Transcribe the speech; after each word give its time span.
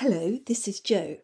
Hello, 0.00 0.38
this 0.46 0.68
is 0.68 0.78
Jo. 0.78 1.16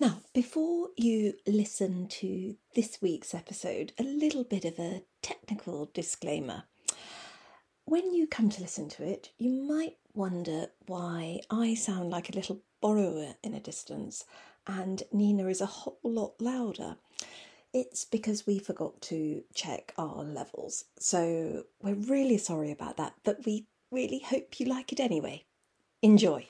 Now, 0.00 0.22
before 0.32 0.88
you 0.96 1.34
listen 1.46 2.08
to 2.08 2.56
this 2.74 3.02
week's 3.02 3.34
episode, 3.34 3.92
a 3.98 4.04
little 4.04 4.42
bit 4.42 4.64
of 4.64 4.78
a 4.78 5.02
technical 5.20 5.90
disclaimer. 5.92 6.62
When 7.84 8.14
you 8.14 8.26
come 8.26 8.48
to 8.48 8.62
listen 8.62 8.88
to 8.88 9.04
it, 9.04 9.32
you 9.36 9.50
might 9.50 9.98
wonder 10.14 10.68
why 10.86 11.40
I 11.50 11.74
sound 11.74 12.08
like 12.08 12.30
a 12.30 12.34
little 12.34 12.62
borrower 12.80 13.34
in 13.42 13.52
a 13.52 13.60
distance 13.60 14.24
and 14.66 15.02
Nina 15.12 15.48
is 15.48 15.60
a 15.60 15.66
whole 15.66 15.98
lot 16.02 16.40
louder. 16.40 16.96
It's 17.74 18.06
because 18.06 18.46
we 18.46 18.58
forgot 18.58 18.98
to 19.02 19.42
check 19.54 19.92
our 19.98 20.24
levels. 20.24 20.86
So 20.98 21.64
we're 21.82 21.92
really 21.92 22.38
sorry 22.38 22.70
about 22.70 22.96
that, 22.96 23.12
but 23.24 23.44
we 23.44 23.66
really 23.90 24.20
hope 24.20 24.58
you 24.58 24.64
like 24.64 24.90
it 24.90 25.00
anyway. 25.00 25.44
Enjoy. 26.00 26.48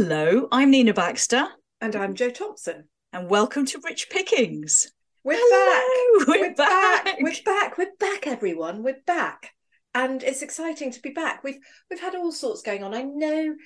Hello, 0.00 0.46
I'm 0.52 0.70
Nina 0.70 0.94
Baxter. 0.94 1.44
And 1.80 1.96
I'm 1.96 2.14
Jo 2.14 2.30
Thompson. 2.30 2.84
And 3.12 3.28
welcome 3.28 3.66
to 3.66 3.80
Rich 3.82 4.10
Pickings. 4.10 4.92
We're 5.24 5.40
Hello, 5.40 6.24
back. 6.24 6.28
We're, 6.28 6.40
We're 6.40 6.54
back. 6.54 7.04
back. 7.04 7.16
We're 7.20 7.42
back. 7.44 7.78
We're 7.78 7.96
back, 7.98 8.28
everyone. 8.28 8.84
We're 8.84 9.02
back. 9.08 9.50
And 9.96 10.22
it's 10.22 10.42
exciting 10.42 10.92
to 10.92 11.00
be 11.00 11.10
back. 11.10 11.42
We've 11.42 11.58
we've 11.90 11.98
had 11.98 12.14
all 12.14 12.30
sorts 12.30 12.62
going 12.62 12.84
on. 12.84 12.94
I 12.94 13.02
know, 13.02 13.56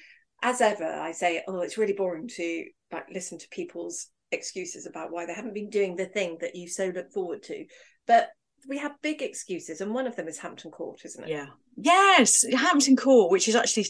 as 0.40 0.62
ever, 0.62 0.90
I 0.90 1.12
say, 1.12 1.42
oh, 1.46 1.60
it's 1.60 1.76
really 1.76 1.92
boring 1.92 2.28
to 2.28 2.64
like 2.90 3.10
listen 3.12 3.36
to 3.38 3.48
people's 3.50 4.06
excuses 4.30 4.86
about 4.86 5.12
why 5.12 5.26
they 5.26 5.34
haven't 5.34 5.52
been 5.52 5.68
doing 5.68 5.96
the 5.96 6.06
thing 6.06 6.38
that 6.40 6.56
you 6.56 6.66
so 6.66 6.86
look 6.86 7.12
forward 7.12 7.42
to. 7.42 7.66
But 8.06 8.30
we 8.68 8.78
have 8.78 8.92
big 9.02 9.22
excuses, 9.22 9.80
and 9.80 9.94
one 9.94 10.06
of 10.06 10.16
them 10.16 10.28
is 10.28 10.38
Hampton 10.38 10.70
Court, 10.70 11.00
isn't 11.04 11.24
it? 11.24 11.30
Yeah. 11.30 11.46
Yes, 11.76 12.44
Hampton 12.52 12.96
Court, 12.96 13.30
which 13.30 13.48
is 13.48 13.56
actually 13.56 13.86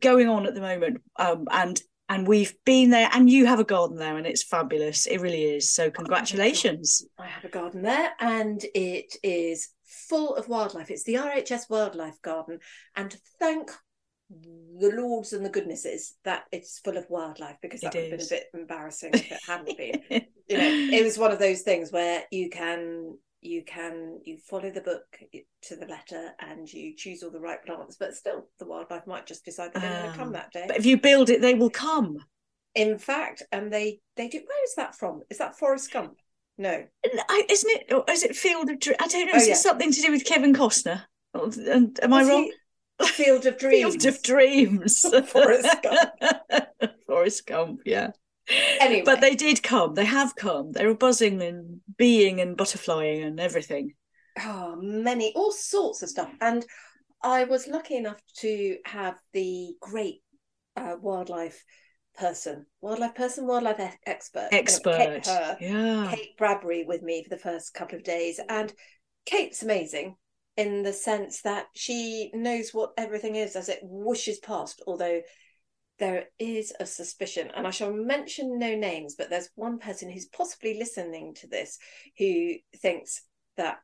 going 0.00 0.28
on 0.28 0.46
at 0.46 0.54
the 0.54 0.60
moment. 0.60 1.02
Um, 1.16 1.46
and 1.50 1.80
and 2.08 2.28
we've 2.28 2.54
been 2.66 2.90
there 2.90 3.08
and 3.12 3.30
you 3.30 3.46
have 3.46 3.60
a 3.60 3.64
garden 3.64 3.96
there 3.96 4.18
and 4.18 4.26
it's 4.26 4.42
fabulous. 4.42 5.06
It 5.06 5.20
really 5.20 5.42
is. 5.42 5.72
So 5.72 5.90
congratulations. 5.90 7.04
I 7.18 7.26
have 7.26 7.44
a 7.44 7.48
garden 7.48 7.82
there 7.82 8.12
and 8.20 8.62
it 8.74 9.16
is 9.22 9.70
full 9.84 10.36
of 10.36 10.48
wildlife. 10.48 10.90
It's 10.90 11.04
the 11.04 11.14
RHS 11.14 11.70
Wildlife 11.70 12.20
Garden. 12.20 12.58
And 12.94 13.16
thank 13.38 13.70
the 14.30 14.90
lords 14.90 15.32
and 15.32 15.44
the 15.44 15.50
goodnesses 15.50 16.16
that 16.24 16.44
it's 16.52 16.78
full 16.80 16.96
of 16.96 17.06
wildlife 17.08 17.56
because 17.62 17.80
that 17.80 17.94
It 17.94 18.10
would 18.10 18.20
have 18.20 18.28
been 18.28 18.38
a 18.38 18.40
bit 18.40 18.60
embarrassing 18.60 19.10
if 19.14 19.32
it 19.32 19.40
hadn't 19.46 19.78
been. 19.78 20.02
you 20.48 20.58
know, 20.58 20.96
it 20.96 21.04
was 21.04 21.16
one 21.16 21.32
of 21.32 21.38
those 21.38 21.62
things 21.62 21.90
where 21.90 22.24
you 22.30 22.50
can 22.50 23.16
you 23.44 23.62
can 23.64 24.20
you 24.24 24.38
follow 24.38 24.70
the 24.70 24.80
book 24.80 25.04
to 25.62 25.76
the 25.76 25.86
letter 25.86 26.30
and 26.40 26.70
you 26.72 26.94
choose 26.96 27.22
all 27.22 27.30
the 27.30 27.40
right 27.40 27.62
plants, 27.64 27.96
but 27.98 28.14
still 28.14 28.48
the 28.58 28.66
wildlife 28.66 29.06
might 29.06 29.26
just 29.26 29.44
decide 29.44 29.72
they're 29.74 29.82
not 29.82 30.02
want 30.02 30.12
to 30.12 30.18
come 30.18 30.26
Um, 30.28 30.32
that 30.34 30.52
day. 30.52 30.64
but 30.66 30.76
if 30.76 30.86
you 30.86 30.96
build 30.98 31.30
it, 31.30 31.40
they 31.40 31.54
will 31.54 31.70
come. 31.70 32.18
In 32.74 32.98
fact, 32.98 33.42
and 33.52 33.72
they 33.72 34.00
they 34.16 34.28
do. 34.28 34.38
Where 34.38 34.64
is 34.64 34.74
that 34.76 34.94
from? 34.96 35.22
Is 35.30 35.38
that 35.38 35.56
Forrest 35.58 35.92
Gump? 35.92 36.14
No. 36.58 36.84
I- 37.28 37.46
Isn't 37.48 37.70
it? 37.70 37.92
Or 37.92 38.04
is 38.08 38.22
it 38.22 38.34
Field 38.36 38.70
of 38.70 38.78
Dreams? 38.80 38.98
I 39.00 39.06
don't 39.08 39.26
know. 39.26 39.32
Oh, 39.34 39.36
Is 39.36 39.46
yeah. 39.48 39.54
it 39.54 39.58
something 39.58 39.92
to 39.92 40.00
do 40.00 40.10
with 40.12 40.24
Kevin 40.24 40.54
Costner? 40.54 41.02
And- 41.34 41.98
Am 42.02 42.12
I 42.12 42.22
wrong? 42.24 42.44
he- 43.00 43.06
Field 43.08 43.44
of 43.46 43.58
Dreams. 43.58 43.94
Field 43.94 44.06
of 44.14 44.22
Dreams. 44.22 45.00
Forrest 45.28 45.82
Gump. 45.82 46.10
Forrest 47.06 47.46
Gump, 47.46 47.80
yeah. 47.84 48.10
Anyway. 48.80 49.02
But 49.04 49.20
they 49.20 49.34
did 49.34 49.62
come. 49.62 49.94
They 49.94 50.04
have 50.04 50.36
come. 50.36 50.72
They 50.72 50.86
were 50.86 50.94
buzzing 50.94 51.40
and 51.40 51.80
being 51.96 52.40
and 52.40 52.56
butterflying 52.56 53.26
and 53.26 53.40
everything. 53.40 53.94
oh, 54.40 54.76
many, 54.80 55.32
all 55.34 55.52
sorts 55.52 56.02
of 56.02 56.10
stuff. 56.10 56.30
And 56.40 56.64
I 57.22 57.44
was 57.44 57.66
lucky 57.66 57.96
enough 57.96 58.20
to 58.38 58.76
have 58.84 59.14
the 59.32 59.74
great 59.80 60.22
uh, 60.76 60.96
wildlife 61.00 61.64
person, 62.18 62.66
wildlife 62.80 63.14
person, 63.14 63.46
wildlife 63.46 63.80
e- 63.80 63.98
expert, 64.06 64.48
Expert. 64.52 64.96
Kate, 64.96 65.26
her, 65.26 65.56
yeah. 65.60 66.12
Kate 66.14 66.36
Bradbury, 66.36 66.84
with 66.84 67.02
me 67.02 67.22
for 67.22 67.30
the 67.30 67.40
first 67.40 67.72
couple 67.74 67.96
of 67.96 68.04
days. 68.04 68.38
And 68.48 68.72
Kate's 69.24 69.62
amazing 69.62 70.16
in 70.56 70.82
the 70.82 70.92
sense 70.92 71.42
that 71.42 71.66
she 71.74 72.30
knows 72.34 72.70
what 72.72 72.92
everything 72.96 73.36
is 73.36 73.56
as 73.56 73.68
it 73.68 73.80
whooshes 73.82 74.40
past, 74.42 74.82
although 74.86 75.20
there 75.98 76.26
is 76.38 76.72
a 76.80 76.86
suspicion, 76.86 77.50
and 77.54 77.66
I 77.66 77.70
shall 77.70 77.92
mention 77.92 78.58
no 78.58 78.74
names, 78.74 79.14
but 79.16 79.30
there's 79.30 79.50
one 79.54 79.78
person 79.78 80.10
who's 80.10 80.26
possibly 80.26 80.78
listening 80.78 81.34
to 81.34 81.46
this 81.46 81.78
who 82.18 82.54
thinks 82.76 83.22
that 83.56 83.78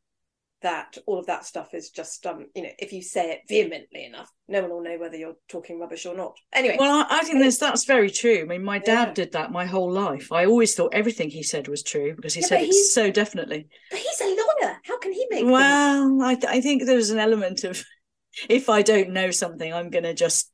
that 0.62 0.98
all 1.06 1.18
of 1.18 1.26
that 1.26 1.44
stuff 1.46 1.72
is 1.72 1.90
just 1.90 2.26
um 2.26 2.46
you 2.54 2.62
know 2.62 2.68
if 2.78 2.92
you 2.92 3.02
say 3.02 3.30
it 3.30 3.40
vehemently 3.48 4.04
enough 4.04 4.30
no 4.46 4.60
one 4.60 4.70
will 4.70 4.82
know 4.82 4.98
whether 4.98 5.16
you're 5.16 5.36
talking 5.48 5.80
rubbish 5.80 6.04
or 6.04 6.14
not 6.14 6.36
anyway 6.52 6.76
Well, 6.78 7.06
I, 7.08 7.18
I 7.20 7.22
think 7.22 7.38
that's 7.40 7.58
that's 7.58 7.84
very 7.84 8.10
true. 8.10 8.40
I 8.42 8.44
mean, 8.44 8.62
my 8.62 8.78
dad 8.78 9.08
Yeah. 9.08 9.12
did 9.14 9.32
that 9.32 9.52
my 9.52 9.66
whole 9.66 9.90
life. 9.90 10.32
I 10.32 10.44
always 10.46 10.74
thought 10.74 10.94
everything 10.94 11.30
he 11.30 11.42
said 11.42 11.68
was 11.68 11.82
true 11.82 12.14
because 12.14 12.34
he 12.34 12.42
Yeah, 12.42 12.48
said 12.48 12.62
it 12.62 12.74
so 12.74 13.10
definitely. 13.10 13.68
but 13.90 13.98
he's 13.98 14.20
a 14.20 14.24
lawyer 14.26 14.76
how 14.84 14.98
can 14.98 15.12
he 15.12 15.26
make 15.30 15.46
Well, 15.46 16.22
I 16.22 16.36
I 16.46 16.60
think 16.60 16.84
there's 16.84 17.10
an 17.10 17.18
element 17.18 17.64
of 17.64 17.82
if 18.48 18.68
I 18.68 18.82
don't 18.82 19.10
know 19.10 19.30
something, 19.30 19.72
I'm 19.72 19.90
going 19.90 20.04
to 20.04 20.14
just 20.14 20.50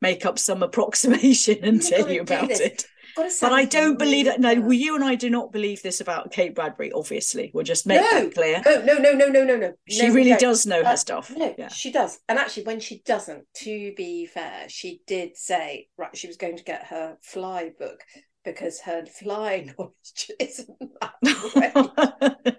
make 0.00 0.24
up 0.26 0.38
some 0.38 0.62
approximation 0.62 1.58
and 1.62 1.76
You've 1.82 1.88
tell 1.88 2.10
you 2.10 2.22
about 2.22 2.50
it. 2.50 2.86
But 3.16 3.52
I 3.52 3.64
don't 3.64 3.98
believe 3.98 4.26
that. 4.26 4.40
No, 4.40 4.60
well, 4.60 4.74
you 4.74 4.94
and 4.94 5.02
I 5.02 5.14
do 5.14 5.30
not 5.30 5.50
believe 5.50 5.82
this 5.82 6.02
about 6.02 6.32
Kate 6.32 6.54
Bradbury. 6.54 6.92
Obviously, 6.92 7.50
we'll 7.54 7.64
just 7.64 7.86
make 7.86 7.98
No, 8.02 8.20
that 8.24 8.34
clear. 8.34 8.62
no 8.66 8.82
no 8.82 8.98
no 8.98 9.12
no 9.14 9.28
no 9.30 9.42
no 9.44 9.56
no 9.56 9.72
She 9.88 10.06
No, 10.06 10.12
really 10.14 10.30
don't. 10.30 10.40
does 10.40 10.66
know 10.66 10.82
Uh, 10.82 10.90
her 10.90 10.96
stuff. 10.98 11.32
No, 11.34 11.54
Yeah. 11.56 11.68
she 11.68 11.90
does. 11.90 12.18
And 12.28 12.38
actually, 12.38 12.64
when 12.64 12.78
she 12.78 13.00
doesn't, 13.06 13.44
to 13.62 13.94
be 13.96 14.26
fair, 14.26 14.68
she 14.68 15.00
did 15.06 15.34
say, 15.38 15.88
right, 15.96 16.14
she 16.14 16.26
was 16.26 16.36
going 16.36 16.58
to 16.58 16.64
get 16.64 16.88
her 16.88 17.16
fly 17.22 17.70
book 17.78 18.00
because 18.46 18.80
her 18.80 19.04
fly 19.04 19.66
knowledge 19.78 20.30
isn't 20.40 20.78
that 21.00 21.14
great. 21.52 22.56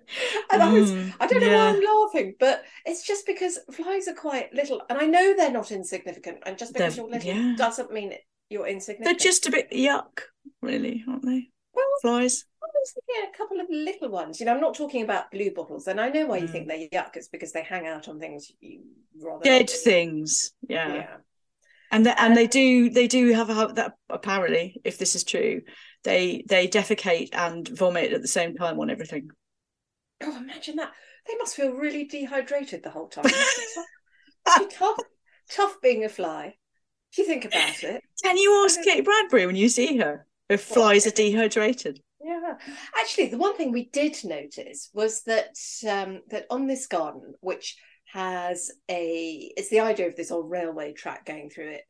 and 0.52 0.62
I 0.62 0.72
was, 0.72 0.92
Mm, 0.92 1.14
I 1.20 1.26
don't 1.28 1.42
know 1.42 1.48
yeah. 1.48 1.72
why 1.72 1.78
I'm 1.78 1.84
laughing, 1.84 2.36
but 2.40 2.64
it's 2.86 3.04
just 3.08 3.26
because 3.26 3.58
flies 3.72 4.08
are 4.08 4.14
quite 4.14 4.54
little. 4.54 4.84
And 4.90 5.00
I 5.00 5.06
know 5.08 5.36
they're 5.36 5.50
not 5.52 5.72
insignificant. 5.72 6.38
And 6.46 6.58
just 6.60 6.74
because 6.74 6.96
They're- 6.96 7.06
you're 7.06 7.12
little 7.12 7.34
yeah. 7.34 7.56
doesn't 7.58 7.92
mean 7.92 8.14
you're 8.52 8.68
insignificant. 8.68 9.06
They're 9.20 9.32
just 9.32 9.48
a 9.48 9.52
bit 9.52 9.72
yuck, 9.72 10.20
really, 10.62 11.04
aren't 11.08 11.26
they? 11.26 11.50
Well, 11.74 11.86
Flies. 12.04 12.46
Thinking 12.94 13.30
a 13.34 13.38
couple 13.38 13.60
of 13.60 13.68
little 13.70 14.10
ones. 14.10 14.40
You 14.40 14.46
know, 14.46 14.54
I'm 14.54 14.62
not 14.62 14.76
talking 14.76 15.04
about 15.04 15.30
blue 15.32 15.52
bottles. 15.52 15.88
And 15.88 16.00
I 16.00 16.08
know 16.10 16.26
why 16.28 16.38
you 16.38 16.48
Mm. 16.48 16.52
think 16.52 16.68
they're 16.68 16.88
yuck. 16.94 17.16
It's 17.18 17.28
because 17.28 17.52
they 17.52 17.64
hang 17.64 17.86
out 17.86 18.08
on 18.08 18.18
things 18.20 18.50
you 18.62 18.82
rather 19.20 19.44
Dead 19.44 19.70
things. 19.70 20.54
Yeah. 20.70 20.94
Yeah. 20.94 21.18
And 21.92 22.06
the, 22.06 22.22
and 22.22 22.36
they 22.36 22.48
do 22.48 22.90
they 22.90 23.08
do 23.08 23.32
have 23.34 23.50
a, 23.50 23.74
that 23.76 23.94
apparently, 24.10 24.82
if 24.84 24.98
this 24.98 25.16
is 25.16 25.24
true, 25.24 25.62
they 26.04 26.44
they 26.48 26.68
defecate 26.68 27.30
and 27.34 27.68
vomit 27.68 28.14
at 28.14 28.22
the 28.22 28.28
same 28.28 28.56
time 28.56 28.80
on 28.80 28.90
everything. 28.90 29.30
Oh, 30.22 30.38
imagine 30.38 30.78
that. 30.78 30.92
They 31.28 31.36
must 31.36 31.56
feel 31.56 31.72
really 31.72 32.06
dehydrated 32.06 32.84
the 32.84 32.90
whole 32.90 33.08
time. 33.08 33.26
Tough, 34.72 34.98
tough 35.50 35.76
being 35.82 36.06
a 36.06 36.10
fly. 36.10 36.56
If 37.12 37.18
you 37.18 37.26
think 37.26 37.44
about 37.44 37.84
it. 37.84 38.02
Can 38.24 38.38
you 38.38 38.64
ask 38.64 38.82
Kate 38.82 39.04
Bradbury 39.04 39.46
when 39.46 39.58
you 39.58 39.68
see 39.68 39.98
her 39.98 40.26
if 40.50 40.62
flies 40.62 41.06
are 41.06 41.12
dehydrated? 41.12 42.00
Yeah. 42.24 42.54
Actually, 42.98 43.28
the 43.28 43.38
one 43.38 43.58
thing 43.58 43.72
we 43.72 43.90
did 43.90 44.16
notice 44.24 44.90
was 44.94 45.24
that 45.24 45.56
um, 45.88 46.22
that 46.30 46.46
on 46.50 46.68
this 46.68 46.88
garden, 46.88 47.34
which 47.42 47.78
has 48.18 48.72
a 48.90 49.52
it's 49.56 49.70
the 49.70 49.82
idea 49.82 50.08
of 50.08 50.16
this 50.16 50.32
old 50.32 50.50
railway 50.50 50.92
track 50.92 51.24
going 51.26 51.50
through 51.52 51.70
it, 51.70 51.84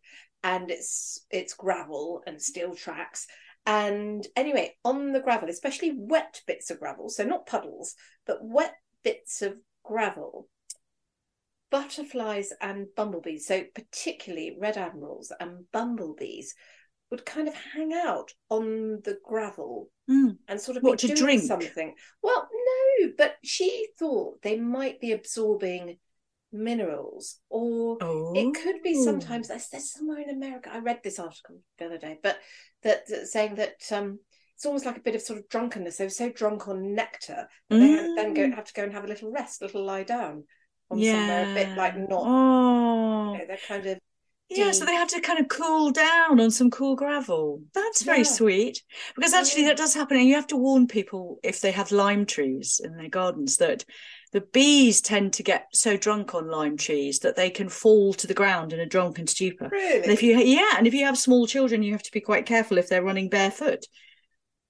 and 0.44 0.70
it's 0.70 1.26
it's 1.32 1.54
gravel 1.54 2.22
and 2.28 2.42
steel 2.42 2.76
tracks. 2.76 3.28
And 3.66 4.26
anyway, 4.36 4.76
on 4.84 5.14
the 5.14 5.22
gravel, 5.22 5.50
especially 5.50 5.94
wet 5.98 6.42
bits 6.46 6.70
of 6.70 6.80
gravel, 6.80 7.10
so 7.10 7.24
not 7.24 7.48
puddles, 7.48 7.96
but 8.26 8.40
wet 8.42 8.74
bits 9.04 9.42
of 9.42 9.56
gravel, 9.84 10.50
butterflies 11.70 12.52
and 12.62 12.88
bumblebees, 12.96 13.48
so 13.48 13.64
particularly 13.74 14.58
red 14.60 14.78
admirals 14.78 15.32
and 15.40 15.66
bumblebees, 15.72 16.56
would 17.10 17.26
kind 17.26 17.48
of 17.48 17.54
hang 17.56 17.94
out 17.94 18.32
on 18.50 19.00
the 19.04 19.18
gravel 19.24 19.90
Mm. 20.10 20.38
and 20.48 20.62
sort 20.62 20.78
of 20.78 20.84
What, 20.84 21.02
be 21.02 21.08
doing 21.08 21.18
drink? 21.20 21.44
something. 21.44 21.94
Well, 22.22 22.50
no, 22.54 23.12
but 23.18 23.36
she 23.44 23.88
thought 24.00 24.42
they 24.42 24.58
might 24.58 25.02
be 25.02 25.12
absorbing 25.12 26.00
minerals, 26.58 27.40
or 27.50 27.98
Oh, 28.02 28.34
it 28.36 28.54
could 28.62 28.82
be 28.84 28.94
sometimes. 29.04 29.48
There's, 29.48 29.94
somewhere 29.94 30.20
in 30.22 30.30
America. 30.30 30.70
I 30.74 30.80
read 30.80 31.02
this 31.04 31.20
article 31.20 31.60
the 31.78 31.86
other 31.86 31.98
day, 31.98 32.20
but 32.22 32.38
that, 32.84 33.08
that 33.08 33.28
saying 33.28 33.56
that 33.56 33.76
um, 33.92 34.20
it's 34.56 34.66
almost 34.66 34.86
like 34.86 34.98
a 34.98 35.02
bit 35.02 35.16
of 35.16 35.22
sort 35.22 35.40
of 35.40 35.48
drunkenness. 35.50 35.98
They 35.98 36.06
were 36.06 36.10
so 36.10 36.30
drunk 36.30 36.68
on 36.68 36.96
nectar, 36.96 37.48
that 37.70 37.80
they 37.80 38.22
then 38.22 38.34
go 38.34 38.44
Mm. 38.44 38.56
have 38.56 38.66
to 38.66 38.74
go 38.74 38.84
and 38.84 38.94
have 38.94 39.06
a 39.06 39.08
little 39.08 39.32
rest, 39.32 39.62
a 39.62 39.66
little 39.66 39.86
lie 39.86 40.04
down 40.04 40.44
on 40.90 41.04
somewhere 41.04 41.44
a 41.52 41.54
bit 41.54 41.78
like 41.78 41.98
not. 41.98 42.24
Oh, 42.26 43.34
You 43.34 43.40
know, 43.40 43.46
they're 43.48 43.58
kind 43.68 43.86
of 43.86 44.00
Yeah, 44.50 44.72
so 44.72 44.86
they 44.86 44.94
had 44.94 45.10
to 45.10 45.20
kind 45.20 45.40
of 45.40 45.50
cool 45.50 45.92
down 45.92 46.40
on 46.40 46.52
some 46.52 46.72
cool 46.72 46.96
gravel. 46.96 47.62
That's 47.74 48.04
very 48.04 48.20
Yeah. 48.20 48.24
sweet 48.24 48.82
because 49.16 49.34
actually 49.34 49.64
Yeah. 49.64 49.70
that 49.70 49.78
does 49.78 49.94
happen, 49.94 50.18
and 50.18 50.28
you 50.28 50.36
have 50.36 50.48
to 50.48 50.58
warn 50.58 50.88
people 50.88 51.40
if 51.44 51.60
they 51.60 51.72
have 51.72 51.92
lime 51.92 52.26
trees 52.26 52.80
in 52.84 52.96
their 52.96 53.10
gardens 53.10 53.58
that 53.58 53.84
the 54.34 54.42
bees 54.42 55.02
tend 55.02 55.34
to 55.34 55.44
get 55.44 55.68
so 55.74 55.96
drunk 55.98 56.36
on 56.36 56.50
lime 56.50 56.78
trees 56.78 57.20
that 57.20 57.36
they 57.36 57.50
can 57.50 57.70
fall 57.70 58.14
to 58.16 58.28
the 58.28 58.34
ground 58.34 58.74
in 58.74 58.80
a 58.80 58.86
drunken 58.86 59.26
stupor. 59.28 59.70
Really? 59.72 60.04
And 60.04 60.12
if 60.12 60.22
you 60.22 60.38
yeah, 60.38 60.74
and 60.78 60.86
if 60.88 60.94
you 60.94 61.06
have 61.06 61.18
small 61.18 61.48
children, 61.48 61.84
you 61.84 61.94
have 61.94 62.04
to 62.04 62.12
be 62.12 62.22
quite 62.22 62.46
careful 62.46 62.78
if 62.78 62.90
they're 62.90 63.04
running 63.04 63.30
barefoot 63.30 63.86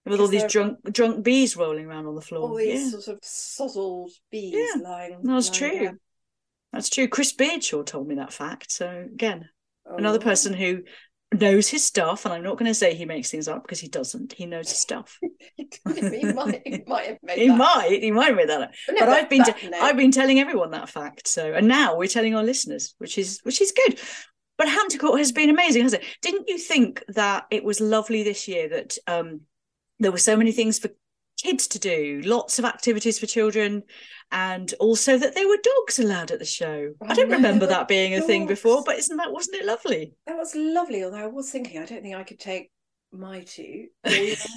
with 0.05 0.19
all 0.21 0.27
these 0.27 0.45
drunk 0.45 0.77
drunk 0.91 1.23
bees 1.23 1.57
rolling 1.57 1.85
around 1.85 2.05
on 2.05 2.15
the 2.15 2.21
floor. 2.21 2.49
all 2.49 2.55
these 2.55 2.93
yeah, 2.93 2.99
sort 2.99 3.07
of 3.17 3.21
sozzled 3.21 4.11
bees 4.31 4.53
Yeah, 4.55 4.81
lying. 4.81 5.19
that's 5.23 5.61
lying 5.61 5.71
true. 5.77 5.85
down. 5.85 5.99
that's 6.71 6.89
true. 6.89 7.07
Chris 7.07 7.33
Beardshaw 7.33 7.83
told 7.83 8.07
me 8.07 8.15
that 8.15 8.31
fact. 8.31 8.71
So 8.71 8.87
again, 9.13 9.49
oh. 9.85 9.97
another 9.97 10.19
Oh. 10.19 10.23
person 10.23 10.53
who 10.53 10.83
knows 11.33 11.67
his 11.67 11.83
stuff, 11.83 12.25
and 12.25 12.33
I'm 12.33 12.43
not 12.43 12.57
going 12.57 12.69
to 12.69 12.73
say 12.73 12.93
he 12.93 13.05
makes 13.05 13.29
things 13.29 13.47
up 13.47 13.63
because 13.63 13.79
he 13.79 13.87
doesn't. 13.87 14.33
He 14.33 14.45
knows 14.45 14.69
his 14.69 14.79
stuff. 14.79 15.19
he 15.55 15.67
might, 15.85 16.61
he 16.65 16.83
might 16.87 17.07
have 17.07 17.17
made 17.21 17.37
he 17.37 17.47
that. 17.47 17.57
might, 17.57 17.99
he 18.01 18.11
might 18.11 18.27
have 18.27 18.35
made 18.35 18.49
that 18.49 18.61
up. 18.61 18.71
no, 18.89 18.99
but 18.99 19.09
I've 19.09 19.29
been, 19.29 19.43
te- 19.43 19.73
I've 19.73 19.97
been 19.97 20.11
telling 20.11 20.39
everyone 20.39 20.71
that 20.71 20.89
fact. 20.89 21.27
So, 21.27 21.53
and 21.53 21.67
now 21.67 21.97
we're 21.97 22.07
telling 22.07 22.35
our 22.35 22.43
listeners, 22.43 22.95
which 22.97 23.17
is, 23.17 23.39
which 23.43 23.61
is 23.61 23.73
good. 23.73 23.99
But 24.57 24.69
Hampton 24.69 24.99
Court 24.99 25.19
has 25.19 25.31
been 25.31 25.49
amazing, 25.49 25.83
hasn't 25.83 26.01
it? 26.01 26.09
Didn't 26.21 26.47
you 26.47 26.57
think 26.57 27.03
that 27.09 27.45
it 27.51 27.63
was 27.63 27.79
lovely 27.79 28.23
this 28.23 28.47
year 28.47 28.69
that 28.69 28.97
um, 29.05 29.41
there 29.99 30.11
were 30.11 30.17
so 30.17 30.35
many 30.35 30.51
things 30.51 30.79
for 30.79 30.89
kids 31.37 31.67
to 31.67 31.79
do, 31.79 32.21
lots 32.25 32.59
of 32.59 32.65
activities 32.65 33.19
for 33.19 33.25
children, 33.25 33.83
and 34.31 34.73
also 34.79 35.17
that 35.17 35.35
there 35.35 35.47
were 35.47 35.57
dogs 35.63 35.99
allowed 35.99 36.31
at 36.31 36.39
the 36.39 36.45
show. 36.45 36.93
I 37.01 37.11
I 37.11 37.13
don't 37.13 37.29
know, 37.29 37.37
remember 37.37 37.67
that 37.67 37.87
being 37.87 38.15
a 38.15 38.21
thing 38.21 38.47
before, 38.47 38.83
but 38.85 38.97
isn't 38.97 39.17
that 39.17 39.31
wasn't 39.31 39.57
it 39.57 39.65
lovely? 39.65 40.13
That 40.25 40.37
was 40.37 40.55
lovely, 40.55 41.03
although 41.03 41.17
I 41.17 41.27
was 41.27 41.49
thinking 41.49 41.81
I 41.81 41.85
don't 41.85 42.01
think 42.01 42.15
I 42.15 42.23
could 42.23 42.39
take 42.39 42.71
my 43.11 43.41
two 43.41 43.87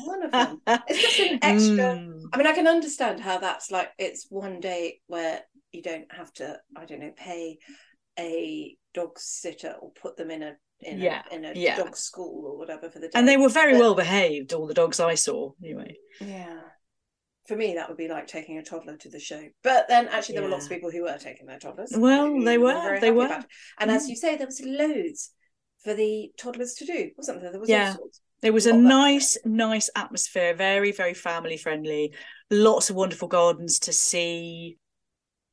one 0.05 0.25
of 0.25 0.33
them. 0.33 0.61
It's 0.67 1.03
just 1.03 1.21
an 1.21 1.39
extra. 1.43 1.77
Mm. 1.77 2.23
I 2.33 2.37
mean, 2.37 2.47
I 2.47 2.53
can 2.53 2.67
understand 2.67 3.21
how 3.21 3.39
that's 3.39 3.71
like 3.71 3.91
it's 3.99 4.27
one 4.29 4.61
day 4.61 5.01
where 5.07 5.43
you 5.73 5.83
don't 5.83 6.11
have 6.13 6.33
to, 6.35 6.59
I 6.77 6.85
don't 6.85 7.01
know, 7.01 7.13
pay 7.17 7.59
a 8.19 8.77
dog 8.93 9.19
sitter 9.19 9.75
or 9.81 9.93
put 9.93 10.17
them 10.17 10.31
in 10.31 10.43
a 10.43 10.57
in 10.83 10.99
Yeah, 10.99 11.23
a 11.31 11.35
in 11.35 11.45
a 11.45 11.53
yeah. 11.55 11.77
dog 11.77 11.97
school 11.97 12.47
or 12.47 12.59
whatever 12.59 12.91
for 12.91 12.99
the 12.99 13.07
day. 13.09 13.13
And 13.15 13.27
they 13.29 13.37
were 13.37 13.49
very 13.49 13.73
But- 13.73 13.81
well 13.81 13.95
behaved, 13.95 14.53
all 14.53 14.67
the 14.67 14.75
dogs 14.75 15.01
I 15.01 15.15
saw, 15.15 15.53
anyway. 15.63 15.97
Yeah. 16.21 16.61
For 17.47 17.57
me, 17.57 17.75
that 17.75 17.89
would 17.89 17.99
be 17.99 18.07
like 18.09 18.27
taking 18.29 18.59
a 18.59 18.63
toddler 18.63 18.97
to 18.99 19.09
the 19.09 19.19
show. 19.19 19.43
But 19.63 19.89
then 19.89 20.07
actually, 20.09 20.37
there 20.37 20.45
were 20.45 20.51
lots 20.51 20.67
of 20.67 20.71
people 20.71 20.91
who 20.91 21.03
were 21.03 21.19
taking 21.19 21.47
their 21.47 21.59
toddlers. 21.59 21.93
Well, 21.97 22.41
they 22.45 22.59
were, 22.59 22.73
very 22.75 23.01
they 23.01 23.11
were. 23.11 23.43
And 23.79 23.91
as 23.91 24.07
Mm. 24.07 24.11
you 24.11 24.17
say, 24.17 24.37
there 24.37 24.47
was 24.47 24.61
loads 24.65 25.33
for 25.83 25.95
the 25.95 26.31
toddlers 26.37 26.75
to 26.75 26.85
do, 26.85 27.11
wasn't 27.17 27.41
there? 27.41 27.51
There 27.51 27.61
was 27.61 27.71
all 27.71 27.77
Yeah. 27.77 27.95
There 28.43 28.53
was 28.53 28.67
a 28.67 28.73
nice, 28.73 29.37
nice 29.45 29.91
atmosphere, 29.97 30.55
very, 30.55 30.93
very 30.93 31.13
family 31.13 31.57
friendly. 31.57 32.15
Lots 32.51 32.89
of 32.89 32.97
wonderful 32.97 33.29
gardens 33.29 33.79
to 33.81 33.93
see. 33.93 34.79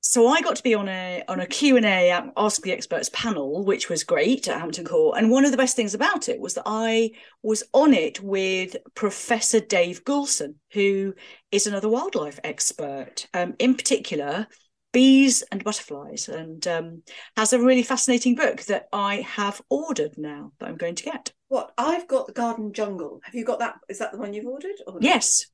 So 0.10 0.30
I 0.30 0.40
got 0.40 0.56
to 0.56 0.64
be 0.64 0.74
on 0.74 0.88
a 0.88 1.22
on 1.28 1.42
a 1.42 1.46
Q&A 1.46 2.12
at 2.12 2.32
Ask 2.38 2.62
the 2.62 2.72
Experts 2.72 3.10
panel, 3.12 3.66
which 3.66 3.90
was 3.90 4.06
great 4.06 4.48
at 4.48 4.58
Hampton 4.58 4.86
Court. 4.86 5.18
And 5.18 5.30
one 5.30 5.44
of 5.44 5.52
the 5.52 5.58
best 5.58 5.76
things 5.76 5.94
about 5.94 6.30
it 6.30 6.40
was 6.40 6.54
that 6.54 6.64
I 6.66 7.12
was 7.44 7.64
on 7.74 7.94
it 7.94 8.24
with 8.24 8.78
Professor 8.96 9.60
Dave 9.60 10.06
Goulson, 10.06 10.56
who 10.72 11.14
is 11.52 11.68
another 11.68 11.90
wildlife 11.90 12.40
expert, 12.46 13.28
um, 13.34 13.56
in 13.60 13.76
particular 13.76 14.48
bees 14.94 15.44
and 15.52 15.62
butterflies, 15.66 16.30
and 16.30 16.66
um, 16.70 17.04
has 17.36 17.52
a 17.52 17.60
really 17.60 17.84
fascinating 17.84 18.36
book 18.36 18.62
that 18.62 18.88
I 18.94 19.16
have 19.18 19.62
ordered 19.70 20.18
now 20.18 20.54
that 20.60 20.70
I'm 20.70 20.78
going 20.78 20.96
to 20.96 21.04
get. 21.04 21.34
What 21.50 21.74
I've 21.78 22.08
got 22.08 22.28
the 22.28 22.34
Garden 22.34 22.72
Jungle. 22.72 23.20
Have 23.26 23.36
you 23.36 23.44
got 23.44 23.60
that? 23.60 23.76
Is 23.90 24.00
that 24.00 24.14
the 24.14 24.20
one 24.20 24.34
you've 24.34 24.48
ordered? 24.48 24.78
Or? 24.88 25.00
Yes, 25.02 25.48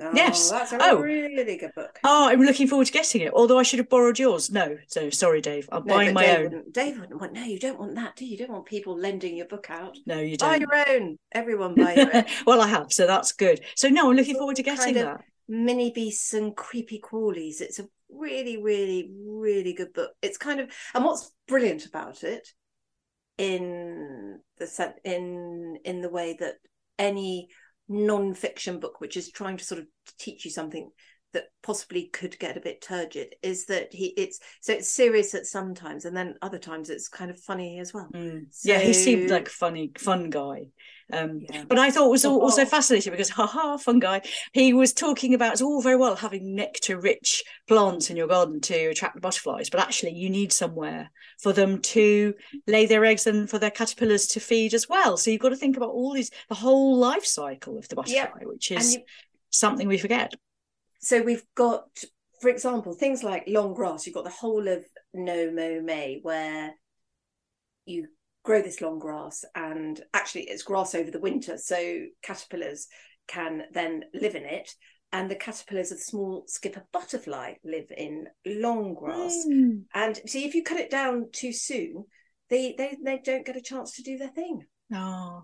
Oh, 0.00 0.12
yes. 0.14 0.50
That's 0.50 0.72
a 0.72 0.78
Oh. 0.80 1.00
really 1.00 1.56
good 1.56 1.74
book. 1.74 1.98
Oh, 2.04 2.28
I'm 2.28 2.40
looking 2.42 2.68
forward 2.68 2.86
to 2.86 2.92
getting 2.92 3.20
it. 3.22 3.32
Although 3.32 3.58
I 3.58 3.64
should 3.64 3.80
have 3.80 3.88
borrowed 3.88 4.18
yours. 4.18 4.50
No, 4.50 4.78
so 4.86 5.10
sorry, 5.10 5.40
Dave. 5.40 5.68
I'm 5.72 5.84
No, 5.84 5.94
buying 5.94 6.14
my 6.14 6.24
Dave 6.26 6.36
own. 6.38 6.44
Wouldn't, 6.44 6.72
Dave 6.72 7.00
wouldn't 7.00 7.20
want. 7.20 7.32
No, 7.32 7.42
you 7.42 7.58
don't 7.58 7.78
want 7.80 7.94
that, 7.96 8.14
do 8.14 8.24
you? 8.24 8.32
You 8.32 8.38
don't 8.38 8.50
want 8.52 8.66
people 8.66 8.96
lending 8.96 9.36
your 9.36 9.46
book 9.46 9.66
out. 9.70 9.96
No, 10.06 10.20
you 10.20 10.36
don't. 10.36 10.48
Buy 10.50 10.56
your 10.86 10.88
own. 11.00 11.18
Everyone 11.32 11.74
buy 11.74 11.94
your 11.94 12.16
own. 12.16 12.24
well, 12.46 12.60
I 12.60 12.68
have, 12.68 12.92
so 12.92 13.06
that's 13.08 13.32
good. 13.32 13.60
So 13.74 13.88
no, 13.88 14.10
I'm 14.10 14.16
looking 14.16 14.36
forward 14.36 14.56
to 14.56 14.62
getting 14.62 14.84
kind 14.84 14.96
of- 14.98 15.04
that. 15.06 15.20
mini 15.48 15.90
beasts 15.90 16.32
and 16.32 16.54
creepy 16.54 17.00
crawlies. 17.00 17.60
It's 17.60 17.80
a 17.80 17.88
really, 18.10 18.56
really, 18.62 19.10
really 19.26 19.72
good 19.72 19.92
book. 19.94 20.12
It's 20.22 20.38
kind 20.38 20.60
of 20.60 20.70
and 20.94 21.04
what's 21.04 21.32
brilliant 21.48 21.86
about 21.86 22.22
it 22.22 22.48
in 23.36 24.40
the 24.58 24.94
in 25.04 25.78
in 25.84 26.00
the 26.02 26.08
way 26.08 26.36
that 26.40 26.54
any 26.98 27.48
non-fiction 27.88 28.78
book 28.80 29.00
which 29.00 29.16
is 29.16 29.30
trying 29.30 29.56
to 29.56 29.64
sort 29.64 29.80
of 29.80 29.86
teach 30.18 30.44
you 30.44 30.50
something 30.50 30.90
that 31.32 31.44
possibly 31.62 32.06
could 32.06 32.38
get 32.38 32.56
a 32.56 32.60
bit 32.60 32.80
turgid 32.80 33.34
is 33.42 33.66
that 33.66 33.92
he 33.92 34.06
it's 34.16 34.40
so 34.60 34.72
it's 34.72 34.90
serious 34.90 35.34
at 35.34 35.46
sometimes 35.46 36.04
and 36.04 36.16
then 36.16 36.34
other 36.40 36.58
times 36.58 36.90
it's 36.90 37.08
kind 37.08 37.30
of 37.30 37.38
funny 37.38 37.78
as 37.78 37.92
well 37.92 38.08
Mm. 38.14 38.46
Yeah, 38.64 38.78
he 38.78 38.92
seemed 38.92 39.30
like 39.30 39.48
funny, 39.48 39.92
fun 39.96 40.30
guy. 40.30 40.66
Um, 41.12 41.40
yeah 41.50 41.64
But 41.66 41.78
I 41.78 41.90
thought 41.90 42.06
it 42.08 42.10
was 42.10 42.24
al- 42.24 42.40
also 42.40 42.62
Oh. 42.62 42.66
fascinating 42.66 43.12
because, 43.12 43.30
haha, 43.30 43.76
fun 43.78 43.98
guy. 43.98 44.20
He 44.52 44.72
was 44.74 44.92
talking 44.92 45.32
about 45.34 45.52
it's 45.54 45.62
all 45.62 45.80
very 45.80 45.96
well 45.96 46.16
having 46.16 46.54
nectar 46.54 46.98
rich 47.00 47.42
plants 47.66 48.10
in 48.10 48.16
your 48.16 48.26
garden 48.28 48.60
to 48.62 48.74
attract 48.86 49.14
the 49.14 49.20
butterflies, 49.20 49.70
but 49.70 49.80
actually, 49.80 50.12
you 50.12 50.28
need 50.28 50.52
somewhere 50.52 51.10
for 51.38 51.52
them 51.52 51.80
to 51.80 52.34
lay 52.66 52.84
their 52.86 53.04
eggs 53.04 53.26
and 53.26 53.48
for 53.48 53.58
their 53.58 53.70
caterpillars 53.70 54.26
to 54.28 54.40
feed 54.40 54.74
as 54.74 54.88
well. 54.88 55.16
So 55.16 55.30
you've 55.30 55.40
got 55.40 55.48
to 55.50 55.56
think 55.56 55.76
about 55.76 55.90
all 55.90 56.12
these, 56.12 56.30
the 56.48 56.54
whole 56.54 56.96
life 56.96 57.24
cycle 57.24 57.78
of 57.78 57.88
the 57.88 57.96
Yeah. 58.06 58.26
butterfly, 58.26 58.44
which 58.46 58.70
is 58.70 58.94
you, 58.96 59.02
something 59.50 59.88
we 59.88 59.98
forget. 59.98 60.34
so 61.00 61.22
we've 61.22 61.44
got 61.54 61.86
for 62.40 62.50
example 62.50 62.92
things 62.92 63.22
like 63.24 63.44
long 63.48 63.72
grass 63.74 64.04
you've 64.06 64.14
got 64.14 64.24
the 64.24 64.30
whole 64.30 64.68
of 64.68 64.84
No 65.14 65.50
Mow 65.50 65.80
May 65.80 66.18
where 66.22 66.74
you 67.86 68.08
grow 68.48 68.62
this 68.62 68.80
long 68.80 68.98
grass 68.98 69.44
and 69.54 70.00
actually 70.14 70.44
it's 70.44 70.62
grass 70.62 70.94
over 70.94 71.10
the 71.10 71.20
winter 71.20 71.58
so 71.58 71.76
caterpillars 72.22 72.86
can 73.26 73.62
then 73.74 74.04
live 74.14 74.34
in 74.34 74.44
it 74.44 74.70
and 75.12 75.30
the 75.30 75.36
caterpillars 75.36 75.92
of 75.92 75.98
the 75.98 76.02
small 76.04 76.44
skipper 76.46 76.82
butterfly 76.90 77.52
live 77.62 77.90
in 77.94 78.26
long 78.46 78.94
grass 78.94 79.36
Mm. 79.46 79.82
and 79.94 80.16
see 80.24 80.46
if 80.46 80.54
you 80.54 80.62
cut 80.62 80.80
it 80.80 80.90
down 80.90 81.26
too 81.30 81.52
soon 81.52 82.06
they, 82.48 82.74
they 82.78 82.96
they 83.04 83.18
don't 83.22 83.44
get 83.44 83.56
a 83.56 83.60
chance 83.60 83.92
to 83.96 84.02
do 84.02 84.16
their 84.16 84.28
thing 84.40 84.64
Oh. 84.94 85.42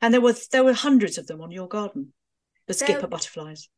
And 0.00 0.14
there 0.14 0.22
were 0.22 0.34
there 0.50 0.64
were 0.64 0.72
hundreds 0.72 1.18
of 1.18 1.26
them 1.26 1.42
on 1.42 1.50
your 1.50 1.68
garden, 1.68 2.14
the 2.66 2.72
There- 2.72 2.86
skipper 2.88 3.08
butterflies. 3.08 3.68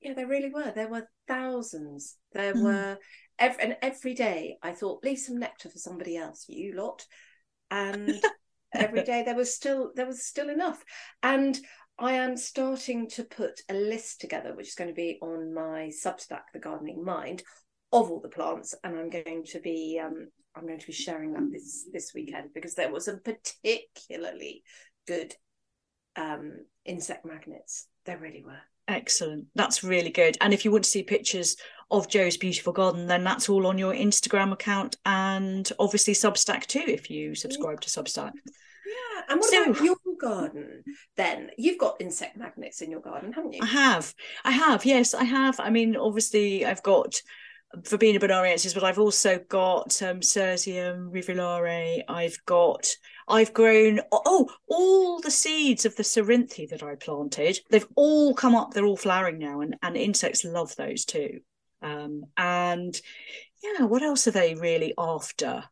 Yeah, 0.00 0.14
there 0.14 0.26
really 0.26 0.50
were. 0.50 0.72
There 0.74 0.88
were 0.88 1.06
thousands. 1.28 2.16
There 2.32 2.54
Mm. 2.54 2.62
were, 2.64 2.98
every, 3.38 3.62
and 3.62 3.76
every 3.82 4.14
day 4.14 4.56
I 4.60 4.72
thought, 4.72 5.04
leave 5.04 5.20
some 5.20 5.38
nectar 5.38 5.68
for 5.70 5.78
somebody 5.78 6.16
else, 6.16 6.46
you 6.48 6.72
lot. 6.74 7.06
And 7.72 8.20
every 8.74 9.02
day 9.02 9.22
there 9.24 9.34
was 9.34 9.54
still 9.54 9.90
there 9.96 10.06
was 10.06 10.24
still 10.24 10.50
enough. 10.50 10.84
And 11.22 11.58
I 11.98 12.12
am 12.12 12.36
starting 12.36 13.08
to 13.10 13.24
put 13.24 13.60
a 13.68 13.74
list 13.74 14.20
together, 14.20 14.54
which 14.54 14.68
is 14.68 14.74
going 14.74 14.90
to 14.90 14.94
be 14.94 15.18
on 15.22 15.54
my 15.54 15.90
Substack, 16.04 16.42
The 16.52 16.58
Gardening 16.58 17.04
Mind, 17.04 17.42
of 17.92 18.10
all 18.10 18.20
the 18.20 18.28
plants, 18.28 18.74
and 18.84 18.98
I'm 18.98 19.10
going 19.10 19.44
to 19.46 19.60
be 19.60 20.00
um, 20.02 20.28
I'm 20.54 20.66
going 20.66 20.78
to 20.78 20.86
be 20.86 20.92
sharing 20.92 21.32
that 21.32 21.50
this 21.50 21.86
this 21.92 22.12
weekend 22.14 22.50
because 22.54 22.74
there 22.74 22.92
was 22.92 23.06
some 23.06 23.20
particularly 23.20 24.62
good 25.06 25.34
um, 26.16 26.64
insect 26.84 27.24
magnets. 27.24 27.86
There 28.04 28.18
really 28.18 28.42
were. 28.44 28.60
Excellent. 28.88 29.46
That's 29.54 29.84
really 29.84 30.10
good. 30.10 30.36
And 30.40 30.52
if 30.52 30.64
you 30.64 30.72
want 30.72 30.84
to 30.84 30.90
see 30.90 31.02
pictures 31.02 31.56
of 31.90 32.08
Jo's 32.08 32.36
beautiful 32.36 32.72
garden, 32.72 33.06
then 33.06 33.22
that's 33.22 33.48
all 33.48 33.66
on 33.66 33.78
your 33.78 33.92
Instagram 33.92 34.52
account 34.52 34.96
and 35.04 35.70
obviously 35.78 36.14
Substack 36.14 36.66
too, 36.66 36.84
if 36.86 37.10
you 37.10 37.34
subscribe 37.34 37.80
to 37.82 37.88
Substack. 37.88 38.32
Yeah, 38.34 39.22
and 39.28 39.40
what 39.40 39.50
So- 39.50 39.62
about 39.70 39.84
your 39.84 39.96
garden 40.20 40.84
then? 41.16 41.50
You've 41.56 41.78
got 41.78 42.00
insect 42.00 42.36
magnets 42.36 42.80
in 42.82 42.90
your 42.90 43.00
garden, 43.00 43.32
haven't 43.32 43.52
you? 43.52 43.60
I 43.62 43.66
have. 43.66 44.14
I 44.44 44.50
have. 44.50 44.84
Yes, 44.84 45.14
I 45.14 45.24
have. 45.24 45.60
I 45.60 45.70
mean, 45.70 45.96
obviously, 45.96 46.64
I've 46.66 46.82
got 46.82 47.20
Verbena 47.74 48.18
bonariensis, 48.20 48.74
but 48.74 48.84
I've 48.84 48.98
also 48.98 49.38
got 49.48 50.02
um, 50.02 50.20
Cirsium 50.20 51.10
rivulare. 51.12 52.02
I've 52.08 52.36
got, 52.44 52.86
I've 53.32 53.52
grown, 53.52 54.00
oh, 54.12 54.48
all 54.68 55.20
the 55.20 55.30
seeds 55.30 55.84
of 55.84 55.96
the 55.96 56.04
Cerinthe 56.04 56.68
that 56.70 56.82
I 56.82 56.94
planted. 56.94 57.58
They've 57.70 57.86
all 57.96 58.34
come 58.34 58.54
up. 58.54 58.72
They're 58.72 58.84
all 58.84 58.96
flowering 58.96 59.38
now, 59.38 59.60
and, 59.62 59.76
and 59.82 59.96
insects 59.96 60.44
love 60.44 60.76
those 60.76 61.04
too. 61.04 61.40
Um, 61.80 62.24
and 62.36 62.94
yeah, 63.62 63.86
what 63.86 64.02
else 64.02 64.28
are 64.28 64.32
they 64.32 64.54
really 64.54 64.94
after? 64.98 65.64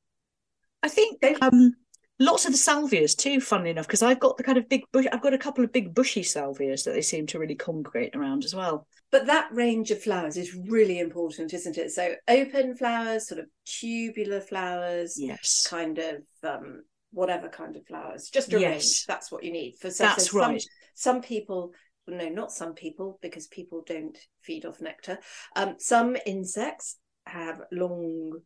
I 0.82 0.88
think 0.88 1.20
They- 1.20 1.34
um, 1.36 1.76
lots 2.18 2.46
of 2.46 2.52
the 2.52 2.58
salvias 2.58 3.14
too. 3.16 3.40
Funnily 3.40 3.70
enough, 3.70 3.86
because 3.86 4.02
I've 4.02 4.18
got 4.18 4.36
the 4.36 4.42
kind 4.42 4.58
of 4.58 4.68
big 4.68 4.82
bush. 4.92 5.06
I've 5.12 5.22
got 5.22 5.34
a 5.34 5.38
couple 5.38 5.62
of 5.62 5.72
big 5.72 5.94
bushy 5.94 6.22
salvias 6.22 6.84
that 6.84 6.92
they 6.94 7.02
seem 7.02 7.26
to 7.28 7.38
really 7.38 7.54
congregate 7.54 8.16
around 8.16 8.44
as 8.44 8.54
well. 8.54 8.86
But 9.12 9.26
that 9.26 9.52
range 9.52 9.90
of 9.90 10.02
flowers 10.02 10.36
is 10.36 10.54
really 10.54 11.00
important, 11.00 11.52
isn't 11.52 11.76
it? 11.76 11.90
So 11.90 12.14
open 12.28 12.76
flowers, 12.76 13.28
sort 13.28 13.40
of 13.40 13.46
tubular 13.66 14.40
flowers, 14.40 15.16
Yes. 15.20 15.66
kind 15.68 15.98
of 15.98 16.22
um, 16.44 16.82
whatever 17.12 17.48
kind 17.48 17.76
of 17.76 17.86
flowers. 17.86 18.30
Just 18.30 18.52
arrange. 18.52 18.84
Yes. 18.84 19.04
That's 19.06 19.30
what 19.30 19.44
you 19.44 19.52
need 19.52 19.76
for. 19.80 19.90
So, 19.90 20.04
That's 20.04 20.30
so 20.30 20.40
some, 20.40 20.50
right. 20.52 20.64
Some 20.94 21.22
people, 21.22 21.72
no, 22.06 22.28
not 22.28 22.52
some 22.52 22.74
people, 22.74 23.18
because 23.22 23.46
people 23.46 23.82
don't 23.86 24.16
feed 24.42 24.64
off 24.64 24.80
nectar. 24.80 25.18
Um, 25.56 25.76
some 25.78 26.16
insects 26.26 26.96
have 27.26 27.60
long 27.72 28.40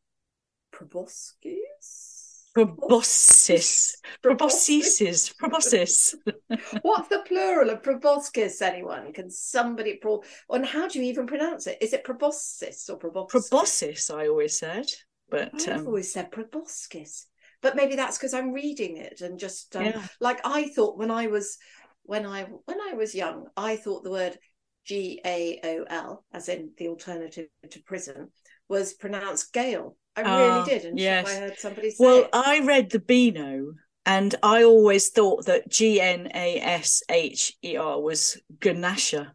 proboscis. 0.73 2.25
Proboscis. 2.55 3.97
Proboscis. 4.23 5.33
Proboscis. 5.33 6.15
What's 6.83 7.09
the 7.09 7.25
plural 7.27 7.71
of 7.71 7.83
proboscis? 7.83 8.63
Anyone? 8.63 9.13
Can 9.13 9.29
somebody 9.29 9.97
pro? 9.97 10.23
And 10.49 10.65
how 10.65 10.87
do 10.87 11.01
you 11.01 11.05
even 11.07 11.27
pronounce 11.27 11.67
it? 11.67 11.79
Is 11.81 11.93
it 11.93 12.05
proboscis 12.05 12.89
or 12.89 12.97
proboscis? 12.97 13.49
Proboscis, 13.49 14.11
I 14.11 14.29
always 14.29 14.57
said. 14.57 14.87
But 15.29 15.69
I've 15.69 15.81
um, 15.81 15.87
always 15.89 16.13
said 16.13 16.31
proboscis, 16.31 17.27
but 17.65 17.75
maybe 17.75 17.97
that's 17.97 18.19
because 18.19 18.35
I'm 18.35 18.53
reading 18.53 18.99
it 18.99 19.23
and 19.23 19.39
just 19.39 19.75
um, 19.75 19.85
Yeah. 19.87 20.03
like 20.21 20.41
I 20.45 20.69
thought 20.69 20.99
when 20.99 21.11
I 21.11 21.29
was 21.29 21.57
when 22.03 22.27
I 22.27 22.43
when 22.67 22.79
I 22.81 22.93
was 22.93 23.15
young, 23.15 23.47
I 23.57 23.77
thought 23.77 24.05
the 24.05 24.11
word 24.11 24.39
G 24.85 25.19
A 25.25 25.59
O 25.65 25.85
L, 25.89 26.25
as 26.31 26.51
in 26.51 26.73
the 26.77 26.89
alternative 26.89 27.49
to 27.71 27.83
prison, 27.83 28.29
was 28.69 28.93
pronounced 28.93 29.55
Gale. 29.55 29.97
I 30.15 30.23
Ah, 30.23 30.37
really 30.37 30.79
did, 30.79 30.85
and 30.85 31.01
yes. 31.01 31.27
I 31.27 31.41
heard 31.41 31.59
somebody 31.59 31.91
say 31.91 32.05
well, 32.05 32.25
it. 32.25 32.31
I 32.35 32.61
read 32.61 32.91
the 32.91 33.01
Beano 33.01 33.73
and 34.05 34.35
I 34.43 34.63
always 34.65 35.09
thought 35.09 35.47
that 35.47 35.71
G 35.71 36.03
N 36.03 36.31
A 36.35 36.61
S 36.61 37.03
H 37.09 37.57
E 37.65 37.79
R 37.79 37.99
was 37.99 38.39
Ganasha. 38.59 39.33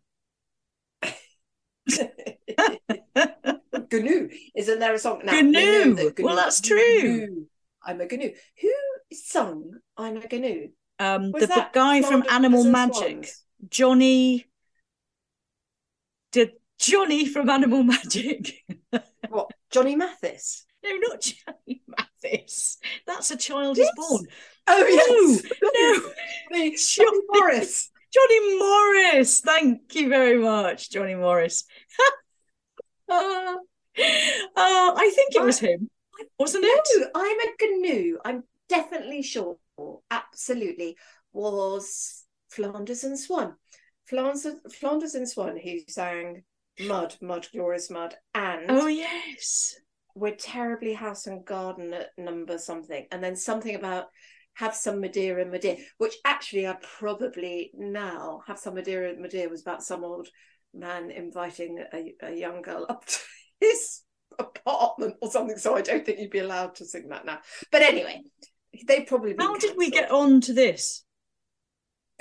GNU. 3.91 4.29
Isn't 4.55 4.79
there 4.79 4.93
a 4.93 4.99
song? 4.99 5.21
Now, 5.23 5.41
GNU. 5.41 5.95
that 5.95 6.19
Well, 6.23 6.35
that's 6.35 6.61
true. 6.61 7.47
I'm 7.89 8.01
a 8.01 8.05
GNU. 8.05 8.31
Who 8.61 8.73
sung 9.11 9.79
I'm 9.97 10.17
a 10.17 10.27
GNU? 10.31 10.69
Um, 10.99 11.31
the, 11.31 11.47
the 11.47 11.67
guy 11.73 12.03
from 12.03 12.23
Animal 12.29 12.63
Magic? 12.65 13.27
Johnny. 13.67 14.45
Did 16.31 16.51
Johnny 16.77 17.25
from 17.25 17.49
Animal 17.49 17.83
Magic? 17.83 18.63
What? 19.29 19.51
Johnny 19.69 19.95
Mathis? 19.95 20.65
no, 20.83 20.89
not 20.97 21.21
Johnny 21.21 21.81
Mathis. 21.87 22.77
That's 23.05 23.29
a 23.29 23.37
child 23.37 23.77
is 23.77 23.91
born. 23.95 24.25
Oh 24.65 24.85
yes. 24.87 25.43
no, 25.61 25.69
No, 26.51 26.59
Johnny 26.59 26.75
Johnny 26.77 27.19
Morris. 27.29 27.91
Johnny 28.11 28.57
Morris. 28.57 29.41
Thank 29.41 29.93
you 29.93 30.09
very 30.09 30.39
much, 30.39 30.89
Johnny 30.89 31.15
Morris. 31.15 31.65
uh, 33.11 33.13
uh, 33.13 33.57
I 34.55 35.11
think 35.13 35.35
it 35.35 35.43
was 35.43 35.59
him, 35.59 35.89
wasn't 36.37 36.65
it? 36.65 36.87
No, 36.97 37.07
I'm 37.15 37.39
a 37.39 37.53
GNU. 37.61 38.17
I'm 38.25 38.43
definitely 38.67 39.21
sure. 39.21 39.57
Absolutely, 40.11 40.97
was 41.33 42.25
Flanders 42.49 43.03
and 43.03 43.17
Swann. 43.17 43.55
Flanders, 44.05 44.47
Flanders 44.73 45.15
and 45.15 45.29
Swann, 45.29 45.57
who 45.57 45.79
sang 45.87 46.43
"Mud, 46.79 47.15
Mud, 47.21 47.47
Glorious 47.53 47.89
Mud," 47.89 48.15
and 48.33 48.65
Oh 48.69 48.87
yes. 48.87 49.75
we're 50.15 50.35
terribly 50.35 50.93
house 50.93 51.27
and 51.27 51.45
garden 51.45 51.93
at 51.93 52.09
number 52.17 52.57
something, 52.57 53.07
and 53.11 53.23
then 53.23 53.35
something 53.35 53.75
about 53.75 54.07
have 54.55 54.75
some 54.75 54.99
Madeira, 54.99 55.45
Madeira, 55.45 55.77
which 55.99 56.15
actually 56.25 56.67
I 56.67 56.75
probably 56.99 57.71
now 57.73 58.41
have 58.47 58.59
some 58.59 58.75
Madeira, 58.75 59.15
Madeira 59.17 59.49
was 59.49 59.61
about 59.61 59.83
some 59.83 60.03
old 60.03 60.27
man 60.73 61.11
inviting 61.11 61.83
a, 61.93 62.13
a 62.21 62.33
young 62.35 62.61
girl 62.61 62.85
up 62.89 63.05
to 63.05 63.17
his 63.61 64.01
apartment 64.43 65.15
or 65.21 65.29
something. 65.31 65.57
So 65.57 65.75
I 65.75 65.81
don't 65.81 66.05
think 66.05 66.19
you'd 66.19 66.29
be 66.31 66.39
allowed 66.39 66.75
to 66.75 66.85
sing 66.85 67.09
that 67.09 67.25
now. 67.25 67.39
But 67.71 67.81
anyway, 67.81 68.21
they 68.87 69.01
probably. 69.01 69.35
How 69.37 69.57
did 69.57 69.77
we 69.77 69.89
get 69.89 70.11
on 70.11 70.41
to 70.41 70.53
this? 70.53 71.03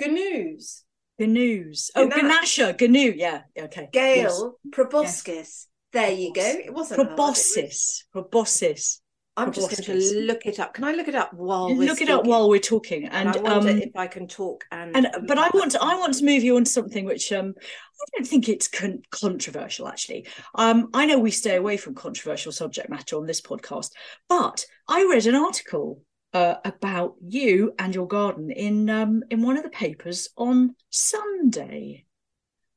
GNUs, 0.01 0.83
Gnu's. 1.19 1.91
Oh, 1.95 2.07
Ganache. 2.07 2.57
Ganasha. 2.59 2.89
Gnu. 2.89 3.13
Yeah. 3.15 3.41
Okay. 3.57 3.89
Gale, 3.91 4.57
proboscis. 4.71 5.67
There 5.91 6.11
you 6.11 6.31
go. 6.33 6.41
It 6.43 6.73
wasn't 6.73 6.99
hard, 6.99 7.11
it 7.11 7.17
was- 7.17 8.05
Proboscis. 8.13 9.01
I'm 9.39 9.51
just 9.51 9.69
going 9.69 9.99
to 9.99 10.19
look 10.21 10.45
it 10.45 10.59
up. 10.59 10.73
Can 10.73 10.83
I 10.83 10.91
look 10.93 11.07
it 11.07 11.15
up 11.15 11.33
while 11.33 11.75
we're 11.75 11.87
Look 11.87 12.01
it 12.01 12.09
up 12.09 12.25
while 12.25 12.49
we're 12.49 12.59
talking, 12.59 13.05
And, 13.05 13.29
and, 13.29 13.37
I 13.37 13.41
wonder 13.41 13.69
um, 13.69 13.77
if 13.77 13.95
I 13.95 14.07
can 14.07 14.27
talk 14.27 14.65
and. 14.71 14.95
and 14.95 15.27
but 15.27 15.37
I 15.37 15.49
want 15.53 15.71
to 15.71 15.81
I 15.81 15.95
want 15.95 16.13
to 16.15 16.25
move 16.25 16.43
you 16.43 16.55
on 16.57 16.65
to 16.65 16.69
something 16.69 17.05
which 17.05 17.31
um 17.31 17.53
I 17.57 18.05
don't 18.17 18.27
think 18.27 18.49
it's 18.49 18.67
con- 18.67 19.01
controversial 19.11 19.87
actually. 19.87 20.27
Um, 20.55 20.89
I 20.93 21.05
know 21.05 21.19
we 21.19 21.31
stay 21.31 21.55
away 21.55 21.77
from 21.77 21.95
controversial 21.95 22.51
subject 22.51 22.89
matter 22.89 23.17
on 23.17 23.25
this 23.25 23.41
podcast, 23.41 23.91
but 24.27 24.65
I 24.87 25.07
read 25.09 25.25
an 25.25 25.35
article 25.35 26.01
uh, 26.33 26.55
about 26.63 27.15
you 27.25 27.73
and 27.79 27.93
your 27.95 28.07
garden 28.07 28.51
in 28.51 28.89
um 28.89 29.23
in 29.29 29.41
one 29.41 29.57
of 29.57 29.63
the 29.63 29.69
papers 29.69 30.29
on 30.37 30.75
Sunday, 30.89 32.05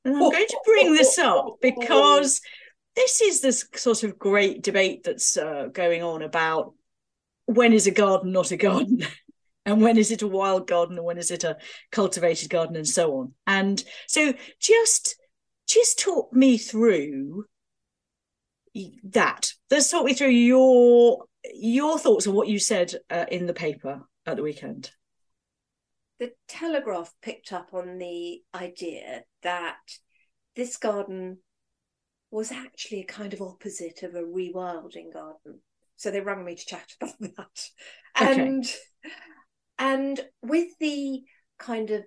and 0.04 0.14
I'm 0.14 0.30
going 0.30 0.46
to 0.46 0.60
bring 0.64 0.92
this 0.92 1.18
up 1.18 1.58
because 1.60 2.40
this 2.96 3.20
is 3.20 3.40
this 3.40 3.66
sort 3.74 4.02
of 4.02 4.18
great 4.18 4.62
debate 4.62 5.04
that's 5.04 5.36
uh, 5.36 5.68
going 5.72 6.02
on 6.02 6.22
about 6.22 6.74
when 7.46 7.72
is 7.72 7.86
a 7.86 7.90
garden 7.90 8.32
not 8.32 8.50
a 8.50 8.56
garden? 8.56 9.04
And 9.64 9.80
when 9.80 9.96
is 9.96 10.10
it 10.10 10.22
a 10.22 10.26
wild 10.26 10.66
garden? 10.66 10.96
And 10.96 11.06
when 11.06 11.18
is 11.18 11.30
it 11.30 11.44
a 11.44 11.56
cultivated 11.92 12.50
garden? 12.50 12.74
And 12.74 12.88
so 12.88 13.18
on. 13.18 13.34
And 13.46 13.80
so 14.08 14.34
just 14.60 15.16
just 15.68 16.00
talk 16.00 16.32
me 16.32 16.58
through 16.58 17.44
that. 19.04 19.52
Let's 19.70 19.88
talk 19.88 20.04
me 20.04 20.14
through 20.14 20.30
your 20.30 21.26
your 21.54 21.98
thoughts 21.98 22.26
on 22.26 22.34
what 22.34 22.48
you 22.48 22.58
said 22.58 22.94
uh, 23.08 23.26
in 23.30 23.46
the 23.46 23.54
paper 23.54 24.02
at 24.26 24.36
the 24.36 24.42
weekend. 24.42 24.90
The 26.18 26.32
Telegraph 26.48 27.12
picked 27.22 27.52
up 27.52 27.70
on 27.72 27.98
the 27.98 28.42
idea 28.54 29.22
that 29.42 29.78
this 30.54 30.76
garden 30.76 31.38
was 32.32 32.50
actually 32.50 33.00
a 33.00 33.04
kind 33.04 33.32
of 33.32 33.42
opposite 33.42 34.02
of 34.02 34.14
a 34.14 34.22
rewilding 34.22 35.12
garden. 35.12 35.60
So 35.96 36.10
they 36.10 36.20
rang 36.20 36.44
me 36.44 36.56
to 36.56 36.66
chat 36.66 36.92
about 37.00 37.20
that. 37.36 37.68
Okay. 38.20 38.40
And 38.40 38.64
and 39.78 40.20
with 40.42 40.68
the 40.80 41.22
kind 41.58 41.90
of 41.90 42.04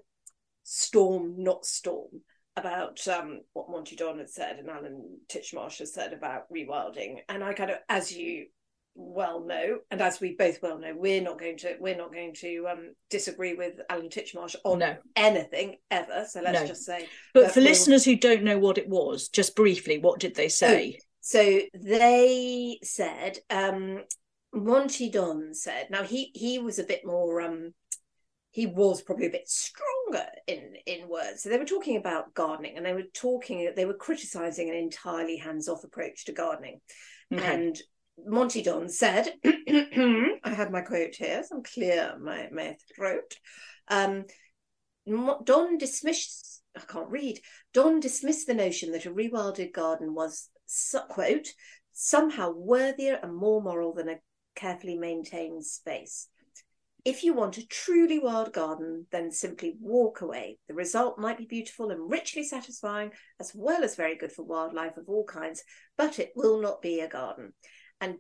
storm, 0.63 1.35
not 1.37 1.65
storm, 1.65 2.21
about 2.57 3.05
um, 3.07 3.41
what 3.53 3.69
Monty 3.69 3.95
Don 3.95 4.17
had 4.17 4.29
said 4.29 4.57
and 4.57 4.69
Alan 4.69 5.19
Titchmarsh 5.29 5.79
has 5.79 5.93
said 5.93 6.13
about 6.13 6.51
rewilding, 6.51 7.17
and 7.29 7.43
I 7.43 7.53
kind 7.53 7.71
of, 7.71 7.77
as 7.89 8.11
you 8.11 8.47
well 8.95 9.43
know, 9.45 9.79
and 9.91 10.01
as 10.01 10.21
we 10.21 10.35
both 10.35 10.59
well 10.61 10.79
know, 10.79 10.93
we're 10.95 11.21
not 11.21 11.37
going 11.39 11.57
to 11.57 11.75
we're 11.79 11.97
not 11.97 12.13
going 12.13 12.33
to 12.35 12.65
um, 12.71 12.93
disagree 13.09 13.53
with 13.53 13.73
Alan 13.89 14.09
Titchmarsh 14.09 14.55
on 14.63 14.79
no 14.79 14.95
anything 15.15 15.75
ever. 15.91 16.25
So 16.29 16.41
let's 16.41 16.61
No. 16.61 16.67
just 16.67 16.85
say. 16.85 17.07
but 17.33 17.51
for 17.51 17.59
we'll- 17.59 17.69
listeners 17.69 18.05
who 18.05 18.15
don't 18.15 18.43
know 18.43 18.57
what 18.57 18.77
it 18.77 18.87
was 18.87 19.27
just 19.29 19.55
briefly 19.55 19.97
what 19.97 20.19
did 20.19 20.35
they 20.35 20.49
say 20.49 20.97
So 21.21 21.59
they 21.73 22.79
said, 22.83 23.39
um, 23.49 24.03
Monty 24.53 25.09
Don 25.09 25.53
said. 25.53 25.87
Now 25.89 26.03
he 26.03 26.31
he 26.33 26.59
was 26.59 26.79
a 26.79 26.83
bit 26.83 27.01
more. 27.05 27.41
Um, 27.41 27.73
he 28.51 28.67
was 28.67 29.01
probably 29.01 29.25
a 29.27 29.31
bit 29.31 29.49
stronger 29.49 30.25
in 30.47 30.75
in 30.85 31.09
words. 31.09 31.43
So 31.43 31.49
they 31.49 31.57
were 31.57 31.65
talking 31.65 31.97
about 31.97 32.33
gardening, 32.33 32.77
and 32.77 32.85
they 32.85 32.93
were 32.93 33.09
talking. 33.13 33.73
They 33.75 33.83
were 33.85 33.95
criticizing 33.95 34.69
an 34.69 34.75
entirely 34.77 35.35
hands 35.35 35.67
off 35.67 35.83
approach 35.83 36.23
to 36.25 36.31
gardening. 36.31 36.79
okay 37.33 37.43
And 37.43 37.75
Monty 38.23 38.61
Don 38.61 38.89
said, 38.89 39.33
I 39.45 40.37
have 40.45 40.71
my 40.71 40.81
quote 40.81 41.15
here, 41.15 41.43
so 41.43 41.57
I'm 41.57 41.63
clear 41.63 42.17
my, 42.19 42.49
my 42.51 42.77
throat. 42.95 43.37
Um, 43.87 44.25
Don 45.07 45.77
dismissed, 45.77 46.63
I 46.75 46.81
can't 46.81 47.09
read, 47.09 47.39
Don 47.73 47.99
dismissed 47.99 48.47
the 48.47 48.53
notion 48.53 48.91
that 48.91 49.05
a 49.05 49.11
rewilded 49.11 49.73
garden 49.73 50.13
was, 50.13 50.49
quote, 51.09 51.49
somehow 51.91 52.51
worthier 52.51 53.19
and 53.21 53.35
more 53.35 53.61
moral 53.61 53.93
than 53.93 54.09
a 54.09 54.19
carefully 54.55 54.97
maintained 54.97 55.65
space. 55.65 56.27
If 57.03 57.23
you 57.23 57.35
want 57.35 57.59
a 57.59 57.67
truly 57.67 58.17
wild 58.17 58.51
garden, 58.51 59.05
then 59.11 59.31
simply 59.31 59.75
walk 59.79 60.21
away. 60.21 60.57
The 60.67 60.73
result 60.73 61.19
might 61.19 61.37
be 61.37 61.45
beautiful 61.45 61.91
and 61.91 62.09
richly 62.09 62.43
satisfying, 62.43 63.11
as 63.39 63.51
well 63.53 63.83
as 63.83 63.95
very 63.95 64.15
good 64.15 64.31
for 64.31 64.43
wildlife 64.43 64.97
of 64.97 65.07
all 65.07 65.23
kinds, 65.23 65.63
but 65.97 66.17
it 66.17 66.31
will 66.35 66.59
not 66.59 66.81
be 66.81 67.01
a 67.01 67.07
garden. 67.07 67.53
And 68.01 68.17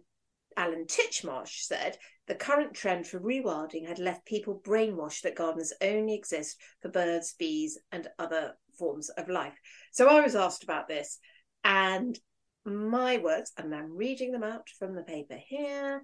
Alan 0.57 0.85
Titchmarsh 0.85 1.63
said 1.63 1.97
the 2.27 2.35
current 2.35 2.73
trend 2.73 3.07
for 3.07 3.19
rewilding 3.19 3.87
had 3.87 3.99
left 3.99 4.25
people 4.25 4.61
brainwashed 4.65 5.21
that 5.21 5.35
gardens 5.35 5.73
only 5.81 6.15
exist 6.15 6.59
for 6.81 6.89
birds, 6.89 7.33
bees, 7.37 7.77
and 7.91 8.07
other 8.17 8.53
forms 8.77 9.09
of 9.09 9.29
life. 9.29 9.57
So 9.91 10.07
I 10.07 10.21
was 10.21 10.35
asked 10.35 10.63
about 10.63 10.87
this, 10.87 11.19
and 11.63 12.17
my 12.65 13.17
words, 13.17 13.51
and 13.57 13.75
I'm 13.75 13.95
reading 13.95 14.31
them 14.31 14.43
out 14.43 14.67
from 14.79 14.95
the 14.95 15.03
paper 15.03 15.37
here. 15.37 16.01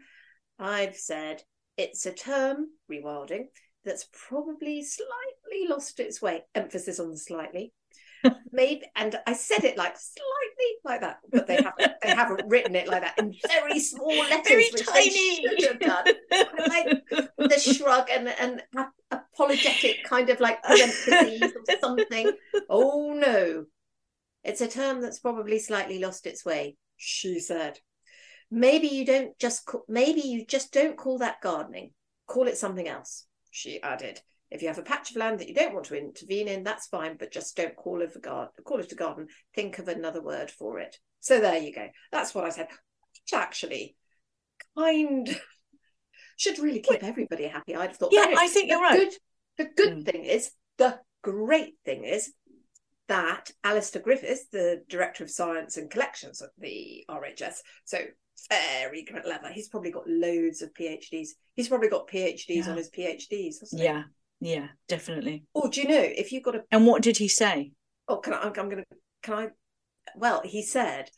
I've 0.59 0.95
said 0.95 1.41
it's 1.77 2.05
a 2.05 2.13
term, 2.13 2.67
rewilding, 2.91 3.45
that's 3.83 4.07
probably 4.11 4.83
slightly 4.83 5.67
lost 5.67 5.99
its 5.99 6.21
way. 6.21 6.43
Emphasis 6.53 6.99
on 6.99 7.17
slightly. 7.17 7.73
Maybe, 8.51 8.83
and 8.95 9.17
I 9.25 9.33
said 9.33 9.63
it 9.63 9.77
like 9.77 9.95
slightly 9.97 10.71
like 10.83 11.01
that, 11.01 11.19
but 11.31 11.47
they 11.47 11.55
haven't. 11.55 11.93
they 12.03 12.09
haven't 12.09 12.47
written 12.49 12.75
it 12.75 12.87
like 12.87 13.01
that 13.01 13.17
in 13.17 13.33
very 13.47 13.79
small 13.79 14.09
letters, 14.09 14.47
Very 14.47 14.69
which 14.71 14.85
tiny. 14.85 15.09
they 15.09 15.55
should 15.57 15.69
have 15.71 15.79
done. 15.79 16.05
like 16.67 17.03
the 17.37 17.59
shrug 17.59 18.09
and 18.11 18.27
and 18.27 18.61
apologetic 19.09 20.03
kind 20.03 20.29
of 20.29 20.39
like 20.39 20.61
parentheses 20.63 21.41
or 21.41 21.75
something. 21.81 22.31
Oh 22.69 23.13
no, 23.13 23.65
it's 24.43 24.61
a 24.61 24.67
term 24.67 25.01
that's 25.01 25.19
probably 25.19 25.59
slightly 25.59 25.99
lost 25.99 26.25
its 26.27 26.45
way. 26.45 26.77
She 26.97 27.39
said, 27.39 27.79
"Maybe 28.51 28.87
you 28.87 29.05
don't 29.05 29.37
just 29.39 29.65
call, 29.65 29.83
maybe 29.87 30.21
you 30.21 30.45
just 30.45 30.71
don't 30.71 30.97
call 30.97 31.17
that 31.19 31.41
gardening. 31.41 31.91
Call 32.27 32.47
it 32.47 32.57
something 32.57 32.87
else." 32.87 33.25
She 33.49 33.81
added. 33.81 34.21
If 34.51 34.61
you 34.61 34.67
have 34.67 34.77
a 34.77 34.83
patch 34.83 35.11
of 35.11 35.17
land 35.17 35.39
that 35.39 35.47
you 35.47 35.55
don't 35.55 35.73
want 35.73 35.85
to 35.87 35.97
intervene 35.97 36.47
in, 36.49 36.63
that's 36.63 36.87
fine, 36.87 37.15
but 37.17 37.31
just 37.31 37.55
don't 37.55 37.75
call 37.75 38.01
it 38.01 38.15
a 38.15 38.19
garden. 38.19 38.51
Call 38.65 38.79
it 38.79 38.91
a 38.91 38.95
garden. 38.95 39.27
Think 39.55 39.79
of 39.79 39.87
another 39.87 40.21
word 40.21 40.51
for 40.51 40.79
it. 40.79 40.97
So 41.21 41.39
there 41.39 41.57
you 41.57 41.73
go. 41.73 41.87
That's 42.11 42.35
what 42.35 42.43
I 42.43 42.49
said. 42.49 42.67
Which 42.69 43.33
actually 43.33 43.95
kind 44.77 45.27
should 46.37 46.59
really 46.59 46.81
keep 46.81 47.03
everybody 47.03 47.47
happy. 47.47 47.75
I'd 47.75 47.89
have 47.91 47.97
thought. 47.97 48.11
Yeah, 48.11 48.33
I 48.37 48.47
think 48.47 48.67
the 48.67 48.73
you're 48.73 48.81
right. 48.81 48.97
Good, 48.99 49.13
the 49.57 49.69
good 49.75 49.97
Mm. 49.99 50.05
thing 50.05 50.25
is, 50.25 50.51
the 50.77 50.99
great 51.21 51.75
thing 51.85 52.03
is 52.03 52.33
that 53.07 53.51
Alistair 53.63 54.01
Griffiths, 54.01 54.47
the 54.51 54.83
director 54.89 55.23
of 55.23 55.29
science 55.29 55.77
and 55.77 55.89
collections 55.89 56.41
at 56.41 56.49
the 56.57 57.05
RHS, 57.09 57.55
so 57.85 57.99
very 58.49 59.03
clever. 59.05 59.49
He's 59.51 59.69
probably 59.69 59.91
got 59.91 60.07
loads 60.07 60.61
of 60.61 60.73
PhDs. 60.73 61.29
He's 61.53 61.67
probably 61.69 61.89
got 61.89 62.07
PhDs 62.07 62.65
Yeah. 62.65 62.71
on 62.71 62.77
his 62.77 62.89
PhDs. 62.89 63.59
hasn't 63.59 63.81
he? 63.81 63.87
Yeah, 64.41 64.67
definitely. 64.87 65.45
Oh, 65.55 65.69
do 65.69 65.81
you 65.81 65.87
know 65.87 66.01
if 66.01 66.31
you've 66.31 66.43
got 66.43 66.55
a 66.55 66.63
And 66.71 66.85
what 66.85 67.01
did 67.01 67.17
he 67.17 67.27
say? 67.27 67.71
oh 68.07 68.17
can 68.17 68.33
I 68.33 68.41
I'm, 68.41 68.47
I'm 68.57 68.69
gonna 68.69 68.83
can 69.21 69.33
I 69.35 69.47
well 70.15 70.41
he 70.43 70.63
said 70.63 71.09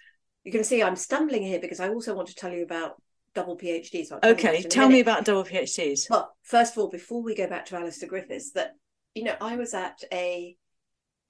you're 0.44 0.52
gonna 0.52 0.64
see 0.64 0.84
I'm 0.84 0.96
stumbling 0.96 1.44
here 1.44 1.60
because 1.60 1.80
I 1.80 1.90
also 1.90 2.14
want 2.14 2.28
to 2.28 2.36
tell 2.36 2.52
you 2.52 2.64
about 2.64 3.02
double 3.34 3.58
PhDs. 3.58 4.08
So 4.08 4.20
Okay, 4.24 4.62
tell 4.64 4.90
me 4.90 5.00
about 5.00 5.26
double 5.26 5.44
PhDs. 5.44 6.10
Well, 6.10 6.36
first 6.44 6.74
of 6.74 6.80
all, 6.80 6.90
before 6.90 7.22
we 7.24 7.34
go 7.36 7.48
back 7.48 7.66
to 7.68 7.78
Alistair 7.78 8.10
Griffiths, 8.10 8.52
that 8.52 8.76
you 9.16 9.24
know, 9.24 9.36
I 9.42 9.56
was 9.56 9.74
at 9.74 10.04
a 10.12 10.56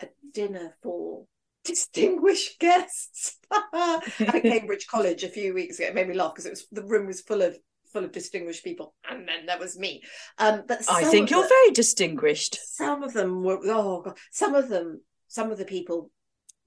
a 0.02 0.08
dinner 0.34 0.74
for 0.82 1.26
distinguished 1.64 2.60
guests 2.60 3.38
at 3.74 4.02
Cambridge 4.42 4.88
College 4.88 5.24
a 5.24 5.30
few 5.30 5.54
weeks 5.54 5.80
ago. 5.80 5.90
It 5.90 5.96
made 5.96 6.08
me 6.08 6.16
laugh 6.16 6.34
because 6.34 6.46
it 6.46 6.52
was 6.52 6.66
the 6.72 6.84
room 6.84 7.08
was 7.08 7.22
full 7.22 7.42
of 7.42 7.58
full 7.94 8.04
of 8.04 8.12
distinguished 8.12 8.64
people, 8.64 8.94
and 9.10 9.28
then 9.28 9.46
there 9.46 9.60
was 9.60 9.78
me. 9.78 10.02
Um, 10.40 10.64
but 10.68 10.82
I 10.90 11.04
think 11.06 11.30
you're 11.30 11.48
very 11.48 11.72
distinguished. 11.72 12.58
some 12.76 13.04
of 13.04 13.14
them 13.14 13.44
were 13.44 13.60
oh 13.66 14.02
god 14.02 14.18
some 14.32 14.56
of 14.56 14.68
them 14.70 15.02
some 15.28 15.52
of 15.52 15.58
the 15.58 15.66
people 15.66 16.12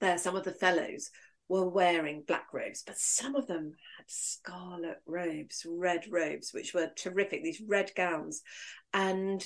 there 0.00 0.16
some 0.18 0.36
of 0.36 0.44
the 0.44 0.52
fellows 0.52 1.10
were 1.48 1.68
wearing 1.68 2.24
black 2.26 2.46
robes 2.52 2.82
but 2.86 2.98
some 2.98 3.34
of 3.36 3.46
them 3.46 3.72
had 3.96 4.04
scarlet 4.08 4.98
robes 5.06 5.64
red 5.68 6.04
robes 6.10 6.52
which 6.52 6.74
were 6.74 6.90
terrific 6.96 7.42
these 7.44 7.62
red 7.66 7.90
gowns 7.96 8.42
and 8.92 9.44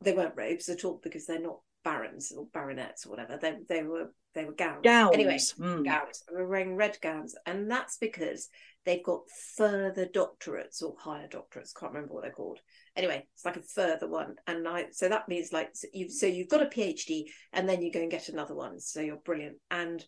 they 0.00 0.12
weren't 0.12 0.36
robes 0.36 0.68
at 0.68 0.84
all 0.84 1.00
because 1.02 1.26
they're 1.26 1.40
not 1.40 1.60
barons 1.84 2.32
or 2.36 2.46
baronets 2.52 3.06
or 3.06 3.10
whatever 3.10 3.38
they 3.40 3.54
they 3.68 3.82
were 3.82 4.10
they 4.34 4.44
were 4.44 4.52
gowns 4.54 4.80
Gowns. 4.82 5.14
anyway 5.14 5.36
Mm. 5.36 5.84
gowns 5.84 6.22
they 6.28 6.34
were 6.36 6.48
wearing 6.48 6.74
red 6.74 6.96
gowns 7.02 7.34
and 7.46 7.70
that's 7.70 7.96
because 7.98 8.48
they've 8.86 9.04
got 9.04 9.20
further 9.56 10.06
doctorates 10.06 10.80
or 10.82 10.94
higher 10.98 11.28
doctorates 11.28 11.74
can't 11.78 11.92
remember 11.92 12.14
what 12.14 12.22
they're 12.22 12.32
called. 12.32 12.60
Anyway 12.96 13.26
it's 13.34 13.44
like 13.44 13.56
a 13.56 13.62
further 13.62 14.08
one. 14.08 14.36
And 14.46 14.66
i 14.66 14.86
so 14.92 15.08
that 15.08 15.28
means 15.28 15.52
like 15.52 15.70
so 15.74 15.88
you've 15.92 16.12
so 16.12 16.26
you've 16.26 16.48
got 16.48 16.62
a 16.62 16.66
phd 16.66 17.24
and 17.52 17.68
then 17.68 17.82
you 17.82 17.92
go 17.92 18.00
and 18.00 18.10
get 18.10 18.28
another 18.28 18.54
one. 18.54 18.78
So 18.80 19.00
you're 19.00 19.16
brilliant. 19.16 19.56
And 19.70 20.02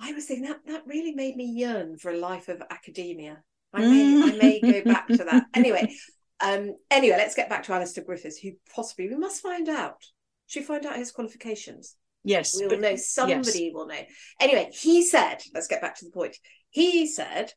i 0.00 0.12
was 0.12 0.24
thinking 0.24 0.48
that 0.48 0.60
that 0.66 0.82
really 0.86 1.12
made 1.14 1.36
me 1.36 1.44
yearn 1.44 1.98
for 1.98 2.10
a 2.10 2.18
life 2.18 2.48
of 2.48 2.62
academia. 2.70 3.42
I 3.72 3.80
may 3.80 4.22
i 4.22 4.36
may 4.36 4.60
go 4.60 4.82
back 4.90 5.06
to 5.08 5.18
that. 5.18 5.44
Anyway 5.54 5.94
um 6.40 6.74
anyway 6.90 7.16
let's 7.18 7.36
get 7.36 7.50
back 7.50 7.62
to 7.64 7.72
alistair 7.72 8.02
griffiths 8.04 8.38
who 8.38 8.50
possibly 8.74 9.08
we 9.08 9.16
must 9.16 9.42
find 9.42 9.68
out. 9.68 10.02
Should 10.46 10.60
we 10.60 10.66
find 10.66 10.86
out 10.86 10.96
his 10.96 11.12
qualifications? 11.12 11.96
Yes, 12.24 12.54
we'll 12.54 12.70
but- 12.70 12.80
know. 12.80 12.96
somebody 12.96 13.70
will 13.74 13.86
know. 13.86 14.00
Anyway 14.40 14.70
he 14.72 15.04
said 15.04 15.42
let's 15.54 15.68
get 15.68 15.82
back 15.82 15.98
to 15.98 16.06
the 16.06 16.10
point. 16.10 16.38
He 16.70 17.06
said 17.06 17.52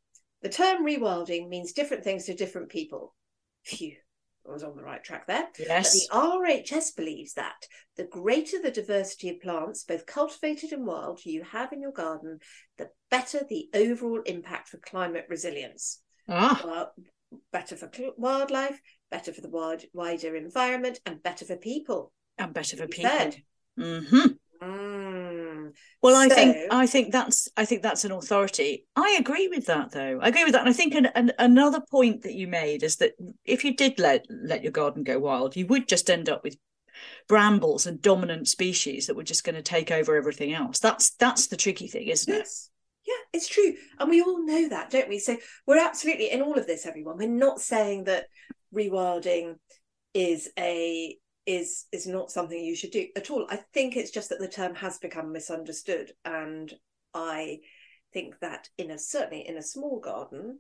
the 0.45 0.51
term 0.51 0.86
rewilding 0.86 1.49
means 1.49 1.71
different 1.73 2.03
things 2.03 2.25
to 2.25 2.36
different 2.36 2.69
people 2.69 3.15
phew 3.63 3.95
i 4.47 4.51
was 4.51 4.63
on 4.63 4.75
the 4.75 4.84
right 4.84 5.03
track 5.03 5.25
there 5.25 5.47
but 5.55 5.67
yes, 5.67 5.91
the 5.91 6.15
RHS 6.15 6.95
believes 6.95 7.34
that 7.34 7.65
the 7.97 8.03
greater 8.03 8.62
the 8.62 8.69
diversity 8.69 9.29
of 9.29 9.41
plants, 9.41 9.84
both 9.84 10.05
cultivated 10.05 10.71
and 10.71 10.86
wild, 10.86 11.25
you 11.25 11.43
have 11.43 11.71
in 11.73 11.81
your 11.81 11.93
garden, 11.93 12.39
the 12.77 12.89
better 13.10 13.39
the 13.49 13.69
overall 13.73 14.21
impact 14.25 14.67
for 14.69 14.77
climate 14.77 15.25
resilience. 15.29 16.01
ah, 16.29 16.62
Well, 16.63 16.93
better 17.51 17.75
for 17.75 17.89
wildlife, 18.17 18.79
better 19.10 19.34
for 19.34 19.41
the 19.41 19.49
wide, 19.49 19.86
wider 19.93 20.36
environment, 20.36 20.99
and 21.05 21.23
better 21.23 21.45
for 21.45 21.55
people. 21.58 22.12
and 22.38 22.53
better 22.53 22.77
for 22.77 22.88
people. 22.88 23.10
said. 23.10 23.36
hmm 23.77 24.27
Well, 26.01 26.15
I 26.15 26.28
think 26.30 26.58
I 26.71 26.88
think 26.88 27.12
that's 27.12 27.49
I 27.58 27.65
think 27.65 27.82
that's 27.82 28.06
an 28.06 28.12
authority. 28.12 28.86
I 28.95 29.17
agree 29.19 29.47
with 29.47 29.65
that, 29.67 29.91
though. 29.91 30.19
I 30.21 30.30
agree 30.30 30.43
with 30.43 30.54
that, 30.54 30.62
and 30.62 30.69
I 30.69 30.73
think 30.73 30.95
an, 30.95 31.08
an, 31.08 31.32
another 31.39 31.82
point 31.82 32.23
that 32.23 32.34
you 32.34 32.47
made 32.47 32.84
is 32.84 32.97
that 32.97 33.13
if 33.43 33.63
you 33.63 33.75
did 33.75 33.99
let 33.99 34.25
let 34.30 34.63
your 34.63 34.71
garden 34.71 35.04
go 35.04 35.19
wild, 35.19 35.56
you 35.56 35.67
would 35.67 35.88
just 35.88 36.10
end 36.10 36.30
up 36.30 36.43
with 36.43 36.58
brambles 37.28 37.86
and 37.86 38.01
dominant 38.01 38.47
species 38.47 39.08
that 39.08 39.15
were 39.15 39.23
just 39.23 39.43
going 39.43 39.56
to 39.56 39.62
take 39.62 39.91
over 39.91 40.15
everything 40.15 40.54
else. 40.54 40.80
That's 40.80 41.12
that's 41.12 41.47
the 41.47 41.58
tricky 41.58 41.88
thing, 41.88 42.08
isn't 42.08 42.34
it? 42.34 42.47
Yeah, 43.06 43.13
it's 43.34 43.47
true. 43.47 43.75
And 43.99 44.10
we 44.10 44.21
all 44.21 44.43
know 44.43 44.69
that, 44.69 44.89
don't 44.89 45.10
we? 45.10 45.19
So 45.19 45.38
we're 45.67 45.84
absolutely 45.84 46.32
in 46.32 46.41
all 46.41 46.58
of 46.58 46.65
this, 46.65 46.86
everyone. 46.86 47.17
We're 47.17 47.30
not 47.30 47.62
saying 47.62 48.06
that 48.06 48.25
rewilding 48.73 49.56
is 50.13 50.49
a 50.58 51.17
is 51.45 51.86
is 51.91 52.08
not 52.08 52.31
something 52.31 52.58
you 52.60 52.75
should 52.75 52.91
do 52.91 53.08
at 53.15 53.29
all. 53.29 53.45
I 53.49 53.58
think 53.73 53.95
it's 53.95 54.12
just 54.12 54.29
that 54.29 54.39
the 54.39 54.47
term 54.47 54.75
has 54.75 54.97
become 54.97 55.31
misunderstood. 55.31 56.12
And 56.23 56.73
I 57.13 57.60
think 58.13 58.39
that 58.39 58.69
in 58.77 58.91
a 58.91 58.97
certainly 58.97 59.47
in 59.47 59.58
a 59.58 59.62
small 59.63 59.99
garden, 59.99 60.60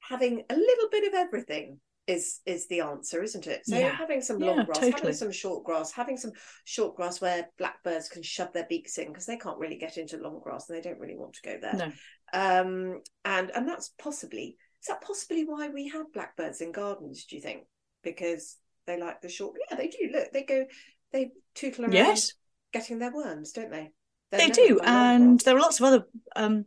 having 0.00 0.44
a 0.50 0.54
little 0.54 0.88
bit 0.90 1.06
of 1.08 1.14
everything 1.14 1.80
is 2.06 2.40
is 2.44 2.66
the 2.68 2.80
answer, 2.80 3.22
isn't 3.22 3.46
it? 3.46 3.66
So 3.66 3.76
Yeah. 3.76 3.94
having 3.96 4.20
some 4.20 4.40
Yeah, 4.40 4.48
long 4.48 4.66
grass, 4.66 4.80
totally. 4.80 5.00
having 5.00 5.14
some 5.14 5.32
short 5.32 5.64
grass, 5.64 5.92
having 5.92 6.16
some 6.16 6.32
short 6.64 6.96
grass 6.96 7.20
where 7.20 7.48
blackbirds 7.56 8.08
can 8.08 8.22
shove 8.22 8.52
their 8.52 8.66
beaks 8.68 8.98
in 8.98 9.08
because 9.08 9.26
they 9.26 9.36
can't 9.36 9.58
really 9.58 9.76
get 9.78 9.96
into 9.96 10.18
long 10.18 10.40
grass 10.40 10.68
and 10.68 10.76
they 10.76 10.82
don't 10.82 10.98
really 10.98 11.16
want 11.16 11.34
to 11.34 11.42
go 11.42 11.58
there. 11.60 11.76
No. 11.78 11.92
Um, 12.32 13.02
and 13.24 13.50
and 13.50 13.68
that's 13.68 13.90
possibly 13.98 14.56
is 14.80 14.86
that 14.88 15.02
possibly 15.02 15.44
why 15.44 15.68
we 15.68 15.88
have 15.88 16.12
blackbirds 16.12 16.60
in 16.60 16.72
gardens? 16.72 17.24
Do 17.26 17.36
you 17.36 17.42
think 17.42 17.64
because 18.02 18.56
they 18.86 18.98
like 18.98 19.20
the 19.20 19.28
short? 19.28 19.56
Yeah, 19.70 19.76
they 19.76 19.88
do. 19.88 20.10
Look, 20.12 20.32
they 20.32 20.42
go, 20.42 20.66
they 21.12 21.30
tootle 21.54 21.84
around 21.84 21.94
Yes, 21.94 22.34
getting 22.72 22.98
their 22.98 23.12
worms, 23.12 23.52
don't 23.52 23.70
they? 23.70 23.90
They're 24.30 24.48
they 24.48 24.50
do, 24.50 24.80
and 24.84 25.40
there 25.40 25.56
are 25.56 25.60
lots 25.60 25.80
of 25.80 25.86
other. 25.86 26.04
Um, 26.36 26.64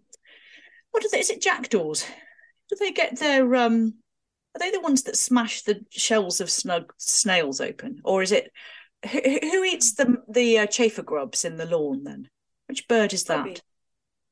what 0.92 1.04
they? 1.12 1.20
Is 1.20 1.30
it 1.30 1.42
jackdaws? 1.42 2.06
Do 2.70 2.76
they 2.80 2.92
get 2.92 3.20
their? 3.20 3.56
Um, 3.56 3.96
are 4.56 4.60
they 4.60 4.72
the 4.72 4.82
ones 4.82 5.04
that 5.04 5.18
smash 5.18 5.62
the 5.62 5.84
shells 5.90 6.42
of 6.42 6.50
snug 6.50 6.94
snails 6.98 7.62
open, 7.62 8.02
or 8.04 8.22
is 8.22 8.32
it 8.32 8.52
who, 9.10 9.20
who 9.20 9.64
eats 9.64 9.94
the 9.94 10.18
the 10.30 10.60
uh, 10.60 10.66
chafer 10.66 11.04
grubs 11.04 11.46
in 11.46 11.58
the 11.58 11.66
lawn? 11.66 12.04
Then 12.04 12.30
which 12.68 12.88
bird 12.88 13.14
is 13.14 13.24
Probably. 13.24 13.54
that? 13.54 13.62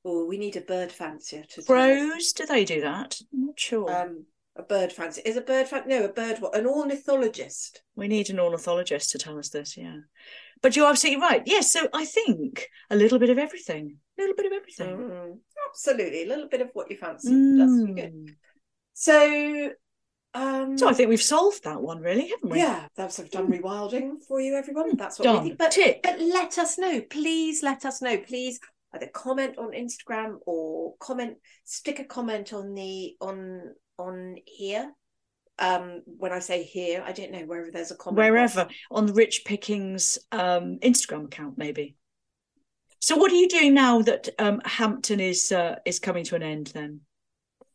Oh, 0.03 0.25
we 0.25 0.37
need 0.37 0.57
a 0.57 0.61
bird 0.61 0.91
fancier 0.91 1.43
to. 1.43 1.63
Crows? 1.63 2.33
Do 2.33 2.45
they 2.45 2.65
do 2.65 2.81
that? 2.81 3.19
I'm 3.33 3.45
not 3.47 3.59
sure. 3.59 3.91
Um, 3.91 4.25
a 4.55 4.63
bird 4.63 4.91
fancier 4.91 5.23
is 5.25 5.37
a 5.37 5.41
bird 5.41 5.67
fan. 5.67 5.83
No, 5.87 6.03
a 6.03 6.09
bird 6.09 6.39
what? 6.39 6.55
An 6.55 6.65
ornithologist. 6.65 7.81
we 7.95 8.07
need 8.07 8.29
an 8.29 8.39
ornithologist 8.39 9.11
to 9.11 9.17
tell 9.17 9.37
us 9.39 9.49
this. 9.49 9.77
Yeah, 9.77 9.97
but 10.61 10.75
you're 10.75 10.89
absolutely 10.89 11.21
right. 11.21 11.43
Yes, 11.45 11.71
so 11.71 11.87
I 11.93 12.05
think 12.05 12.67
a 12.89 12.95
little 12.95 13.19
bit 13.19 13.29
of 13.29 13.37
everything. 13.37 13.97
A 14.17 14.21
little 14.21 14.35
bit 14.35 14.45
of 14.45 14.51
everything. 14.53 14.97
Mm, 14.97 15.37
absolutely, 15.69 16.23
a 16.23 16.27
little 16.27 16.47
bit 16.49 16.61
of 16.61 16.69
what 16.73 16.91
you 16.91 16.97
fancy. 16.97 17.29
That's 17.29 17.83
good. 17.95 18.13
Mm. 18.13 18.35
So, 18.93 19.71
um, 20.33 20.77
So 20.77 20.87
I 20.87 20.93
think 20.93 21.09
we've 21.09 21.21
solved 21.21 21.63
that 21.63 21.81
one, 21.81 21.99
really, 21.99 22.27
haven't 22.27 22.49
we? 22.49 22.59
yeah, 22.59 22.87
that's 22.95 23.19
I've 23.19 23.31
done 23.31 23.47
rewilding 23.47 24.21
for 24.27 24.39
you, 24.39 24.55
everyone. 24.55 24.95
That's 24.97 25.17
what 25.17 25.23
Done. 25.25 25.43
we 25.43 25.49
think. 25.49 25.59
But 25.59 25.71
Tick. 25.71 26.01
but 26.03 26.19
let 26.19 26.57
us 26.59 26.77
know, 26.77 27.01
please. 27.09 27.63
Let 27.63 27.85
us 27.85 28.01
know, 28.01 28.17
please. 28.17 28.59
Either 28.93 29.07
comment 29.07 29.57
on 29.57 29.71
Instagram 29.71 30.37
or 30.45 30.95
comment, 30.99 31.37
stick 31.63 31.99
a 31.99 32.03
comment 32.03 32.51
on 32.53 32.73
the 32.73 33.15
on 33.21 33.73
on 33.97 34.35
here. 34.45 34.91
Um, 35.59 36.01
when 36.05 36.31
I 36.31 36.39
say 36.39 36.63
here, 36.63 37.03
I 37.05 37.11
don't 37.11 37.31
know 37.31 37.45
wherever 37.45 37.69
there's 37.71 37.91
a 37.91 37.95
comment. 37.95 38.17
box. 38.17 38.29
wherever 38.55 38.67
on 38.89 39.05
the 39.05 39.13
Rich 39.13 39.43
Pickings 39.45 40.17
um, 40.31 40.79
Instagram 40.81 41.25
account, 41.25 41.57
maybe. 41.57 41.95
So, 42.99 43.15
what 43.15 43.31
are 43.31 43.35
you 43.35 43.47
doing 43.47 43.73
now 43.73 44.01
that 44.01 44.29
um, 44.39 44.61
Hampton 44.65 45.19
is 45.19 45.51
uh, 45.51 45.75
is 45.85 45.99
coming 45.99 46.23
to 46.25 46.35
an 46.35 46.43
end? 46.43 46.67
Then, 46.73 47.01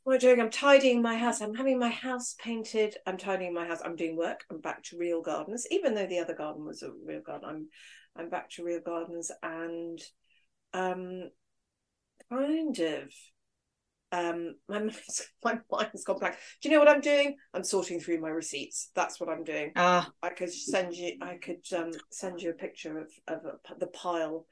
What 0.05 0.15
am 0.15 0.17
I 0.17 0.21
doing? 0.21 0.41
I'm 0.41 0.51
tidying 0.51 1.01
my 1.03 1.17
house. 1.17 1.41
I'm 1.41 1.55
having 1.55 1.79
my 1.79 1.89
house 1.91 2.35
painted. 2.39 2.97
I'm 3.07 3.17
tidying 3.17 3.55
my 3.55 3.67
house. 3.67 3.81
I'm 3.85 3.97
doing 3.97 4.17
work. 4.17 4.45
I'm 4.51 4.61
back 4.61 4.83
to 4.85 4.99
real 4.99 5.23
gardens, 5.23 5.67
even 5.71 5.95
though 5.95 6.07
the 6.07 6.19
other 6.19 6.35
garden 6.35 6.65
was 6.65 6.83
a 6.83 6.91
real 7.05 7.23
garden. 7.23 7.49
I'm 7.49 7.69
I'm 8.17 8.31
back 8.31 8.51
to 8.51 8.65
real 8.65 8.81
gardens 8.81 9.31
and 9.43 10.01
um 10.77 11.31
kind 12.31 12.79
of 12.79 13.03
um 14.13 14.55
my 14.69 14.79
mind's, 14.79 15.29
my 15.45 15.59
mind's 15.71 16.05
gone 16.05 16.19
blank. 16.19 16.37
Do 16.61 16.69
you 16.69 16.75
know 16.75 16.79
what 16.81 16.89
I'm 16.89 17.01
doing? 17.01 17.37
I'm 17.55 17.65
sorting 17.65 18.01
through 18.01 18.21
my 18.21 18.29
receipts. 18.29 18.91
That's 18.95 19.19
what 19.21 19.29
I'm 19.29 19.45
doing. 19.45 19.73
Ah, 19.77 20.11
I 20.23 20.31
could 20.31 20.53
send 20.53 20.95
you. 20.95 21.13
I 21.21 21.35
could 21.37 21.65
um 21.77 21.93
send 22.11 22.41
you 22.43 22.51
a 22.51 22.55
picture 22.55 22.99
of 22.99 23.09
of 23.29 23.45
a, 23.45 23.79
the 23.79 23.89
pile. 23.89 24.47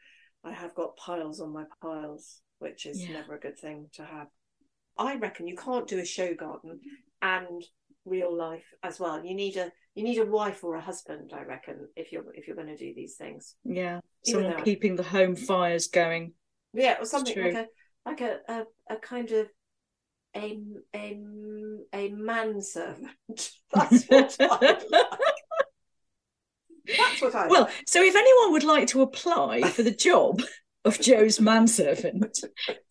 I 0.44 0.52
have 0.52 0.74
got 0.74 0.96
piles 0.96 1.40
on 1.40 1.52
my 1.52 1.64
piles, 1.80 2.40
which 2.58 2.86
is 2.86 3.06
Yeah. 3.08 3.14
never 3.14 3.34
a 3.34 3.40
good 3.40 3.58
thing 3.58 3.88
to 3.94 4.04
have. 4.04 4.28
I 4.98 5.16
reckon 5.16 5.48
you 5.48 5.56
can't 5.56 5.88
do 5.88 5.98
a 5.98 6.04
show 6.04 6.34
garden 6.34 6.80
and 7.22 7.62
real 8.04 8.34
life 8.36 8.66
as 8.82 9.00
well. 9.00 9.24
You 9.24 9.34
need 9.34 9.56
a 9.56 9.72
you 9.94 10.02
need 10.04 10.18
a 10.18 10.26
wife 10.26 10.64
or 10.64 10.74
a 10.76 10.80
husband. 10.80 11.32
I 11.34 11.42
reckon 11.44 11.88
if 11.96 12.12
you're 12.12 12.24
if 12.34 12.46
you're 12.46 12.56
going 12.56 12.68
to 12.68 12.76
do 12.76 12.92
these 12.94 13.16
things. 13.16 13.54
yeah. 13.64 14.00
Even 14.26 14.40
Someone 14.42 14.56
though- 14.58 14.64
keeping 14.64 14.96
the 14.96 15.02
home 15.02 15.36
fires 15.36 15.88
going. 15.88 16.32
Yeah, 16.72 16.96
or 17.00 17.06
something 17.06 17.40
like 17.42 17.54
a 17.54 17.66
like 18.06 18.20
a, 18.20 18.38
a 18.48 18.64
a 18.90 18.96
kind 18.96 19.30
of 19.32 19.48
a 20.36 20.58
a 20.94 21.18
a 21.94 22.08
manservant. 22.10 23.10
That's 23.72 24.04
what 24.08 24.36
I 24.40 24.66
like. 24.66 24.82
That's 26.98 27.22
what 27.22 27.34
I 27.34 27.46
Well, 27.46 27.62
like. 27.62 27.72
so 27.86 28.02
if 28.02 28.14
anyone 28.16 28.52
would 28.52 28.64
like 28.64 28.88
to 28.88 29.02
apply 29.02 29.62
for 29.62 29.82
the 29.82 29.90
job 29.94 30.42
of 30.84 31.00
Jo's 31.00 31.40
manservant, 31.40 32.38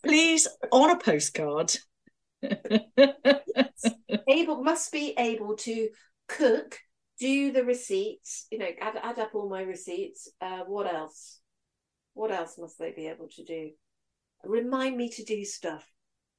please 0.04 0.48
on 0.72 0.89
a 0.89 0.98
postcard. 0.98 1.76
able 4.28 4.63
must 4.63 4.92
be 4.92 5.13
able 5.18 5.56
to 5.58 5.89
cook, 6.28 6.80
do 7.19 7.52
the 7.52 7.63
receipts, 7.63 8.47
you 8.52 8.58
know, 8.58 8.69
add 8.82 8.95
add 9.02 9.19
up 9.19 9.36
all 9.36 9.49
my 9.49 9.62
receipts. 9.62 10.30
Uh, 10.41 10.62
what 10.67 10.88
else? 10.93 11.39
What 12.13 12.32
else 12.32 12.58
must 12.58 12.78
they 12.80 12.91
be 12.91 13.08
able 13.08 13.28
to 13.36 13.43
do? 13.43 13.71
Remind 14.43 14.97
me 14.97 15.10
to 15.10 15.23
do 15.23 15.45
stuff, 15.45 15.86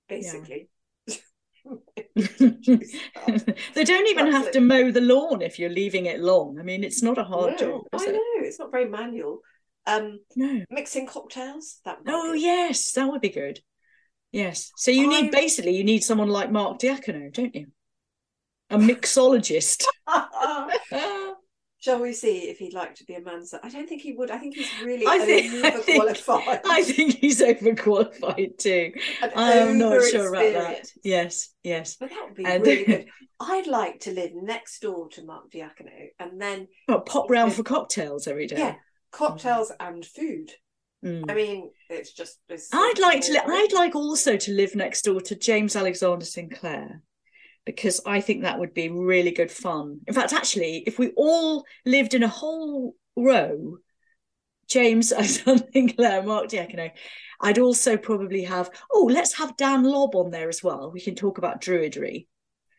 basically. 0.08 0.68
they 2.14 3.84
don't 3.84 4.08
even 4.08 4.30
have 4.30 4.50
to 4.52 4.60
mow 4.60 4.90
the 4.90 5.00
lawn 5.00 5.42
if 5.42 5.58
you're 5.58 5.70
leaving 5.70 6.06
it 6.06 6.20
long. 6.20 6.58
I 6.60 6.62
mean, 6.62 6.84
it's 6.84 7.02
not 7.02 7.18
a 7.18 7.24
hard 7.24 7.52
No, 7.52 7.56
job, 7.56 7.82
I 7.92 8.04
it? 8.04 8.12
know 8.12 8.20
it's 8.46 8.58
not 8.58 8.70
very 8.70 8.88
manual. 8.88 9.40
Um, 9.86 10.20
No. 10.36 10.64
mixing 10.70 11.06
cocktails. 11.06 11.80
That 11.84 11.98
would 11.98 12.06
be 12.06 12.12
Oh 12.12 12.32
good. 12.32 12.40
yes, 12.40 12.92
that 12.92 13.10
would 13.10 13.20
be 13.20 13.30
good. 13.30 13.60
Yes. 14.32 14.72
So 14.76 14.90
you 14.90 15.06
need 15.06 15.30
basically 15.30 15.76
you 15.76 15.84
need 15.84 16.02
someone 16.04 16.28
like 16.28 16.50
Mark 16.50 16.78
Diacono, 16.78 17.32
don't 17.32 17.54
you? 17.54 17.66
A 18.70 18.78
mixologist. 18.78 19.84
Ah, 20.06 20.68
Shall 21.78 22.00
we 22.00 22.14
see 22.14 22.48
if 22.48 22.56
he'd 22.58 22.72
like 22.72 22.94
to 22.94 23.04
be 23.04 23.12
a 23.14 23.20
manser? 23.20 23.58
I 23.62 23.68
don't 23.68 23.86
think 23.86 24.00
he 24.00 24.12
would. 24.14 24.30
I 24.30 24.38
think 24.38 24.54
he's 24.54 24.70
really 24.82 25.06
I 25.06 25.18
think- 25.18 25.64
I 25.64 25.70
think- 25.70 26.02
overqualified. 26.02 26.60
I 26.64 26.82
think 26.82 27.16
he's 27.18 27.42
overqualified 27.42 28.56
too. 28.56 28.92
and 29.22 29.32
I'm 29.36 29.78
not 29.78 30.02
sure 30.04 30.28
about 30.30 30.52
that. 30.54 30.86
Yes, 31.02 31.50
yes. 31.62 31.96
But 32.00 32.08
that 32.10 32.24
would 32.24 32.34
be 32.36 32.44
And- 32.46 32.64
really 32.66 32.84
good. 32.84 33.06
I'd 33.40 33.66
like 33.66 34.00
to 34.00 34.12
live 34.12 34.30
next 34.34 34.80
door 34.80 35.08
to 35.10 35.24
Mark 35.24 35.50
Diacono 35.50 36.08
and 36.18 36.40
then 36.40 36.68
Well, 36.88 37.00
pop 37.00 37.28
round 37.28 37.52
for 37.52 37.62
cocktails 37.64 38.26
every 38.26 38.46
day. 38.46 38.56
yeah, 38.56 38.74
cocktails 39.12 39.70
and 39.78 40.04
food. 40.06 40.52
Mm. 41.04 41.30
I 41.30 41.34
mean, 41.34 41.70
it's 41.90 42.12
just. 42.14 42.38
It's 42.48 42.70
I'd 42.72 42.98
like 42.98 43.20
to. 43.22 43.32
Li- 43.32 43.40
I'd 43.46 43.72
like 43.74 43.94
also 43.94 44.38
to 44.38 44.52
live 44.52 44.74
next 44.74 45.02
door 45.02 45.20
to 45.20 45.34
James 45.34 45.76
Alexander 45.76 46.24
Sinclair, 46.24 47.02
because 47.64 48.00
I 48.04 48.20
think 48.20 48.42
that 48.42 48.58
would 48.58 48.74
be 48.74 48.90
really 48.90 49.30
good 49.30 49.50
fun. 49.50 50.00
In 50.06 50.14
fact, 50.14 50.32
actually, 50.32 50.84
if 50.86 50.98
we 50.98 51.12
all 51.16 51.64
lived 51.86 52.14
in 52.14 52.22
a 52.22 52.28
whole 52.28 52.94
row, 53.16 53.78
James 54.68 55.12
Alexander 55.12 55.64
Sinclair, 55.72 56.22
Mark 56.22 56.48
Diacono, 56.48 56.90
I'd 57.40 57.58
also 57.58 57.96
probably 57.96 58.44
have. 58.44 58.70
Oh, 58.92 59.08
let's 59.10 59.34
have 59.34 59.56
Dan 59.56 59.82
Lobb 59.84 60.14
on 60.14 60.30
there 60.30 60.48
as 60.48 60.62
well. 60.62 60.90
We 60.92 61.00
can 61.00 61.14
talk 61.14 61.38
about 61.38 61.60
druidry. 61.60 62.26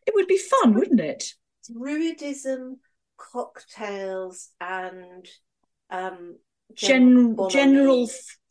It 0.05 0.13
would 0.13 0.27
be 0.27 0.37
fun, 0.37 0.73
wouldn't 0.73 0.99
it? 0.99 1.33
Druidism, 1.71 2.75
cocktails, 3.17 4.49
and 4.61 5.27
um, 5.89 6.37
Gen- 6.75 7.35
bonhomie. 7.35 7.51
general 7.51 8.09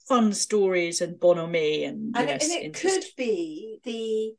fun 0.09 0.33
stories 0.33 1.01
and 1.01 1.18
bonhomie 1.18 1.85
and, 1.85 2.14
and, 2.16 2.29
yes, 2.29 2.44
and 2.44 2.64
it 2.64 2.75
could 2.75 3.05
be 3.16 3.79
the 3.85 4.35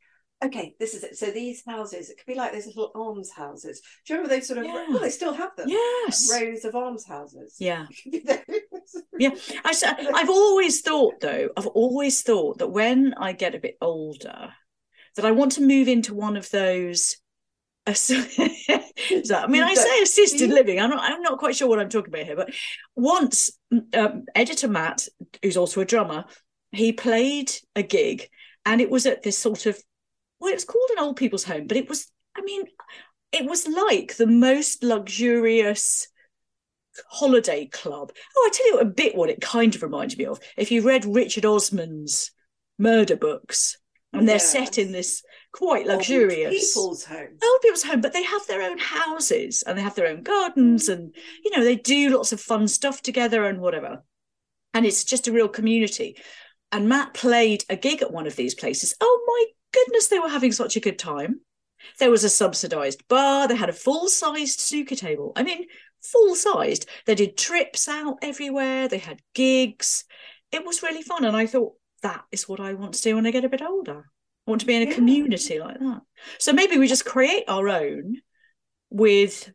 okay 0.45 0.75
this 0.79 0.93
is 0.93 1.03
it 1.03 1.17
so 1.17 1.31
these 1.31 1.63
houses 1.67 2.09
it 2.09 2.17
could 2.17 2.25
be 2.25 2.35
like 2.35 2.53
those 2.53 2.67
little 2.67 2.91
alms 2.95 3.31
houses 3.31 3.81
do 4.05 4.13
you 4.13 4.19
remember 4.19 4.35
those 4.35 4.47
sort 4.47 4.59
of 4.59 4.65
Yeah. 4.65 4.85
well 4.89 4.99
they 4.99 5.09
still 5.09 5.33
have 5.33 5.55
them 5.55 5.67
Yes. 5.67 6.29
rows 6.31 6.63
of 6.65 6.75
alms 6.75 7.05
houses 7.05 7.55
Yeah. 7.59 7.87
yeah 9.17 9.31
I, 9.63 10.11
I've 10.13 10.29
always 10.29 10.81
thought 10.81 11.15
though, 11.21 11.49
I've 11.57 11.67
always 11.67 12.21
thought 12.21 12.59
that 12.59 12.67
when 12.67 13.13
I 13.17 13.33
get 13.33 13.55
a 13.55 13.59
bit 13.59 13.77
older, 13.81 14.49
that 15.15 15.25
I 15.25 15.31
want 15.31 15.53
to 15.53 15.61
move 15.61 15.87
into 15.87 16.13
one 16.13 16.37
of 16.37 16.49
those. 16.51 17.17
So, 19.23 19.35
I 19.35 19.47
mean, 19.47 19.61
I 19.61 19.73
say 19.73 20.01
assisted 20.01 20.49
living. 20.49 20.79
I'm 20.79 20.89
not. 20.89 20.99
I'm 21.03 21.21
not 21.21 21.37
quite 21.37 21.55
sure 21.55 21.67
what 21.67 21.79
I'm 21.79 21.89
talking 21.89 22.13
about 22.13 22.25
here. 22.25 22.35
But 22.35 22.53
once, 22.95 23.51
um, 23.93 24.23
editor 24.33 24.67
Matt, 24.67 25.07
who's 25.43 25.57
also 25.57 25.81
a 25.81 25.85
drummer, 25.85 26.25
he 26.71 26.91
played 26.93 27.51
a 27.75 27.83
gig, 27.83 28.27
and 28.65 28.81
it 28.81 28.89
was 28.89 29.05
at 29.05 29.21
this 29.21 29.37
sort 29.37 29.65
of, 29.65 29.77
well, 30.39 30.51
it 30.51 30.55
was 30.55 30.65
called 30.65 30.89
an 30.91 31.03
old 31.03 31.17
people's 31.17 31.43
home, 31.43 31.67
but 31.67 31.77
it 31.77 31.89
was. 31.89 32.11
I 32.37 32.41
mean, 32.41 32.63
it 33.31 33.45
was 33.45 33.67
like 33.67 34.17
the 34.17 34.27
most 34.27 34.83
luxurious 34.83 36.07
holiday 37.09 37.65
club. 37.65 38.11
Oh, 38.35 38.49
I 38.49 38.53
tell 38.53 38.67
you 38.67 38.79
a 38.79 38.85
bit 38.85 39.15
what 39.15 39.29
it 39.29 39.41
kind 39.41 39.73
of 39.75 39.83
reminded 39.83 40.17
me 40.17 40.25
of. 40.25 40.39
If 40.57 40.71
you 40.71 40.81
read 40.81 41.05
Richard 41.05 41.45
Osman's 41.45 42.31
murder 42.77 43.15
books, 43.15 43.77
and 44.13 44.27
they're 44.27 44.39
set 44.39 44.77
in 44.77 44.91
this 44.91 45.23
quite 45.51 45.87
Old 45.87 45.97
luxurious 45.97 46.73
people's 46.73 47.03
home 47.03 47.37
old 47.43 47.61
people's 47.61 47.83
home, 47.83 48.01
but 48.01 48.13
they 48.13 48.23
have 48.23 48.45
their 48.47 48.61
own 48.61 48.77
houses 48.77 49.63
and 49.63 49.77
they 49.77 49.81
have 49.81 49.95
their 49.95 50.07
own 50.07 50.23
gardens, 50.23 50.89
and 50.89 51.13
you 51.43 51.51
know 51.51 51.63
they 51.63 51.75
do 51.75 52.15
lots 52.15 52.31
of 52.31 52.39
fun 52.39 52.67
stuff 52.67 53.01
together 53.01 53.45
and 53.45 53.59
whatever. 53.59 54.03
And 54.73 54.85
it's 54.85 55.03
just 55.03 55.27
a 55.27 55.31
real 55.31 55.47
community. 55.47 56.17
And 56.71 56.89
Matt 56.89 57.13
played 57.13 57.63
a 57.69 57.77
gig 57.77 58.01
at 58.01 58.11
one 58.11 58.27
of 58.27 58.35
these 58.35 58.55
places. 58.55 58.93
Oh 58.99 59.23
my 59.27 59.45
goodness, 59.75 60.07
they 60.07 60.19
were 60.19 60.29
having 60.29 60.51
such 60.51 60.75
a 60.75 60.79
good 60.79 60.97
time. 60.99 61.41
There 61.99 62.09
was 62.11 62.23
a 62.23 62.29
subsidized 62.29 63.07
bar. 63.07 63.47
They 63.47 63.55
had 63.55 63.69
a 63.69 63.73
full 63.73 64.07
sized 64.07 64.59
snooker 64.59 64.95
table. 64.95 65.33
I 65.35 65.43
mean, 65.43 65.65
full 66.01 66.35
sized. 66.35 66.87
They 67.05 67.15
did 67.15 67.37
trips 67.37 67.87
out 67.87 68.17
everywhere. 68.21 68.87
They 68.87 68.97
had 68.97 69.21
gigs. 69.33 70.05
It 70.51 70.65
was 70.65 70.81
really 70.83 71.03
fun. 71.03 71.25
And 71.25 71.35
I 71.37 71.45
thought, 71.45 71.73
that 72.01 72.23
is 72.31 72.47
what 72.47 72.59
I 72.59 72.73
want 72.73 72.93
to 72.95 73.01
do 73.01 73.15
when 73.15 73.25
I 73.25 73.31
get 73.31 73.45
a 73.45 73.49
bit 73.49 73.61
older. 73.61 74.05
I 74.47 74.51
want 74.51 74.61
to 74.61 74.67
be 74.67 74.75
in 74.75 74.83
a 74.83 74.85
Yeah. 74.89 74.95
community 74.95 75.59
like 75.59 75.79
that. 75.79 76.01
So 76.39 76.53
maybe 76.53 76.77
we 76.77 76.87
just 76.87 77.05
create 77.05 77.43
our 77.47 77.67
own 77.67 78.17
with, 78.89 79.51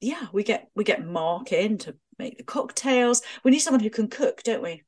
yeah, 0.00 0.26
we 0.32 0.42
get 0.42 0.68
we 0.74 0.84
get 0.84 1.06
Mark 1.06 1.52
in 1.52 1.78
to 1.78 1.96
make 2.18 2.38
the 2.38 2.44
cocktails. 2.44 3.22
We 3.44 3.50
need 3.50 3.58
someone 3.60 3.82
who 3.82 3.90
can 3.90 4.08
cook, 4.08 4.42
don't 4.42 4.62
we? 4.62 4.82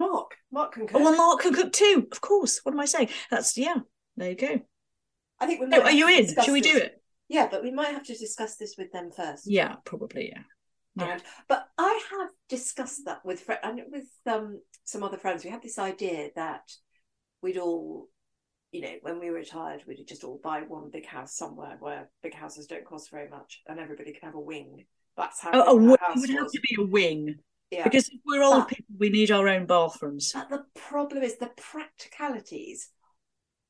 mark 0.00 0.36
mark 0.52 0.74
can 0.74 0.82
Oh, 0.84 0.86
cook 0.86 1.00
well, 1.00 1.16
Mark 1.16 1.40
can 1.40 1.52
cook 1.52 1.72
too, 1.72 2.06
of 2.12 2.20
course. 2.20 2.60
What 2.62 2.72
am 2.72 2.78
I 2.80 2.84
saying? 2.84 3.08
That's 3.32 3.56
yeah. 3.58 3.78
There 4.18 4.30
you 4.30 4.36
go. 4.36 4.60
i 5.40 5.46
think 5.46 5.60
we 5.60 5.66
No, 5.66 5.78
might 5.78 5.86
are 5.86 5.92
you 5.92 6.08
in? 6.08 6.26
Should 6.26 6.52
we 6.52 6.60
do 6.60 6.74
this- 6.74 6.82
it? 6.82 7.02
yeah 7.28 7.48
but 7.50 7.62
we 7.62 7.70
might 7.70 7.88
have 7.92 8.04
to 8.04 8.16
discuss 8.16 8.56
this 8.56 8.74
with 8.76 8.90
them 8.92 9.10
first 9.10 9.44
Yeah, 9.46 9.76
probably. 9.84 10.30
Yeah. 10.34 10.42
Yeah. 10.96 11.12
And, 11.12 11.22
but 11.48 11.68
I 11.78 12.00
have 12.18 12.30
discussed 12.48 13.02
that 13.04 13.24
with 13.24 13.48
and 13.62 13.80
with 13.92 14.08
um, 14.26 14.60
some 14.84 15.04
other 15.04 15.16
friends. 15.18 15.44
We 15.44 15.50
had 15.50 15.62
this 15.62 15.78
idea 15.78 16.30
that 16.34 16.68
we'd 17.40 17.56
all, 17.58 18.08
you 18.72 18.80
know, 18.80 18.94
when 19.02 19.20
we 19.20 19.28
retired, 19.28 19.84
we'd 19.86 20.04
just 20.08 20.24
all 20.24 20.40
buy 20.42 20.62
one 20.62 20.90
big 20.90 21.06
house 21.06 21.36
somewhere 21.36 21.76
where 21.78 22.10
big 22.24 22.34
houses 22.34 22.66
don't 22.66 22.84
cost 22.84 23.12
very 23.12 23.28
much, 23.28 23.62
and 23.68 23.78
everybody 23.78 24.12
can 24.12 24.26
have 24.26 24.34
a 24.34 24.40
wing. 24.40 24.86
That's 25.16 25.40
how 25.40 25.50
Oh, 25.54 25.62
a 25.72 25.74
wing. 25.76 25.96
our 26.04 26.14
It 26.16 26.20
would 26.20 26.30
have 26.30 26.50
to 26.50 26.60
be 26.68 26.76
a 26.80 26.84
wing 26.84 27.36
Yeah. 27.70 27.84
because 27.84 28.08
if 28.08 28.18
we're 28.26 28.42
old 28.42 28.62
But- 28.66 28.68
people, 28.70 28.94
we 28.98 29.10
need 29.10 29.30
our 29.30 29.46
own 29.46 29.66
bathrooms. 29.66 30.32
But 30.32 30.48
the 30.50 30.64
problem 30.74 31.22
is 31.22 31.36
the 31.36 31.52
practicalities 31.56 32.88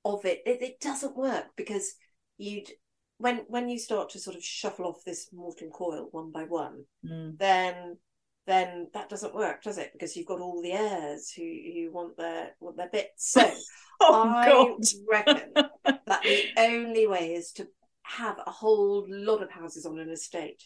of 0.09 0.25
it. 0.25 0.42
It, 0.47 0.62
it 0.62 0.81
doesn't 0.81 1.16
work 1.16 1.47
because 1.57 1.94
you'd 2.38 2.68
when 3.18 3.38
when 3.49 3.68
you 3.68 3.79
start 3.79 4.11
to 4.11 4.21
sort 4.21 4.37
of 4.37 4.44
shuffle 4.44 4.87
off 4.87 5.05
this 5.05 5.29
mortal 5.33 5.71
coil 5.71 6.09
one 6.12 6.31
by 6.33 6.44
one, 6.44 6.85
Mm. 7.05 7.38
then 7.38 7.99
then 8.47 8.88
that 8.94 9.09
doesn't 9.11 9.35
work, 9.35 9.62
does 9.62 9.79
it? 9.79 9.92
Because 9.92 10.16
you've 10.16 10.27
got 10.27 10.40
all 10.40 10.62
the 10.62 10.73
heirs 10.73 11.31
who 11.31 11.42
who 11.42 11.90
want 11.92 12.16
their 12.16 12.57
want 12.61 12.77
their 12.77 12.88
bits. 12.90 13.31
So 13.33 13.42
Oh 14.01 14.35
I 14.35 14.47
God. 14.47 14.81
reckon 15.11 15.53
that 16.07 16.27
the 16.27 16.53
only 16.57 17.07
way 17.07 17.35
is 17.35 17.53
to 17.53 17.68
have 18.03 18.38
a 18.47 18.51
whole 18.51 19.07
lot 19.09 19.42
of 19.42 19.51
houses 19.51 19.85
on 19.87 19.99
an 19.99 20.11
estate. 20.11 20.62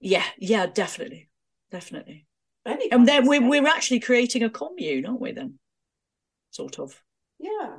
Yeah, 0.00 0.24
yeah, 0.38 0.66
definitely, 0.66 1.30
definitely. 1.70 2.26
Any 2.66 2.90
And 2.90 3.08
then 3.08 3.26
we're 3.26 3.40
estate. 3.40 3.48
we're 3.48 3.66
actually 3.66 4.00
creating 4.00 4.42
a 4.42 4.50
commune, 4.50 5.06
aren't 5.06 5.20
we? 5.20 5.32
Then, 5.32 5.58
sort 6.50 6.78
of. 6.78 7.02
yeah. 7.38 7.78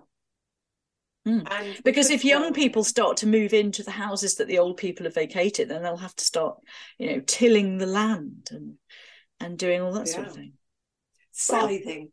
Mm. 1.28 1.48
And 1.50 1.84
Because 1.84 2.12
if 2.12 2.24
young 2.24 2.42
well- 2.44 2.52
people 2.52 2.84
start 2.84 3.18
to 3.18 3.28
move 3.28 3.54
into 3.54 3.84
the 3.84 3.92
houses 3.92 4.36
that 4.36 4.48
the 4.48 4.60
old 4.60 4.78
people 4.78 5.06
have 5.06 5.16
vacated, 5.16 5.70
then 5.70 5.82
they'll 5.82 5.98
have 5.98 6.16
to 6.16 6.26
start, 6.26 6.58
you 7.00 7.08
know, 7.08 7.22
tilling 7.26 7.78
the 7.78 7.88
land 7.88 8.50
and 8.52 8.76
and 9.40 9.58
doing 9.58 9.82
all 9.82 9.92
that 9.94 10.08
sort 10.08 10.28
of 10.28 10.34
thing. 10.34 10.54
scything, 11.32 12.12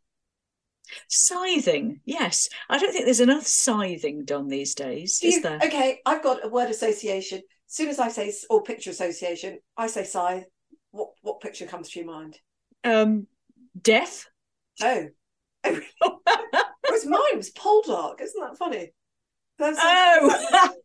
Scything, 1.07 2.01
yes. 2.05 2.49
I 2.69 2.77
don't 2.77 2.91
think 2.91 3.05
there's 3.05 3.19
enough 3.19 3.45
scything 3.47 4.25
done 4.25 4.47
these 4.47 4.75
days, 4.75 5.19
is 5.23 5.41
there? 5.41 5.59
Okay, 5.63 5.99
I've 6.05 6.23
got 6.23 6.45
a 6.45 6.49
word 6.49 6.69
association. 6.69 7.39
As 7.39 7.75
soon 7.75 7.89
as 7.89 7.99
I 7.99 8.09
say 8.09 8.33
or 8.49 8.61
picture 8.63 8.89
association, 8.89 9.59
I 9.77 9.87
say 9.87 10.03
scythe. 10.03 10.45
What 10.91 11.09
what 11.21 11.39
picture 11.39 11.65
comes 11.65 11.89
to 11.89 11.99
your 11.99 12.07
mind? 12.07 12.37
Um, 12.83 13.27
death. 13.79 14.27
Oh, 14.81 15.07
whereas 15.63 17.05
mine 17.05 17.37
was 17.37 17.51
Poldark. 17.51 18.21
Isn't 18.21 18.41
that 18.41 18.57
funny? 18.57 18.91
That's 19.59 19.77
Oh, 19.81 20.29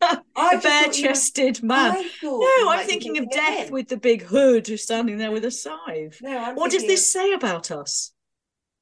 a 0.02 0.04
just 0.06 0.22
thought 0.34 0.52
you 0.54 0.60
bare-chested 0.60 1.62
man. 1.62 2.04
No, 2.22 2.68
I'm 2.68 2.86
thinking 2.86 3.18
of 3.18 3.30
death 3.30 3.70
with 3.70 3.88
the 3.88 3.96
big 3.96 4.22
hood 4.22 4.66
who's 4.66 4.82
standing 4.84 5.18
there 5.18 5.30
with 5.30 5.44
a 5.44 5.50
scythe. 5.50 6.18
No, 6.22 6.36
I'm 6.38 6.54
What 6.54 6.70
does 6.70 6.82
this 6.86 7.10
say 7.12 7.32
about 7.32 7.70
us? 7.70 8.12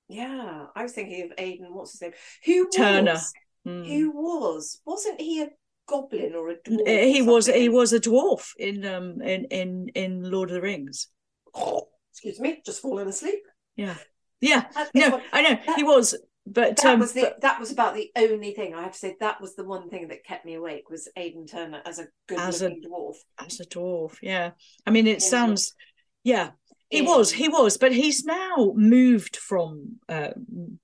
Yeah, 0.09 0.67
I 0.75 0.83
was 0.83 0.93
thinking 0.93 1.23
of 1.25 1.33
Aidan. 1.39 1.75
What's 1.75 1.93
his 1.93 2.03
name? 2.03 2.13
Who 2.45 2.69
Turner. 2.71 3.13
was? 3.13 3.33
Hmm. 3.65 3.83
Who 3.85 4.11
was? 4.13 4.81
Wasn't 4.85 5.21
he 5.21 5.43
a 5.43 5.49
goblin 5.89 6.35
or 6.35 6.51
a 6.51 6.57
dwarf? 6.57 7.13
He 7.13 7.23
was 7.23 7.47
he 7.47 7.69
was 7.69 7.93
a 7.93 8.01
dwarf 8.01 8.51
in 8.59 8.85
um 8.85 9.21
in 9.23 9.47
in 9.47 9.89
in 9.95 10.31
Lord 10.31 10.51
of 10.51 10.55
the 10.55 10.61
Rings. 10.63 11.09
Excuse 12.13 12.41
me, 12.41 12.63
just 12.65 12.83
falling 12.83 13.09
asleep. 13.09 13.41
Yeah, 13.77 13.97
yeah. 14.41 14.67
That, 14.75 14.91
No, 14.95 15.21
I 15.33 15.43
know 15.43 15.75
he 15.75 15.83
was, 15.83 16.15
but 16.47 16.77
that 16.77 16.87
um, 16.95 17.01
was 17.01 17.13
the 17.13 17.23
but 17.23 17.41
that 17.41 17.59
was 17.61 17.73
about 17.73 17.95
the 17.95 18.11
only 18.17 18.53
thing 18.53 18.75
I 18.75 18.83
have 18.83 18.93
to 18.93 18.99
say. 18.99 19.17
That 19.21 19.41
was 19.41 19.57
the 19.57 19.65
one 19.65 19.91
thing 19.91 20.09
that 20.09 20.25
kept 20.25 20.45
me 20.45 20.55
awake 20.55 20.89
was 20.89 21.09
Aidan 21.17 21.47
Turner 21.47 21.83
as 21.85 21.99
a 21.99 22.07
good 22.29 22.39
As 22.39 22.63
a- 22.63 22.69
looking 22.69 22.85
dwarf. 22.89 23.17
as 23.39 23.61
a 23.61 23.65
dwarf, 23.67 24.17
yeah. 24.23 24.51
I 24.87 24.91
mean, 24.91 25.07
it 25.07 25.21
Yeah. 25.23 25.29
sounds, 25.29 25.75
yeah. 26.25 26.51
He 26.89 26.99
in- 26.99 27.05
was, 27.07 27.33
he 27.33 27.49
was, 27.49 27.79
but 27.79 27.93
he's 27.93 28.25
now 28.25 28.73
moved 28.77 29.37
from 29.37 29.97
uh, 30.09 30.31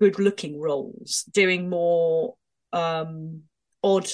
good-looking 0.01 0.61
roles, 0.61 1.25
doing 1.31 1.68
more 1.70 2.35
um 2.72 3.42
odd, 3.85 4.09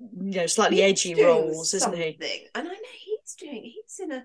you 0.00 0.32
know, 0.38 0.46
slightly 0.46 0.78
He's 0.78 0.90
edgy 1.06 1.22
roles, 1.22 1.74
isn't 1.74 1.96
he? 1.96 2.18
And 2.54 2.66
I 2.68 2.72
know 2.72 2.78
he's 3.04 3.34
doing. 3.34 3.62
He's 3.64 4.00
in 4.00 4.12
a 4.12 4.24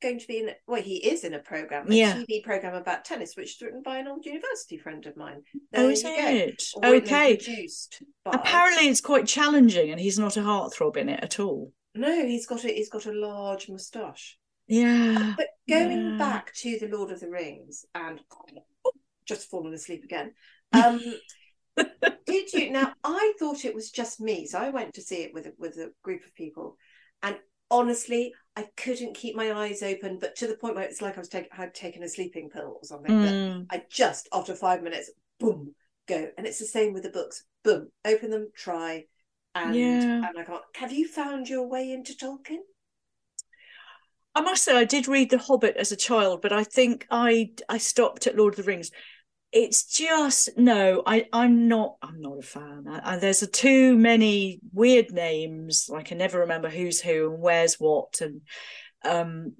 going 0.00 0.18
to 0.18 0.26
be 0.26 0.38
in. 0.38 0.48
A, 0.50 0.52
well, 0.66 0.82
he 0.82 0.96
is 0.96 1.24
in 1.24 1.34
a 1.34 1.38
program, 1.38 1.90
a 1.90 1.94
Yeah. 1.94 2.14
TV 2.16 2.42
program 2.42 2.74
about 2.74 3.04
tennis, 3.04 3.34
which 3.36 3.56
is 3.56 3.62
written 3.62 3.82
by 3.82 3.98
an 3.98 4.08
old 4.08 4.24
university 4.26 4.78
friend 4.78 5.04
of 5.06 5.16
mine. 5.16 5.42
Oh, 5.54 5.60
There 5.72 5.90
is 5.90 6.02
you 6.02 6.08
go. 6.08 6.26
it? 6.28 6.62
And 6.82 6.94
Okay. 7.02 7.36
Produced 7.36 8.02
by. 8.24 8.32
Apparently, 8.34 8.88
it's 8.88 9.00
quite 9.00 9.26
challenging, 9.26 9.90
and 9.90 10.00
he's 10.00 10.18
not 10.18 10.36
a 10.36 10.40
heartthrob 10.40 10.96
in 10.96 11.08
it 11.08 11.22
at 11.22 11.38
all. 11.40 11.72
no, 11.94 12.26
he's 12.26 12.46
got 12.46 12.64
a 12.64 12.68
he's 12.68 12.90
got 12.90 13.06
a 13.06 13.12
large 13.12 13.68
moustache. 13.68 14.38
Yeah. 14.66 15.34
But 15.36 15.48
going 15.68 16.10
Yeah. 16.12 16.18
back 16.18 16.52
to 16.56 16.78
the 16.78 16.88
Lord 16.88 17.10
of 17.10 17.20
the 17.20 17.30
Rings 17.30 17.84
and 17.94 18.20
oh, 18.84 18.92
just 19.26 19.48
fallen 19.50 19.72
asleep 19.74 20.04
again. 20.04 20.32
Um, 20.72 21.00
did 22.26 22.52
you 22.52 22.70
now? 22.70 22.92
I 23.02 23.32
thought 23.38 23.64
it 23.64 23.74
was 23.74 23.90
just 23.90 24.20
me, 24.20 24.46
so 24.46 24.58
I 24.58 24.70
went 24.70 24.94
to 24.94 25.02
see 25.02 25.22
it 25.22 25.32
with 25.34 25.46
a, 25.46 25.52
with 25.58 25.76
a 25.78 25.92
group 26.02 26.24
of 26.24 26.34
people, 26.34 26.76
and 27.22 27.36
honestly, 27.70 28.32
I 28.58 28.66
couldn't 28.76 29.14
keep 29.14 29.36
my 29.36 29.52
eyes 29.52 29.84
open. 29.84 30.18
But 30.18 30.34
to 30.36 30.48
the 30.48 30.56
point 30.56 30.74
where 30.74 30.82
it's 30.84 31.00
like 31.00 31.16
I 31.16 31.20
was 31.20 31.28
taking 31.28 31.50
had 31.52 31.74
taken 31.74 32.02
a 32.02 32.08
sleeping 32.08 32.50
pill 32.50 32.78
or 32.82 32.84
something. 32.84 33.14
Mm. 33.14 33.66
I 33.70 33.84
just 33.88 34.28
after 34.32 34.52
five 34.56 34.82
minutes, 34.82 35.12
boom, 35.38 35.76
go, 36.08 36.28
and 36.36 36.44
it's 36.44 36.58
the 36.58 36.64
same 36.64 36.92
with 36.92 37.04
the 37.04 37.10
books. 37.10 37.44
Boom, 37.62 37.92
open 38.04 38.30
them, 38.30 38.48
try, 38.56 39.04
and 39.54 39.76
Yeah. 39.76 40.28
and 40.28 40.36
I 40.36 40.42
can't. 40.42 40.62
Have 40.74 40.92
you 40.92 41.06
found 41.06 41.48
your 41.48 41.68
way 41.68 41.92
into 41.92 42.14
Tolkien? 42.14 42.58
I 44.34 44.40
must 44.40 44.64
say, 44.64 44.76
I 44.76 44.84
did 44.84 45.06
read 45.06 45.30
The 45.30 45.38
Hobbit 45.38 45.76
as 45.76 45.92
a 45.92 45.96
child, 45.96 46.42
but 46.42 46.52
I 46.52 46.64
think 46.64 47.06
I 47.12 47.52
I 47.68 47.78
stopped 47.78 48.26
at 48.26 48.36
Lord 48.36 48.54
of 48.54 48.56
the 48.56 48.62
Rings. 48.64 48.90
It's 49.50 49.84
just 49.84 50.50
no, 50.58 51.02
I 51.06 51.26
I'm 51.32 51.68
not 51.68 51.96
I'm 52.02 52.20
not 52.20 52.38
a 52.38 52.42
fan. 52.42 52.86
I, 52.86 53.14
I, 53.14 53.16
there's 53.16 53.42
a 53.42 53.46
too 53.46 53.96
many 53.96 54.60
weird 54.74 55.10
names. 55.10 55.88
I 55.94 56.02
can 56.02 56.18
never 56.18 56.40
remember 56.40 56.68
who's 56.68 57.00
who 57.00 57.32
and 57.32 57.40
where's 57.42 57.80
what, 57.80 58.20
and 58.20 58.42
um, 59.04 59.54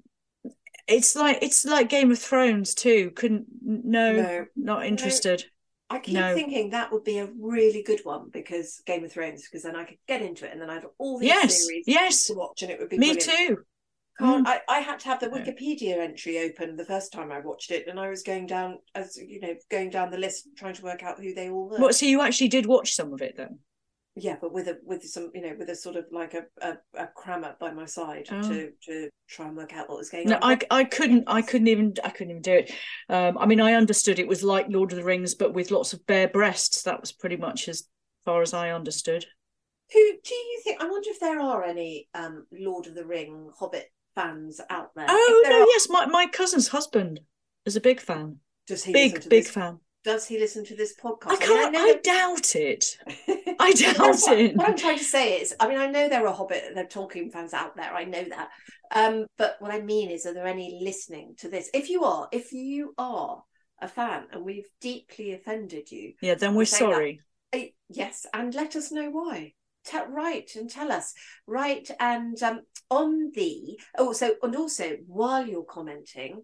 it's 0.87 1.15
like 1.15 1.39
it's 1.41 1.65
like 1.65 1.89
Game 1.89 2.11
of 2.11 2.19
Thrones 2.19 2.75
too. 2.75 3.11
Couldn't 3.11 3.47
no, 3.63 4.27
No. 4.27 4.47
not 4.55 4.85
interested. 4.85 5.45
I 5.89 5.99
keep 5.99 6.29
No. 6.29 6.33
thinking 6.33 6.69
that 6.71 6.91
would 6.91 7.03
be 7.03 7.19
a 7.19 7.31
really 7.39 7.83
good 7.83 8.01
one 8.05 8.29
because 8.29 8.81
Game 8.85 9.03
of 9.05 9.11
Thrones, 9.11 9.43
because 9.43 9.63
then 9.63 9.75
I 9.75 9.85
could 9.85 9.97
get 10.07 10.21
into 10.21 10.45
it 10.45 10.51
and 10.51 10.61
then 10.61 10.69
I'd 10.69 10.83
have 10.83 10.91
all 10.99 11.19
these 11.19 11.41
Yes, 11.41 11.45
series 11.45 11.85
yes, 11.85 12.27
to 12.27 12.33
watch 12.35 12.61
and 12.61 12.71
it 12.71 12.79
would 12.79 12.89
be 12.89 12.97
me 12.97 13.15
brilliant. 13.15 13.33
too. 13.35 13.65
Can't, 14.19 14.47
I, 14.47 14.61
I 14.67 14.79
had 14.79 14.99
to 14.99 15.05
have 15.07 15.19
the 15.19 15.27
Wikipedia 15.27 15.97
entry 15.97 16.39
open 16.39 16.75
the 16.75 16.85
first 16.85 17.11
time 17.11 17.31
I 17.31 17.39
watched 17.39 17.71
it, 17.71 17.87
and 17.87 17.99
I 17.99 18.09
was 18.09 18.23
going 18.23 18.47
down 18.47 18.79
as 18.95 19.17
you 19.17 19.39
know, 19.39 19.55
going 19.71 19.89
down 19.89 20.11
the 20.11 20.17
list 20.17 20.47
trying 20.57 20.75
to 20.75 20.83
work 20.83 21.03
out 21.03 21.19
who 21.19 21.33
they 21.33 21.49
all 21.49 21.69
were. 21.69 21.77
What? 21.77 21.95
So 21.95 22.05
you 22.05 22.21
actually 22.21 22.49
did 22.49 22.65
watch 22.65 22.93
some 22.93 23.13
of 23.13 23.21
it 23.21 23.35
then? 23.37 23.59
Yeah, 24.15 24.35
but 24.41 24.51
with 24.51 24.67
a 24.67 24.77
with 24.83 25.03
some 25.03 25.31
you 25.33 25.41
know 25.41 25.55
with 25.57 25.69
a 25.69 25.75
sort 25.75 25.95
of 25.95 26.05
like 26.11 26.33
a 26.33 26.43
a, 26.61 26.77
a 26.95 27.07
crammer 27.07 27.55
by 27.59 27.71
my 27.71 27.85
side 27.85 28.27
Oh. 28.29 28.41
to 28.41 28.71
to 28.87 29.09
try 29.29 29.47
and 29.47 29.55
work 29.55 29.73
out 29.73 29.87
what 29.87 29.97
was 29.97 30.09
going 30.09 30.27
No, 30.27 30.35
on. 30.35 30.41
No, 30.41 30.47
I 30.71 30.79
I 30.81 30.83
couldn't 30.83 31.23
I 31.27 31.41
couldn't 31.41 31.67
even 31.67 31.93
I 32.03 32.09
couldn't 32.09 32.31
even 32.31 32.41
do 32.41 32.53
it. 32.53 32.71
Um, 33.07 33.37
I 33.37 33.45
mean, 33.45 33.61
I 33.61 33.73
understood 33.73 34.19
it 34.19 34.27
was 34.27 34.43
like 34.43 34.65
Lord 34.69 34.91
of 34.91 34.97
the 34.97 35.05
Rings, 35.05 35.35
but 35.35 35.53
with 35.53 35.71
lots 35.71 35.93
of 35.93 36.05
bare 36.05 36.27
breasts. 36.27 36.83
That 36.83 36.99
was 36.99 37.13
pretty 37.13 37.37
much 37.37 37.69
as 37.69 37.83
far 38.25 38.41
as 38.41 38.53
I 38.53 38.71
understood. 38.71 39.25
Who 39.93 39.99
do 40.23 40.35
you 40.35 40.61
think? 40.65 40.81
I 40.81 40.89
wonder 40.89 41.09
if 41.09 41.19
there 41.19 41.39
are 41.39 41.63
any 41.63 42.09
um 42.13 42.45
Lord 42.51 42.87
of 42.87 42.95
the 42.95 43.05
Ring 43.05 43.49
Hobbit 43.57 43.89
fans 44.15 44.59
out 44.69 44.91
there. 44.95 45.05
Oh 45.09 45.41
there 45.43 45.51
no, 45.59 45.63
are, 45.63 45.67
yes, 45.67 45.87
my 45.89 46.05
my 46.05 46.27
cousin's 46.27 46.67
husband 46.69 47.19
is 47.65 47.75
a 47.75 47.81
big 47.81 47.99
fan, 47.99 48.37
does 48.67 48.83
he 48.83 48.93
big 48.93 49.13
big 49.29 49.43
this? 49.45 49.49
fan. 49.51 49.79
Does 50.05 50.25
he 50.25 50.39
listen 50.39 50.63
to 50.65 50.75
this 50.77 50.95
podcast? 50.95 51.31
I 51.31 51.35
can't. 51.35 51.73
know 51.73 51.83
I 51.83 51.91
that- 51.93 52.03
doubt 52.03 52.55
it. 52.55 52.97
I 53.59 53.73
doubt 53.73 53.97
what, 53.99 54.37
it. 54.39 54.55
what 54.55 54.69
I'm 54.69 54.77
trying 54.77 54.97
to 54.97 55.03
say 55.03 55.33
is, 55.41 55.53
I 55.59 55.67
mean, 55.67 55.77
I 55.77 55.87
know 55.87 56.07
there 56.07 56.25
are 56.25 56.33
Hobbit, 56.33 56.63
there 56.73 56.85
are 56.85 56.87
Tolkien 56.87 57.31
fans 57.33 57.53
out 57.53 57.75
there. 57.75 57.93
I 57.93 58.05
know 58.05 58.23
that. 58.23 58.49
Um, 58.95 59.25
but 59.37 59.57
what 59.59 59.71
I 59.71 59.81
mean 59.81 60.09
is, 60.09 60.25
are 60.25 60.33
there 60.33 60.47
any 60.47 60.79
listening 60.81 61.35
to 61.39 61.49
this? 61.49 61.69
If 61.73 61.89
you 61.89 62.05
are, 62.05 62.29
if 62.31 62.53
you 62.53 62.93
are 62.97 63.43
a 63.81 63.89
fan 63.89 64.23
and 64.31 64.45
we've 64.45 64.69
deeply 64.79 65.33
offended 65.33 65.91
you, 65.91 66.13
Yeah, 66.21 66.35
then 66.35 66.55
we're 66.55 66.63
Say 66.65 66.85
that. 66.85 66.93
sorry. 66.93 67.21
eh, 67.51 67.67
yes, 67.89 68.25
and 68.33 68.55
let 68.55 68.77
us 68.77 68.93
know 68.93 69.09
why. 69.09 69.53
Tell, 69.85 70.07
write 70.07 70.51
and 70.55 70.69
tell 70.69 70.91
us. 70.91 71.13
Write 71.47 71.89
and 71.99 72.41
um, 72.43 72.61
on 72.89 73.31
the 73.33 73.79
also 73.97 74.31
and 74.43 74.55
also 74.55 74.97
while 75.07 75.47
you're 75.47 75.63
commenting 75.63 76.43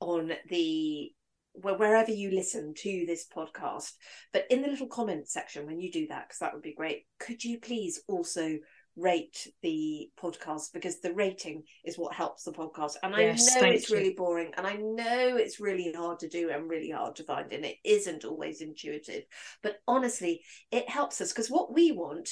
on 0.00 0.32
the 0.48 1.12
where- 1.52 1.76
wherever 1.78 2.10
you 2.10 2.30
listen 2.30 2.74
to 2.78 3.04
this 3.06 3.26
podcast, 3.34 3.92
but 4.32 4.44
in 4.50 4.62
the 4.62 4.68
little 4.68 4.88
comment 4.88 5.28
section 5.28 5.66
when 5.66 5.80
you 5.80 5.90
do 5.90 6.06
that, 6.08 6.28
because 6.28 6.38
that 6.40 6.52
would 6.52 6.62
be 6.62 6.74
great. 6.74 7.06
Could 7.18 7.42
you 7.44 7.58
please 7.60 8.02
also 8.08 8.58
rate 8.96 9.48
the 9.62 10.08
podcast 10.20 10.72
because 10.72 11.00
the 11.00 11.12
rating 11.14 11.64
is 11.84 11.98
what 11.98 12.14
helps 12.14 12.44
the 12.44 12.52
podcast 12.52 12.92
and 13.02 13.12
Yes, 13.16 13.56
i 13.56 13.60
know 13.60 13.66
it's 13.70 13.90
you. 13.90 13.96
really 13.96 14.14
boring 14.14 14.52
and 14.56 14.64
i 14.68 14.74
know 14.74 15.36
it's 15.36 15.58
really 15.58 15.92
hard 15.92 16.20
to 16.20 16.28
do 16.28 16.50
and 16.50 16.70
really 16.70 16.90
hard 16.90 17.16
to 17.16 17.24
find 17.24 17.52
and 17.52 17.64
it 17.64 17.74
isn't 17.82 18.24
always 18.24 18.60
intuitive 18.60 19.24
but 19.64 19.78
honestly 19.88 20.42
it 20.70 20.88
helps 20.88 21.20
us 21.20 21.32
because 21.32 21.50
what 21.50 21.74
we 21.74 21.90
want 21.90 22.30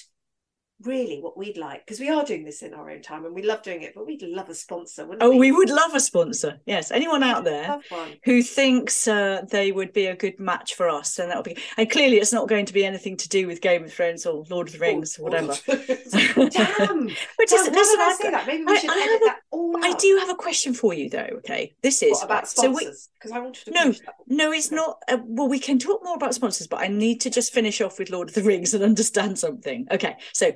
really 0.83 1.21
what 1.21 1.39
we'd 1.39 1.57
like 1.57 1.87
because 1.87 2.01
we 2.01 2.09
are 2.09 2.25
doing 2.25 2.45
this 2.45 2.63
in 2.63 2.75
our 2.75 2.91
own 2.91 3.01
time 3.01 3.25
and 3.25 3.33
we 3.33 3.43
love 3.43 3.63
doing 3.63 3.83
it 3.83 3.93
but 3.95 4.05
we'd 4.05 4.21
love 4.23 4.49
a 4.49 4.55
sponsor 4.55 5.05
wouldn't 5.07 5.23
Oh, 5.23 5.31
we, 5.31 5.37
we 5.39 5.53
would 5.53 5.71
love 5.71 5.95
a 5.95 6.01
sponsor. 6.01 6.59
Yes, 6.67 6.91
anyone 6.91 7.23
out 7.23 7.45
there 7.45 7.79
who 8.25 8.43
thinks 8.43 9.07
uh, 9.07 9.43
they 9.49 9.71
would 9.71 9.93
be 9.93 10.07
a 10.07 10.17
good 10.17 10.41
match 10.41 10.75
for 10.75 10.89
us, 10.89 11.19
and 11.21 11.31
that 11.31 11.37
would 11.37 11.45
be. 11.55 11.57
And 11.77 11.89
clearly, 11.91 12.17
it's 12.17 12.33
not 12.33 12.49
going 12.49 12.67
to 12.67 12.73
be 12.73 12.85
anything 12.85 13.17
to 13.19 13.29
do 13.29 13.47
with 13.47 13.61
Game 13.61 13.85
of 13.85 13.93
Thrones 13.93 14.27
or 14.27 14.45
Lord 14.51 14.69
of 14.69 14.73
the 14.75 14.81
Rings 14.81 15.19
or 15.19 15.25
whatever. 15.25 15.55
damn 15.67 17.07
But 17.07 17.51
listen, 17.51 17.73
why 17.73 17.79
listen, 17.79 17.79
did 17.79 18.01
I 18.01 18.17
say 18.21 18.31
that 18.31 18.45
maybe 18.47 18.65
we 18.65 18.73
I- 18.73 18.79
should 18.79 18.91
I 18.91 18.95
edit 18.95 19.11
have 19.13 19.21
a- 19.23 19.25
that 19.27 19.39
all 19.51 19.77
I 19.85 19.93
do 19.95 20.17
have 20.21 20.31
a 20.31 20.35
question 20.35 20.75
for 20.75 20.95
you, 20.95 21.09
though. 21.09 21.29
Okay, 21.39 21.75
this 21.83 22.03
is 22.03 22.13
What, 22.13 22.25
about 22.25 22.49
so 22.49 22.63
sponsors 22.73 23.09
because 23.15 23.33
I 23.33 23.39
wanted 23.39 23.65
to 23.67 23.71
No, 23.71 23.95
no, 24.27 24.53
it's 24.53 24.71
not. 24.73 25.03
Uh, 25.09 25.19
well, 25.25 25.49
we 25.49 25.59
can 25.59 25.79
talk 25.79 26.03
more 26.05 26.17
about 26.17 26.35
sponsors, 26.35 26.67
but 26.67 26.81
I 26.81 26.89
need 26.89 27.21
to 27.23 27.31
just 27.31 27.53
finish 27.53 27.81
off 27.81 27.99
with 27.99 28.11
Lord 28.11 28.29
of 28.31 28.35
the 28.35 28.43
Rings 28.43 28.75
and 28.75 28.83
understand 28.83 29.39
something. 29.39 29.87
Okay, 29.91 30.17
so 30.33 30.53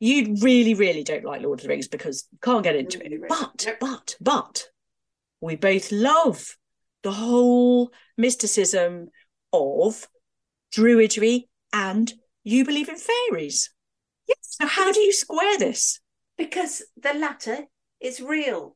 you 0.00 0.34
really, 0.40 0.74
really 0.74 1.04
don't 1.04 1.24
like 1.24 1.42
Lord 1.42 1.60
of 1.60 1.62
the 1.62 1.68
Rings 1.68 1.88
because 1.88 2.26
you 2.32 2.38
can't 2.42 2.64
get 2.64 2.74
into 2.74 2.98
it. 3.04 3.12
But, 3.28 3.76
but, 3.80 4.16
but, 4.20 4.64
we 5.40 5.56
both 5.56 5.92
love 5.92 6.56
the 7.02 7.12
whole 7.12 7.92
mysticism 8.18 9.08
of 9.52 10.08
druidry 10.74 11.44
and 11.72 12.12
you 12.42 12.64
believe 12.64 12.88
in 12.88 12.96
fairies. 12.96 13.70
Yes. 14.26 14.38
So, 14.42 14.66
how 14.66 14.90
do 14.90 15.00
you 15.00 15.12
square 15.12 15.58
this? 15.58 16.00
because 16.40 16.82
the 16.96 17.12
latter 17.12 17.66
is 18.00 18.18
real 18.22 18.74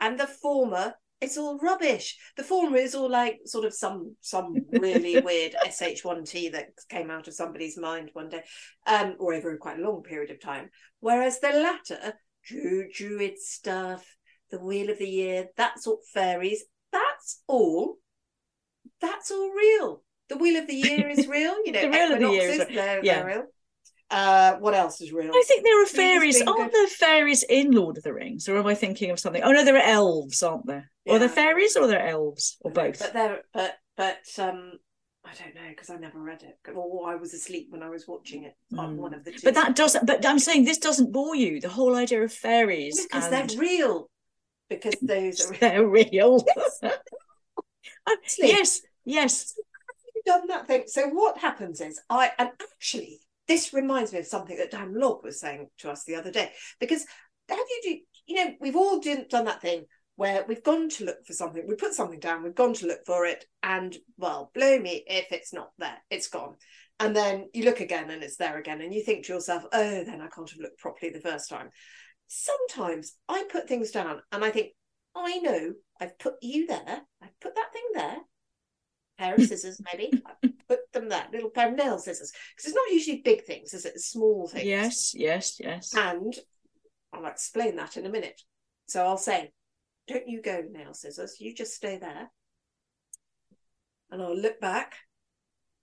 and 0.00 0.18
the 0.18 0.26
former 0.26 0.94
it's 1.20 1.36
all 1.36 1.58
rubbish 1.58 2.16
the 2.36 2.44
former 2.44 2.76
is 2.76 2.94
all 2.94 3.10
like 3.10 3.38
sort 3.44 3.64
of 3.64 3.74
some 3.74 4.14
some 4.20 4.54
really 4.72 5.20
weird 5.24 5.54
sh1t 5.66 6.52
that 6.52 6.68
came 6.88 7.10
out 7.10 7.26
of 7.28 7.34
somebody's 7.34 7.76
mind 7.76 8.10
one 8.12 8.28
day 8.28 8.42
um 8.86 9.14
or 9.18 9.34
over 9.34 9.52
a 9.52 9.58
quite 9.58 9.78
a 9.78 9.82
long 9.82 10.02
period 10.02 10.30
of 10.30 10.40
time 10.40 10.70
whereas 11.00 11.40
the 11.40 11.48
latter 11.48 12.14
Dru- 12.44 12.88
druid 12.92 13.38
stuff 13.38 14.06
the 14.50 14.60
wheel 14.60 14.90
of 14.90 14.98
the 14.98 15.08
year 15.08 15.46
that's 15.56 15.86
all 15.86 16.00
fairies 16.14 16.64
that's 16.92 17.42
all 17.46 17.96
that's 19.00 19.30
all 19.30 19.50
real 19.50 20.02
The 20.28 20.36
wheel 20.36 20.60
of 20.60 20.66
the 20.66 20.74
year 20.74 21.08
is 21.08 21.26
real. 21.26 21.56
You 21.64 21.72
know, 21.72 21.80
The 21.82 21.88
wheel 21.88 22.12
of 22.12 22.20
the 22.20 22.30
year 22.30 22.48
is 22.50 22.58
they're, 22.58 23.04
yeah. 23.04 23.14
they're 23.14 23.26
real. 23.26 23.44
Uh, 24.10 24.54
what 24.56 24.74
else 24.74 25.00
is 25.00 25.12
real? 25.12 25.30
I 25.34 25.44
think 25.46 25.64
there 25.64 25.82
are 25.82 25.86
fairies. 25.86 26.40
Aren't 26.42 26.72
there 26.72 26.86
fairies 26.86 27.42
in 27.42 27.72
Lord 27.72 27.98
of 27.98 28.04
the 28.04 28.14
Rings, 28.14 28.48
or 28.48 28.56
am 28.56 28.66
I 28.66 28.74
thinking 28.74 29.10
of 29.10 29.20
something? 29.20 29.42
Oh 29.42 29.52
no, 29.52 29.64
there 29.64 29.76
are 29.76 29.82
elves, 29.82 30.42
aren't 30.42 30.66
there? 30.66 30.90
Are 31.08 31.18
there 31.18 31.28
fairies 31.28 31.76
or 31.76 31.84
are 31.84 31.88
there 31.88 32.06
elves, 32.06 32.56
or 32.60 32.70
both? 32.70 32.98
But 32.98 33.12
there, 33.12 33.42
but 33.52 33.76
but 33.96 34.26
um, 34.38 34.72
I 35.24 35.32
don't 35.34 35.54
know 35.54 35.68
because 35.68 35.90
I 35.90 35.96
never 35.96 36.18
read 36.18 36.42
it, 36.42 36.58
or 36.74 37.10
I 37.10 37.16
was 37.16 37.34
asleep 37.34 37.66
when 37.70 37.82
I 37.82 37.90
was 37.90 38.08
watching 38.08 38.44
it. 38.44 38.56
on 38.78 38.96
Mm. 38.96 38.98
One 38.98 39.14
of 39.14 39.24
the 39.24 39.32
two. 39.32 39.40
But 39.44 39.54
that 39.54 39.76
doesn't. 39.76 40.06
But 40.06 40.24
I'm 40.24 40.38
saying 40.38 40.64
this 40.64 40.78
doesn't 40.78 41.12
bore 41.12 41.36
you. 41.36 41.60
The 41.60 41.68
whole 41.68 41.94
idea 41.94 42.22
of 42.22 42.32
fairies 42.32 43.02
because 43.02 43.26
and 43.26 43.50
they're 43.50 43.58
real. 43.58 44.08
Because 44.70 44.94
those 45.02 45.50
are 45.50 45.54
they're 45.60 45.86
real. 45.86 46.44
Uh, 48.06 48.12
Honestly. 48.12 48.48
yes, 48.48 48.80
yes. 49.04 49.54
done 50.24 50.46
that 50.48 50.66
thing. 50.66 50.84
So 50.86 51.08
what 51.08 51.36
happens 51.36 51.80
is 51.82 52.00
I 52.08 52.30
and 52.38 52.50
actually 52.60 53.20
this 53.48 53.72
reminds 53.72 54.12
me 54.12 54.20
of 54.20 54.26
something 54.26 54.56
that 54.58 54.70
Dan 54.70 54.94
Lobb 54.94 55.24
was 55.24 55.40
saying 55.40 55.68
to 55.78 55.90
us 55.90 56.04
the 56.04 56.14
other 56.14 56.30
day. 56.30 56.52
Because 56.78 57.04
have 57.48 57.58
you 57.58 57.80
do 57.82 57.98
you 58.28 58.36
know, 58.36 58.54
we've 58.60 58.76
all 58.76 59.00
done 59.00 59.44
that 59.46 59.62
thing 59.62 59.86
where 60.16 60.44
we've 60.46 60.62
gone 60.62 60.88
to 60.90 61.04
look 61.04 61.24
for 61.26 61.32
something, 61.32 61.64
we 61.66 61.74
put 61.74 61.94
something 61.94 62.20
down, 62.20 62.42
we've 62.42 62.54
gone 62.54 62.74
to 62.74 62.86
look 62.86 63.00
for 63.06 63.24
it, 63.24 63.44
and 63.62 63.96
well, 64.18 64.50
blow 64.54 64.78
me 64.78 65.02
if 65.06 65.32
it's 65.32 65.52
not 65.52 65.70
there, 65.78 65.96
it's 66.10 66.28
gone. 66.28 66.54
And 67.00 67.16
then 67.16 67.48
you 67.54 67.64
look 67.64 67.80
again 67.80 68.10
and 68.10 68.22
it's 68.22 68.36
there 68.36 68.58
again, 68.58 68.80
and 68.80 68.92
you 68.92 69.02
think 69.02 69.24
to 69.24 69.32
yourself, 69.32 69.64
oh, 69.72 70.04
then 70.04 70.20
I 70.20 70.28
can't 70.28 70.50
have 70.50 70.60
looked 70.60 70.78
properly 70.78 71.10
the 71.10 71.20
first 71.20 71.48
time. 71.48 71.70
Sometimes 72.26 73.14
I 73.28 73.44
put 73.50 73.68
things 73.68 73.90
down 73.90 74.20
and 74.30 74.44
I 74.44 74.50
think, 74.50 74.72
I 75.14 75.38
know 75.38 75.72
I've 76.00 76.18
put 76.18 76.34
you 76.42 76.66
there, 76.66 77.00
I've 77.22 77.40
put 77.40 77.54
that 77.54 77.72
thing 77.72 77.82
there, 77.94 78.16
pair 79.18 79.34
of 79.34 79.42
scissors, 79.42 79.80
maybe. 79.92 80.22
Put 80.68 80.80
them 80.92 81.08
there, 81.08 81.26
little 81.32 81.50
pair 81.50 81.68
of 81.68 81.76
nail 81.76 81.98
scissors. 81.98 82.32
Because 82.54 82.66
it's 82.70 82.74
not 82.74 82.92
usually 82.92 83.22
big 83.22 83.44
things, 83.44 83.72
is 83.72 83.86
it? 83.86 83.94
It's 83.94 84.10
small 84.10 84.46
things. 84.48 84.66
Yes, 84.66 85.14
yes, 85.14 85.58
yes. 85.58 85.94
And 85.96 86.34
I'll 87.12 87.26
explain 87.26 87.76
that 87.76 87.96
in 87.96 88.04
a 88.04 88.10
minute. 88.10 88.42
So 88.86 89.04
I'll 89.04 89.16
say, 89.16 89.52
don't 90.06 90.28
you 90.28 90.42
go, 90.42 90.62
nail 90.70 90.94
scissors. 90.94 91.36
You 91.40 91.54
just 91.54 91.74
stay 91.74 91.98
there. 91.98 92.30
And 94.10 94.22
I'll 94.22 94.36
look 94.36 94.60
back. 94.60 94.94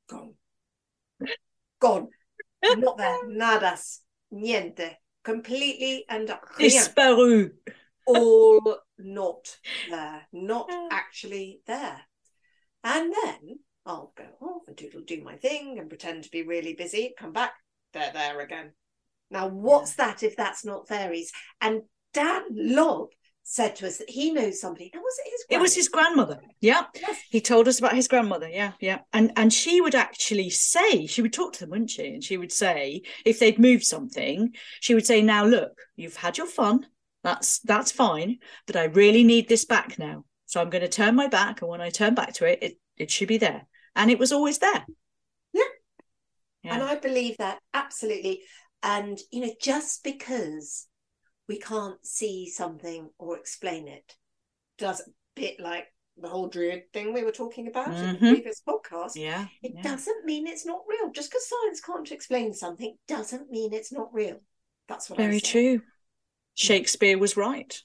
Gone. 0.10 0.34
Gone. 1.80 2.08
Not 2.64 2.98
there. 2.98 3.28
Nadas. 3.28 4.00
Niente. 4.34 4.96
Completely 5.24 6.06
and. 6.10 6.28
Disparu. 6.60 7.52
all 8.06 8.78
not 8.98 9.58
there. 9.90 10.28
Not 10.32 10.70
actually 10.92 11.62
there. 11.66 12.02
And 12.84 13.14
then 13.24 13.60
I'll 13.86 14.14
go 14.18 14.26
off 14.42 14.68
and 14.68 14.76
doodle 14.76 15.02
do 15.06 15.24
my 15.24 15.36
thing 15.36 15.78
and 15.78 15.90
pretend 15.90 16.24
to 16.24 16.32
be 16.32 16.44
really 16.44 16.74
busy. 16.74 17.14
Come 17.18 17.34
back. 17.34 17.54
They're 17.94 18.12
there 18.12 18.40
again. 18.42 18.72
Now, 19.30 19.48
what's 19.48 19.96
that 19.96 20.24
if 20.24 20.36
that's 20.36 20.66
not 20.66 20.88
fairies? 20.88 21.32
And 21.62 21.84
Dan 22.14 22.44
Lobb 22.52 23.10
said 23.44 23.76
to 23.76 23.88
us 23.88 23.98
that 23.98 24.10
he 24.10 24.32
knows 24.32 24.60
somebody. 24.60 24.92
Was 24.94 25.20
it 25.24 25.32
his? 25.32 25.46
It 25.50 25.62
was 25.62 25.76
his 25.76 25.88
grandmother. 25.88 26.40
Yeah. 26.62 26.86
Yes. 26.96 27.20
He 27.30 27.42
told 27.42 27.68
us 27.68 27.80
about 27.80 27.96
his 27.96 28.08
grandmother. 28.08 28.50
Yeah, 28.50 28.74
yeah. 28.80 29.00
And 29.14 29.32
and 29.36 29.54
she 29.54 29.82
would 29.82 29.96
actually 29.96 30.50
say, 30.50 31.06
she 31.06 31.22
would 31.22 31.34
talk 31.34 31.54
to 31.54 31.60
them, 31.62 31.70
wouldn't 31.70 31.92
she? 31.92 32.08
And 32.08 32.24
she 32.24 32.38
would 32.38 32.52
say, 32.52 33.04
if 33.24 33.40
they'd 33.40 33.60
moved 33.60 33.84
something, 33.84 34.54
she 34.80 34.96
would 34.96 35.06
say, 35.06 35.22
Now 35.22 35.46
look, 35.46 35.80
you've 35.96 36.18
had 36.18 36.38
your 36.38 36.48
fun. 36.48 36.88
That's 37.24 37.60
that's 37.60 37.92
fine. 37.92 38.40
But 38.66 38.76
I 38.76 38.86
really 38.86 39.24
need 39.24 39.48
this 39.48 39.66
back 39.66 39.98
now. 40.00 40.26
So 40.48 40.62
I'm 40.62 40.70
going 40.70 40.84
to 40.84 40.88
turn 40.88 41.16
my 41.16 41.28
back. 41.28 41.62
And 41.62 41.70
when 41.70 41.82
I 41.82 41.90
turn 41.90 42.16
back 42.16 42.34
to 42.36 42.46
it, 42.46 42.60
it, 42.62 42.78
it 42.98 43.12
should 43.12 43.28
be 43.28 43.38
there. 43.38 43.68
And 43.96 44.12
it 44.12 44.20
was 44.20 44.32
always 44.32 44.58
there. 44.60 44.86
Yeah. 45.54 45.62
Yeah. 46.64 46.74
And 46.76 46.84
I 46.84 46.96
believe 46.96 47.38
that 47.38 47.60
absolutely. 47.74 48.42
And, 48.84 49.20
you 49.32 49.42
know, 49.42 49.54
just 49.62 50.04
because 50.04 50.88
we 51.48 51.60
can't 51.60 52.04
see 52.06 52.50
something 52.50 53.10
or 53.18 53.38
explain 53.38 53.88
it 53.88 54.16
does 54.78 55.00
a 55.02 55.10
bit 55.36 55.60
like 55.60 55.86
the 56.18 56.28
whole 56.30 56.48
druid 56.48 56.84
thing 56.94 57.14
we 57.14 57.24
were 57.24 57.32
talking 57.32 57.68
about 57.68 57.90
in 57.90 57.94
Mhm. 57.94 58.12
the 58.14 58.18
previous 58.34 58.62
podcast. 58.68 59.16
yeah. 59.16 59.48
It 59.62 59.74
yeah. 59.76 59.82
doesn't 59.82 60.26
mean 60.26 60.48
it's 60.48 60.66
not 60.66 60.82
real. 60.88 61.12
Just 61.12 61.30
because 61.30 61.48
science 61.48 61.82
can't 61.82 62.12
explain 62.12 62.54
something 62.54 62.98
doesn't 63.08 63.50
mean 63.52 63.74
it's 63.74 63.92
not 63.92 64.14
real. 64.14 64.40
That's 64.88 65.10
what 65.10 65.20
I 65.20 65.24
Very 65.24 65.42
true. 65.42 65.82
Shakespeare 66.54 67.18
was 67.18 67.36
right. 67.36 67.82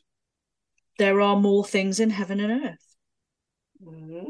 There 0.98 1.20
are 1.20 1.36
more 1.36 1.64
things 1.64 1.98
in 1.98 2.10
heaven 2.10 2.40
and 2.40 2.64
earth. 2.64 2.96
Mm. 3.82 4.29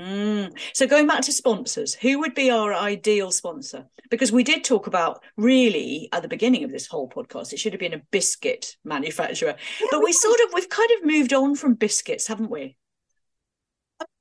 Mm. 0.00 0.58
So 0.72 0.86
going 0.86 1.06
back 1.06 1.20
to 1.22 1.32
sponsors, 1.32 1.94
who 1.94 2.20
would 2.20 2.34
be 2.34 2.50
our 2.50 2.72
ideal 2.72 3.30
sponsor? 3.30 3.86
Because 4.10 4.32
we 4.32 4.42
did 4.42 4.64
talk 4.64 4.86
about 4.86 5.22
really 5.36 6.08
at 6.12 6.22
the 6.22 6.28
beginning 6.28 6.64
of 6.64 6.70
this 6.70 6.86
whole 6.86 7.08
podcast, 7.08 7.52
it 7.52 7.58
should 7.58 7.74
have 7.74 7.80
been 7.80 7.92
a 7.94 8.02
biscuit 8.10 8.76
manufacturer. 8.82 9.56
Yeah, 9.80 9.86
But 9.90 10.02
we 10.02 10.12
sort 10.12 10.40
of 10.40 10.54
we've 10.54 10.70
kind 10.70 10.88
of 10.96 11.04
moved 11.04 11.34
on 11.34 11.54
from 11.54 11.74
biscuits, 11.74 12.26
haven't 12.26 12.50
we? 12.50 12.78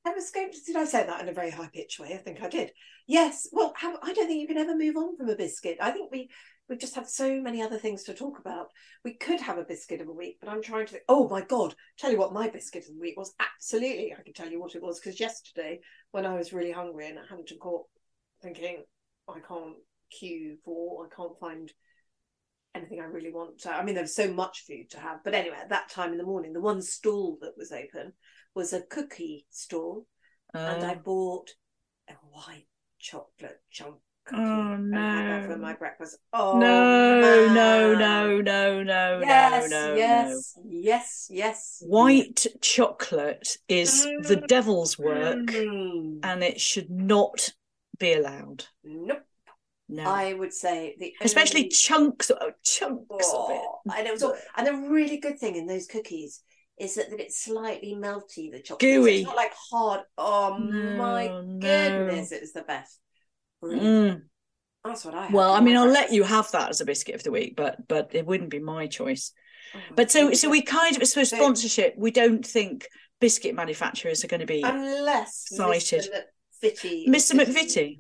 I 0.06 0.12
was 0.12 0.32
going 0.32 0.52
to, 0.52 0.58
did 0.66 0.76
I 0.76 0.86
say 0.86 1.06
that 1.06 1.22
in 1.22 1.30
a 1.30 1.34
very 1.34 1.52
high 1.52 1.70
pitched 1.74 2.00
way? 2.00 2.14
I 2.14 2.18
think 2.18 2.42
I 2.42 2.50
did. 2.50 2.72
Yes. 3.08 3.48
Well, 3.52 3.74
I 3.82 4.14
don't 4.14 4.28
think 4.28 4.42
you 4.42 4.48
can 4.48 4.58
ever 4.58 4.76
move 4.76 4.98
on 4.98 5.16
from 5.16 5.30
a 5.30 5.36
biscuit. 5.36 5.78
I 5.80 5.92
think 5.92 6.12
we 6.12 6.30
we 6.70 6.78
just 6.78 6.96
have 6.96 7.10
so 7.10 7.42
many 7.42 7.62
other 7.62 7.78
things 7.78 8.04
to 8.04 8.14
talk 8.14 8.40
about. 8.40 8.68
We 9.04 9.16
could 9.16 9.42
have 9.42 9.58
a 9.58 9.64
biscuit 9.64 10.02
of 10.02 10.08
a 10.08 10.14
week, 10.14 10.38
but 10.40 10.50
I'm 10.50 10.62
trying 10.62 10.86
to 10.86 10.92
think. 10.94 11.04
Oh 11.10 11.28
my 11.28 11.42
god! 11.42 11.76
Tell 11.98 12.12
you 12.12 12.18
what, 12.18 12.34
my 12.34 12.50
biscuit 12.50 12.86
of 12.88 12.94
the 12.94 13.02
week 13.02 13.18
was 13.18 13.34
absolutely. 13.40 14.14
I 14.14 14.22
can 14.22 14.34
tell 14.34 14.50
you 14.50 14.60
what 14.60 14.76
it 14.76 14.84
was 14.84 15.00
because 15.00 15.20
yesterday, 15.20 15.80
when 16.12 16.26
I 16.26 16.36
was 16.36 16.54
really 16.54 16.72
hungry 16.72 17.08
and 17.08 17.18
at 17.18 17.28
Hampton 17.28 17.58
Court, 17.58 17.88
thinking 18.42 18.84
I 19.28 19.40
can't 19.48 19.78
queue 20.12 20.58
for, 20.64 21.06
I 21.06 21.16
can't 21.16 21.40
find 21.40 21.72
anything 22.76 23.00
I 23.00 23.06
really 23.06 23.32
want. 23.32 23.60
To, 23.62 23.74
I 23.74 23.84
mean, 23.84 23.96
there 23.96 24.04
was 24.04 24.16
so 24.16 24.32
much 24.32 24.66
food 24.68 24.92
to 24.92 25.00
have, 25.00 25.24
but 25.24 25.34
anyway, 25.34 25.58
at 25.60 25.70
that 25.70 25.90
time 25.90 26.12
in 26.12 26.18
the 26.18 26.24
morning, 26.24 26.54
the 26.54 26.62
one 26.62 26.82
stall 26.82 27.38
that 27.42 27.58
was 27.58 27.72
open 27.72 28.14
was 28.54 28.74
a 28.74 28.82
cookie 28.82 29.48
stall 29.50 30.06
and 30.54 30.84
I 30.84 30.94
Oh, 30.94 31.00
bought 31.04 31.50
a 32.10 32.14
white 32.14 32.68
chocolate 33.00 33.62
chunk 33.72 33.96
Oh, 34.34 34.78
that 34.92 35.44
for 35.46 35.50
no. 35.50 35.58
my 35.58 35.74
breakfast. 35.74 36.18
Oh 36.34 36.58
no, 36.60 37.48
no, 37.54 37.96
no, 37.96 38.42
no, 38.42 38.84
no, 38.84 39.20
yes, 39.24 39.70
no, 39.70 39.80
no, 39.80 39.88
no. 39.90 39.96
yes, 39.96 40.58
yes, 40.66 41.28
yes. 41.30 41.84
White 41.86 42.46
chocolate 42.62 43.58
is 43.68 44.04
the 44.04 44.38
Mm. 44.42 44.48
devil's 44.48 44.98
work, 45.00 45.38
Mm. 45.48 46.20
and 46.24 46.44
it 46.44 46.60
should 46.62 46.90
not 46.90 47.54
be 47.98 48.14
allowed. 48.14 48.66
Nope. 48.84 49.24
No, 49.92 50.04
I 50.04 50.34
would 50.34 50.54
say 50.54 50.96
the 51.00 51.16
especially 51.22 51.62
only- 51.62 51.70
chunks, 51.70 52.30
oh, 52.30 52.52
chunks 52.64 53.34
of 53.34 53.50
it. 53.50 53.62
Oh, 53.62 53.80
and 53.98 54.08
it 54.08 54.14
was 54.14 54.22
all, 54.22 54.36
and 54.56 54.68
the 54.68 54.74
really 54.74 55.18
good 55.18 55.40
thing 55.40 55.56
in 55.56 55.66
those 55.66 55.88
cookies 55.88 56.44
is 56.78 56.94
that, 56.96 57.10
that 57.10 57.20
it's 57.20 57.42
slightly 57.44 57.96
melty. 57.96 58.52
The 58.52 58.62
chocolate, 58.62 58.82
So 58.82 59.02
Gooey. 59.02 59.18
it's 59.18 59.26
not 59.26 59.36
like 59.36 59.54
hard. 59.72 60.02
Oh 60.18 60.58
my 60.60 61.28
No, 61.28 61.42
no. 61.42 61.60
goodness, 61.60 62.32
it 62.32 62.42
was 62.42 62.54
the 62.54 62.62
best. 62.62 63.00
Mm. 63.64 64.22
That's 64.84 65.06
what 65.06 65.14
I. 65.16 65.26
had 65.26 65.34
Well, 65.34 65.54
I 65.54 65.60
mean, 65.60 65.76
I'll 65.76 65.88
let 65.88 66.14
you 66.14 66.24
have 66.24 66.50
that 66.52 66.70
as 66.70 66.82
a 66.82 66.86
biscuit 66.86 67.16
of 67.16 67.24
the 67.24 67.32
week, 67.32 67.56
but 67.56 67.88
but 67.88 68.12
it 68.14 68.26
wouldn't 68.26 68.50
be 68.50 68.60
my 68.60 68.88
choice. 68.88 69.34
Oh, 69.76 69.80
But 69.96 70.10
so 70.12 70.34
so 70.34 70.50
we 70.50 70.62
kind 70.62 70.96
of 71.02 71.08
so 71.08 71.24
So- 71.24 71.36
sponsorship. 71.38 71.96
We 71.98 72.12
don't 72.12 72.46
think 72.46 72.88
biscuit 73.20 73.56
manufacturers 73.56 74.24
are 74.24 74.28
going 74.28 74.40
to 74.40 74.46
be, 74.46 74.62
unless 74.64 75.48
cited. 75.50 76.10
Mr. 76.64 76.64
McVitie, 76.64 77.08
Mr. 77.08 77.40
McVitie. 77.40 77.98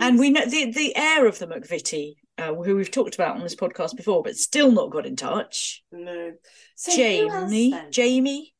and 0.00 0.18
we 0.18 0.30
know 0.30 0.46
the 0.46 0.70
the 0.70 0.96
heir 0.96 1.26
of 1.26 1.38
the 1.38 1.46
McVitie, 1.46 2.14
uh, 2.38 2.54
who 2.54 2.76
we've 2.76 2.90
talked 2.90 3.16
about 3.16 3.36
on 3.36 3.42
this 3.42 3.56
podcast 3.56 3.96
before, 3.96 4.22
but 4.22 4.36
still 4.36 4.70
not 4.70 4.90
got 4.90 5.06
in 5.06 5.16
touch. 5.16 5.82
no. 5.90 6.32
So 6.76 6.92
else 6.92 6.96
Jamie. 6.96 7.74
Jamie 7.90 8.54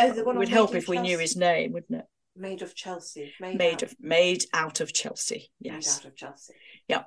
Oh, 0.00 0.12
the 0.12 0.24
one 0.24 0.38
would 0.38 0.48
help 0.48 0.74
if 0.76 0.86
we 0.88 0.98
knew 1.00 1.18
his 1.18 1.36
name, 1.36 1.72
wouldn't 1.72 2.00
it? 2.00 2.06
Made 2.38 2.62
of 2.62 2.74
Chelsea. 2.74 3.32
Made, 3.40 3.58
Made 3.58 3.74
out, 3.74 3.82
of 3.82 3.96
made 4.00 4.44
out 4.52 4.80
of 4.80 4.92
Chelsea. 4.92 5.50
Yes. 5.60 5.98
made 5.98 6.06
out 6.06 6.12
of 6.12 6.16
Chelsea. 6.16 6.54
Uh, 6.90 7.00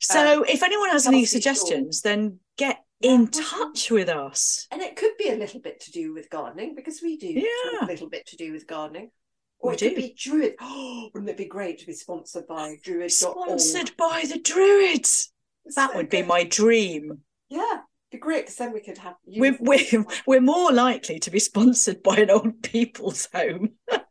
so 0.00 0.42
if 0.44 0.62
anyone 0.62 0.88
has 0.88 1.06
any 1.06 1.20
Chelsea 1.26 1.26
Shaw. 1.26 1.32
suggestions, 1.54 2.00
then 2.00 2.38
get 2.56 2.78
in 3.02 3.28
touch 3.28 3.90
with 3.90 4.08
us. 4.08 4.66
And 4.70 4.80
it 4.80 4.96
could 4.96 5.12
be 5.18 5.28
a 5.28 5.36
little 5.36 5.60
bit 5.60 5.78
to 5.80 5.90
do 5.92 6.14
with 6.14 6.30
gardening 6.30 6.74
because 6.74 7.00
we 7.02 7.18
do 7.18 7.26
Yeah. 7.28 7.84
a 7.84 7.86
little 7.86 8.08
bit 8.08 8.26
to 8.28 8.36
do 8.36 8.50
with 8.52 8.66
gardening. 8.66 9.10
Or 9.58 9.72
We 9.72 9.76
it 9.76 9.78
could 9.80 9.94
be 9.96 10.14
Druid. 10.18 10.54
Oh, 10.58 11.10
wouldn't 11.14 11.28
it 11.30 11.36
be 11.36 11.44
great 11.44 11.80
to 11.80 11.86
be 11.86 11.92
sponsored 11.92 12.46
by 12.46 12.76
Druid.org? 12.82 13.10
Sponsored 13.10 13.94
by 13.98 14.24
the 14.26 14.38
Druids. 14.38 15.32
That 15.76 15.90
So 15.90 15.96
would 15.98 16.08
be 16.08 16.22
my 16.22 16.44
dream. 16.44 17.18
Yeah, 17.50 17.80
be 18.10 18.16
great 18.16 18.44
because 18.44 18.56
then 18.56 18.72
we 18.72 18.80
could 18.80 18.96
have. 18.98 19.16
We're, 19.26 19.58
we're, 19.60 20.06
we're 20.26 20.40
more 20.40 20.72
likely 20.72 21.18
to 21.18 21.30
be 21.30 21.40
sponsored 21.40 22.02
by 22.02 22.16
an 22.16 22.30
old 22.30 22.62
people's 22.62 23.28
home. 23.34 23.72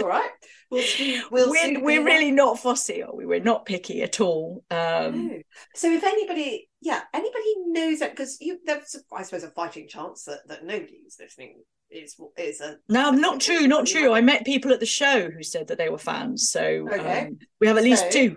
all 0.00 0.06
right. 0.08 0.30
We'll 0.70 0.82
soon, 0.82 1.22
we'll 1.30 1.50
we're 1.50 1.56
soon 1.56 1.82
we're 1.82 2.04
really 2.04 2.30
not 2.30 2.58
fussy, 2.58 3.02
are 3.02 3.14
we? 3.14 3.24
We're 3.26 3.40
not 3.40 3.64
picky 3.64 4.02
at 4.02 4.20
all. 4.20 4.64
Um, 4.70 5.28
No. 5.28 5.38
So 5.74 5.90
if 5.90 6.04
anybody, 6.04 6.68
yeah, 6.82 7.00
anybody 7.14 7.54
knows 7.66 8.00
that 8.00 8.10
because 8.10 8.38
you, 8.40 8.58
there's, 8.64 8.96
I 9.12 9.22
suppose, 9.22 9.44
a 9.44 9.50
fighting 9.50 9.88
chance 9.88 10.24
that 10.24 10.40
that 10.48 10.64
nobody 10.64 11.00
listening 11.18 11.62
is 11.90 12.16
is 12.36 12.60
a 12.60 12.76
no, 12.88 13.10
not 13.10 13.40
true, 13.40 13.66
not 13.66 13.86
true. 13.86 14.12
I 14.12 14.20
met 14.20 14.44
people 14.44 14.72
at 14.72 14.80
the 14.80 14.86
show 14.86 15.30
who 15.30 15.42
said 15.42 15.68
that 15.68 15.78
they 15.78 15.88
were 15.88 15.98
fans. 15.98 16.50
So 16.50 16.86
Okay. 16.92 17.26
um, 17.28 17.38
we 17.60 17.66
have 17.66 17.78
at 17.78 17.84
least 17.84 18.04
So- 18.04 18.10
two. 18.10 18.36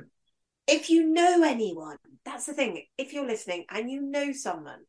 if 0.68 0.90
you 0.90 1.08
know 1.08 1.44
anyone, 1.44 1.98
that's 2.24 2.46
the 2.46 2.54
thing. 2.54 2.86
If 2.98 3.12
you're 3.12 3.28
listening 3.28 3.66
and 3.70 3.92
you 3.92 4.02
know 4.02 4.32
someone, 4.32 4.80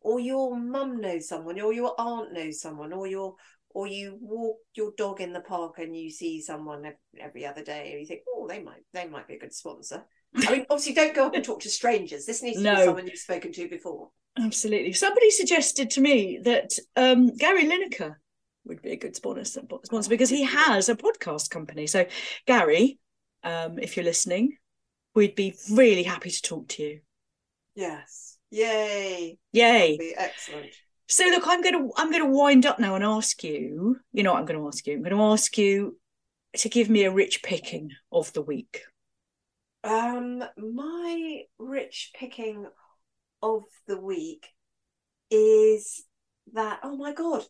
or 0.00 0.18
your 0.18 0.56
mum 0.56 1.00
knows 1.00 1.28
someone, 1.28 1.60
or 1.60 1.72
your 1.72 1.94
aunt 1.96 2.32
knows 2.32 2.60
someone, 2.60 2.92
or 2.92 3.06
your 3.06 3.36
or 3.78 3.86
you 3.86 4.18
walk 4.20 4.56
your 4.74 4.90
dog 4.98 5.20
in 5.20 5.32
the 5.32 5.38
park 5.40 5.78
and 5.78 5.96
you 5.96 6.10
see 6.10 6.40
someone 6.40 6.92
every 7.20 7.46
other 7.46 7.62
day, 7.62 7.92
and 7.92 8.00
you 8.00 8.06
think, 8.08 8.22
oh, 8.28 8.48
they 8.48 8.60
might 8.60 8.82
they 8.92 9.06
might 9.06 9.28
be 9.28 9.34
a 9.34 9.38
good 9.38 9.54
sponsor. 9.54 10.04
I 10.34 10.50
mean, 10.50 10.66
obviously, 10.70 10.94
don't 10.94 11.14
go 11.14 11.28
up 11.28 11.34
and 11.34 11.44
talk 11.44 11.60
to 11.60 11.68
strangers. 11.70 12.26
This 12.26 12.42
needs 12.42 12.56
to 12.56 12.64
No. 12.64 12.74
be 12.74 12.84
someone 12.86 13.06
you've 13.06 13.20
spoken 13.20 13.52
to 13.52 13.68
before. 13.68 14.10
Absolutely. 14.36 14.92
Somebody 14.94 15.30
suggested 15.30 15.90
to 15.90 16.00
me 16.00 16.40
that 16.42 16.70
um, 16.96 17.36
Gary 17.36 17.66
Lineker 17.66 18.16
would 18.64 18.82
be 18.82 18.90
a 18.90 18.96
good 18.96 19.14
sponsor, 19.14 19.62
sponsor 19.84 20.10
because 20.10 20.28
he 20.28 20.42
has 20.42 20.88
a 20.88 20.96
podcast 20.96 21.48
company. 21.50 21.86
So, 21.86 22.04
Gary, 22.48 22.98
um, 23.44 23.78
if 23.78 23.96
you're 23.96 24.04
listening, 24.04 24.56
we'd 25.14 25.36
be 25.36 25.54
really 25.70 26.02
happy 26.02 26.30
to 26.30 26.42
talk 26.42 26.66
to 26.70 26.82
you. 26.82 27.00
Yes, 27.76 28.38
yay, 28.50 29.38
Yay! 29.52 29.96
be 29.98 30.14
excellent. 30.16 30.74
So, 31.08 31.24
look, 31.24 31.44
I'm 31.46 31.62
going 31.62 31.74
to 31.74 31.90
I'm 31.96 32.12
to 32.12 32.26
wind 32.26 32.66
up 32.66 32.78
now 32.78 32.94
and 32.94 33.02
ask 33.02 33.42
you. 33.42 33.96
You 34.12 34.22
know 34.22 34.32
what 34.32 34.40
I'm 34.40 34.46
going 34.46 34.60
to 34.60 34.66
ask 34.66 34.86
you? 34.86 34.94
I'm 34.94 35.02
going 35.02 35.16
to 35.16 35.22
ask 35.22 35.56
you 35.56 35.98
to 36.56 36.68
give 36.68 36.90
me 36.90 37.04
a 37.04 37.10
rich 37.10 37.42
picking 37.42 37.90
of 38.12 38.32
the 38.34 38.42
week. 38.42 38.82
Um, 39.84 40.44
my 40.56 41.42
rich 41.58 42.10
picking 42.14 42.66
of 43.42 43.62
the 43.86 43.98
week 43.98 44.48
is 45.30 46.04
that. 46.52 46.80
Oh 46.82 46.96
my 46.96 47.14
god! 47.14 47.44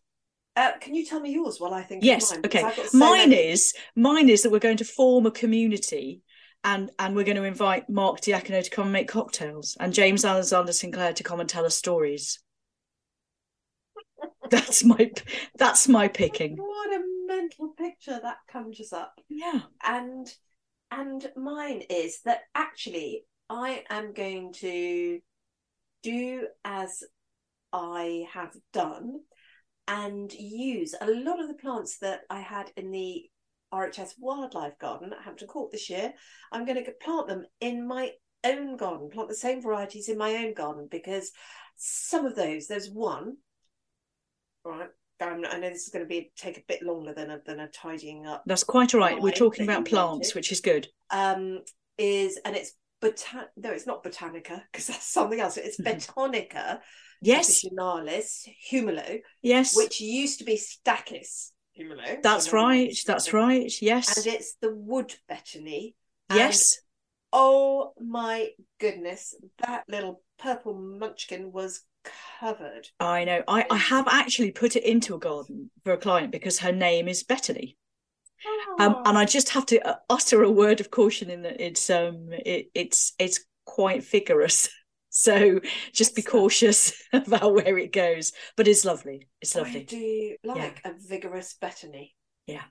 Uh, 0.54 0.72
can 0.80 0.94
you 0.94 1.04
tell 1.04 1.20
me 1.20 1.32
yours 1.32 1.58
while 1.58 1.74
I 1.74 1.82
think? 1.82 2.04
Yes, 2.04 2.30
mine? 2.30 2.42
Okay. 2.46 2.72
So 2.86 2.96
Mine 2.96 3.30
many. 3.30 3.48
is 3.48 3.74
mine 3.96 4.28
is 4.28 4.42
that 4.42 4.52
we're 4.52 4.58
going 4.60 4.76
to 4.78 4.84
form 4.84 5.26
a 5.26 5.32
community 5.32 6.22
and 6.62 6.90
and 6.98 7.16
we're 7.16 7.24
going 7.24 7.36
to 7.36 7.44
invite 7.44 7.90
Mark 7.90 8.20
Diacono 8.20 8.62
to 8.62 8.70
come 8.70 8.84
and 8.84 8.92
make 8.92 9.08
cocktails 9.08 9.76
and 9.80 9.92
James 9.92 10.24
Alexander 10.24 10.72
Sinclair 10.72 11.12
to 11.14 11.24
come 11.24 11.40
and 11.40 11.48
tell 11.48 11.64
us 11.64 11.76
stories. 11.76 12.38
That's 14.50 14.84
my 14.84 15.10
that's 15.56 15.88
my 15.88 16.08
picking. 16.08 16.56
What 16.56 16.92
a 16.92 17.02
mental 17.26 17.68
picture 17.76 18.18
that 18.22 18.38
conjures 18.50 18.92
up. 18.92 19.14
Yeah. 19.28 19.60
And 19.84 20.26
and 20.90 21.30
mine 21.36 21.82
is 21.90 22.20
that 22.24 22.40
actually 22.54 23.24
I 23.50 23.84
am 23.90 24.12
going 24.12 24.52
to 24.54 25.20
do 26.02 26.46
as 26.64 27.02
I 27.72 28.26
have 28.32 28.54
done 28.72 29.20
and 29.86 30.32
use 30.32 30.94
a 31.00 31.10
lot 31.10 31.40
of 31.40 31.48
the 31.48 31.54
plants 31.54 31.98
that 31.98 32.20
I 32.30 32.40
had 32.40 32.70
in 32.76 32.90
the 32.90 33.24
RHS 33.72 34.14
Wildlife 34.18 34.78
Garden 34.78 35.12
at 35.12 35.24
Hampton 35.24 35.48
Court 35.48 35.72
this 35.72 35.90
year. 35.90 36.12
I'm 36.52 36.64
going 36.64 36.82
to 36.82 36.92
plant 37.02 37.28
them 37.28 37.44
in 37.60 37.86
my 37.86 38.12
own 38.44 38.76
garden, 38.76 39.10
plant 39.10 39.28
the 39.28 39.34
same 39.34 39.62
varieties 39.62 40.08
in 40.08 40.18
my 40.18 40.36
own 40.36 40.54
garden 40.54 40.88
because 40.90 41.32
some 41.76 42.26
of 42.26 42.34
those, 42.34 42.66
there's 42.66 42.90
one, 42.90 43.36
right? 44.64 44.88
Um, 45.20 45.42
I 45.50 45.58
know 45.58 45.70
this 45.70 45.84
is 45.84 45.88
going 45.88 46.04
to 46.04 46.08
be 46.08 46.30
take 46.36 46.58
a 46.58 46.62
bit 46.68 46.82
longer 46.82 47.12
than 47.12 47.30
a 47.30 47.40
than 47.44 47.60
a 47.60 47.68
tidying 47.68 48.26
up. 48.26 48.44
That's 48.46 48.64
quite 48.64 48.94
all 48.94 49.00
right. 49.00 49.20
We're 49.20 49.32
talking 49.32 49.64
about 49.64 49.84
plants, 49.84 50.34
which 50.34 50.52
is 50.52 50.60
good. 50.60 50.86
Um, 51.10 51.60
is 51.96 52.38
and 52.44 52.54
it's 52.54 52.74
botan 53.02 53.46
no, 53.56 53.70
it's 53.70 53.86
not 53.86 54.04
botanica 54.04 54.62
because 54.70 54.86
that's 54.86 55.06
something 55.06 55.40
else. 55.40 55.56
It's 55.56 55.80
betonica 55.80 56.80
Yes, 57.20 57.64
officinalis 57.64 58.48
Hummelo, 58.70 59.20
yes. 59.42 59.76
which 59.76 60.00
used 60.00 60.38
to 60.38 60.44
be 60.44 60.56
stachys 60.56 61.50
Hummelo. 61.78 62.22
That's 62.22 62.52
right. 62.52 62.96
That's 63.06 63.32
right. 63.32 63.72
Yes. 63.80 64.16
And 64.16 64.26
it's 64.26 64.54
the 64.60 64.74
wood 64.74 65.14
betony. 65.30 65.94
Yes. 66.32 66.80
oh 67.32 67.92
my 67.98 68.50
goodness, 68.78 69.34
that 69.58 69.84
little 69.88 70.22
purple 70.38 70.74
munchkin 70.74 71.52
was 71.52 71.80
covered. 72.40 72.88
I 73.00 73.24
know. 73.24 73.42
I, 73.48 73.66
I 73.70 73.76
have 73.76 74.08
actually 74.08 74.52
put 74.52 74.76
it 74.76 74.84
into 74.84 75.14
a 75.14 75.18
garden 75.18 75.70
for 75.84 75.92
a 75.92 75.98
client 75.98 76.32
because 76.32 76.58
her 76.60 76.72
name 76.72 77.08
is 77.08 77.22
Bethany. 77.22 77.76
Um, 78.78 79.02
and 79.04 79.18
I 79.18 79.24
just 79.24 79.50
have 79.50 79.66
to 79.66 79.80
uh, 79.86 79.96
utter 80.08 80.42
a 80.42 80.50
word 80.50 80.80
of 80.80 80.90
caution 80.90 81.28
in 81.28 81.42
that 81.42 81.60
it's 81.60 81.90
um 81.90 82.28
it, 82.30 82.70
it's 82.74 83.12
it's 83.18 83.44
quite 83.64 84.04
vigorous. 84.04 84.68
So 85.10 85.60
just 85.92 86.14
be 86.14 86.22
cautious 86.22 86.92
about 87.12 87.54
where 87.54 87.76
it 87.78 87.92
goes. 87.92 88.32
But 88.56 88.68
it's 88.68 88.84
lovely. 88.84 89.26
It's 89.40 89.56
lovely. 89.56 89.80
I 89.80 89.84
do 89.84 90.36
like 90.44 90.80
a 90.84 90.92
vigorous 90.96 91.56
betony. 91.60 92.10
Yeah. 92.46 92.62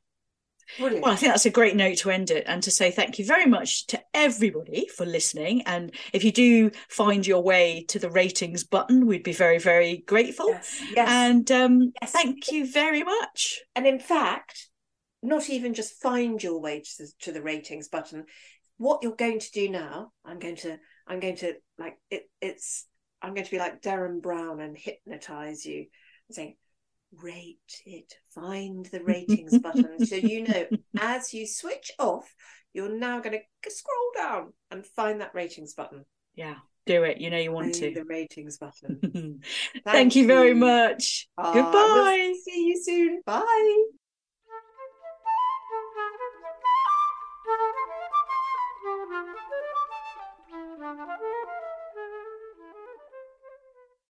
Brilliant. 0.77 1.03
Well, 1.03 1.13
I 1.13 1.15
think 1.15 1.31
that's 1.31 1.45
a 1.45 1.49
great 1.49 1.75
note 1.75 1.97
to 1.99 2.09
end 2.11 2.29
it 2.29 2.43
and 2.47 2.61
to 2.63 2.71
say 2.71 2.91
thank 2.91 3.19
you 3.19 3.25
very 3.25 3.45
much 3.45 3.87
to 3.87 4.01
everybody 4.13 4.87
for 4.95 5.05
listening. 5.05 5.61
And 5.65 5.93
if 6.13 6.23
you 6.23 6.31
do 6.31 6.71
find 6.89 7.25
your 7.25 7.41
way 7.41 7.85
to 7.89 7.99
the 7.99 8.09
ratings 8.09 8.63
button, 8.63 9.05
we'd 9.05 9.23
be 9.23 9.33
very, 9.33 9.59
very 9.59 10.03
grateful. 10.07 10.49
yes. 10.49 10.81
Yes. 10.95 11.09
And 11.09 11.51
um, 11.51 11.93
Yes. 12.01 12.11
thank 12.11 12.51
you 12.51 12.71
very 12.71 13.03
much. 13.03 13.61
And 13.75 13.87
in 13.87 13.99
fact, 13.99 14.69
not 15.23 15.49
even 15.49 15.73
just 15.73 16.01
find 16.01 16.41
your 16.43 16.59
way 16.59 16.81
to 16.81 16.89
the, 17.03 17.11
to 17.21 17.31
the 17.31 17.41
ratings 17.41 17.87
button. 17.87 18.25
What 18.77 19.01
you're 19.01 19.15
going 19.15 19.39
to 19.39 19.51
do 19.51 19.69
now, 19.69 20.11
I'm 20.23 20.39
going 20.39 20.57
to, 20.57 20.77
I'm 21.07 21.19
going 21.19 21.37
to 21.37 21.55
like 21.79 21.97
it. 22.11 22.29
It's, 22.41 22.85
I'm 23.21 23.33
going 23.33 23.45
to 23.45 23.51
be 23.51 23.57
like 23.57 23.81
Derren 23.81 24.21
Brown 24.21 24.59
and 24.59 24.77
hypnotize 24.77 25.65
you, 25.65 25.87
saying, 26.29 26.55
rate 27.21 27.81
it, 27.85 28.13
find 28.33 28.85
the 28.87 29.03
ratings 29.03 29.57
button, 29.59 30.05
so 30.05 30.15
you 30.15 30.43
know 30.47 30.67
as 30.97 31.33
you 31.33 31.47
switch 31.47 31.91
off, 31.99 32.33
you're 32.73 32.89
now 32.89 33.19
going 33.19 33.39
to 33.63 33.71
scroll 33.71 34.11
down 34.15 34.53
and 34.71 34.85
find 34.85 35.21
that 35.21 35.33
ratings 35.33 35.73
button. 35.73 36.05
Yeah, 36.35 36.55
do 36.85 37.03
it. 37.03 37.19
You 37.19 37.29
know 37.29 37.37
you 37.37 37.51
want 37.51 37.73
Find 37.73 37.73
to. 37.75 37.93
the 37.93 38.03
ratings 38.05 38.57
button. 38.57 38.99
Thank, 39.03 39.85
Thank 39.85 40.15
you 40.15 40.27
very 40.27 40.53
much. 40.53 41.27
Ah, 41.37 41.53
Goodbye. 41.53 42.17
we'll 42.19 42.35
see 42.35 42.65
you 42.67 42.81
soon. 42.83 43.21
Bye. 43.25 43.85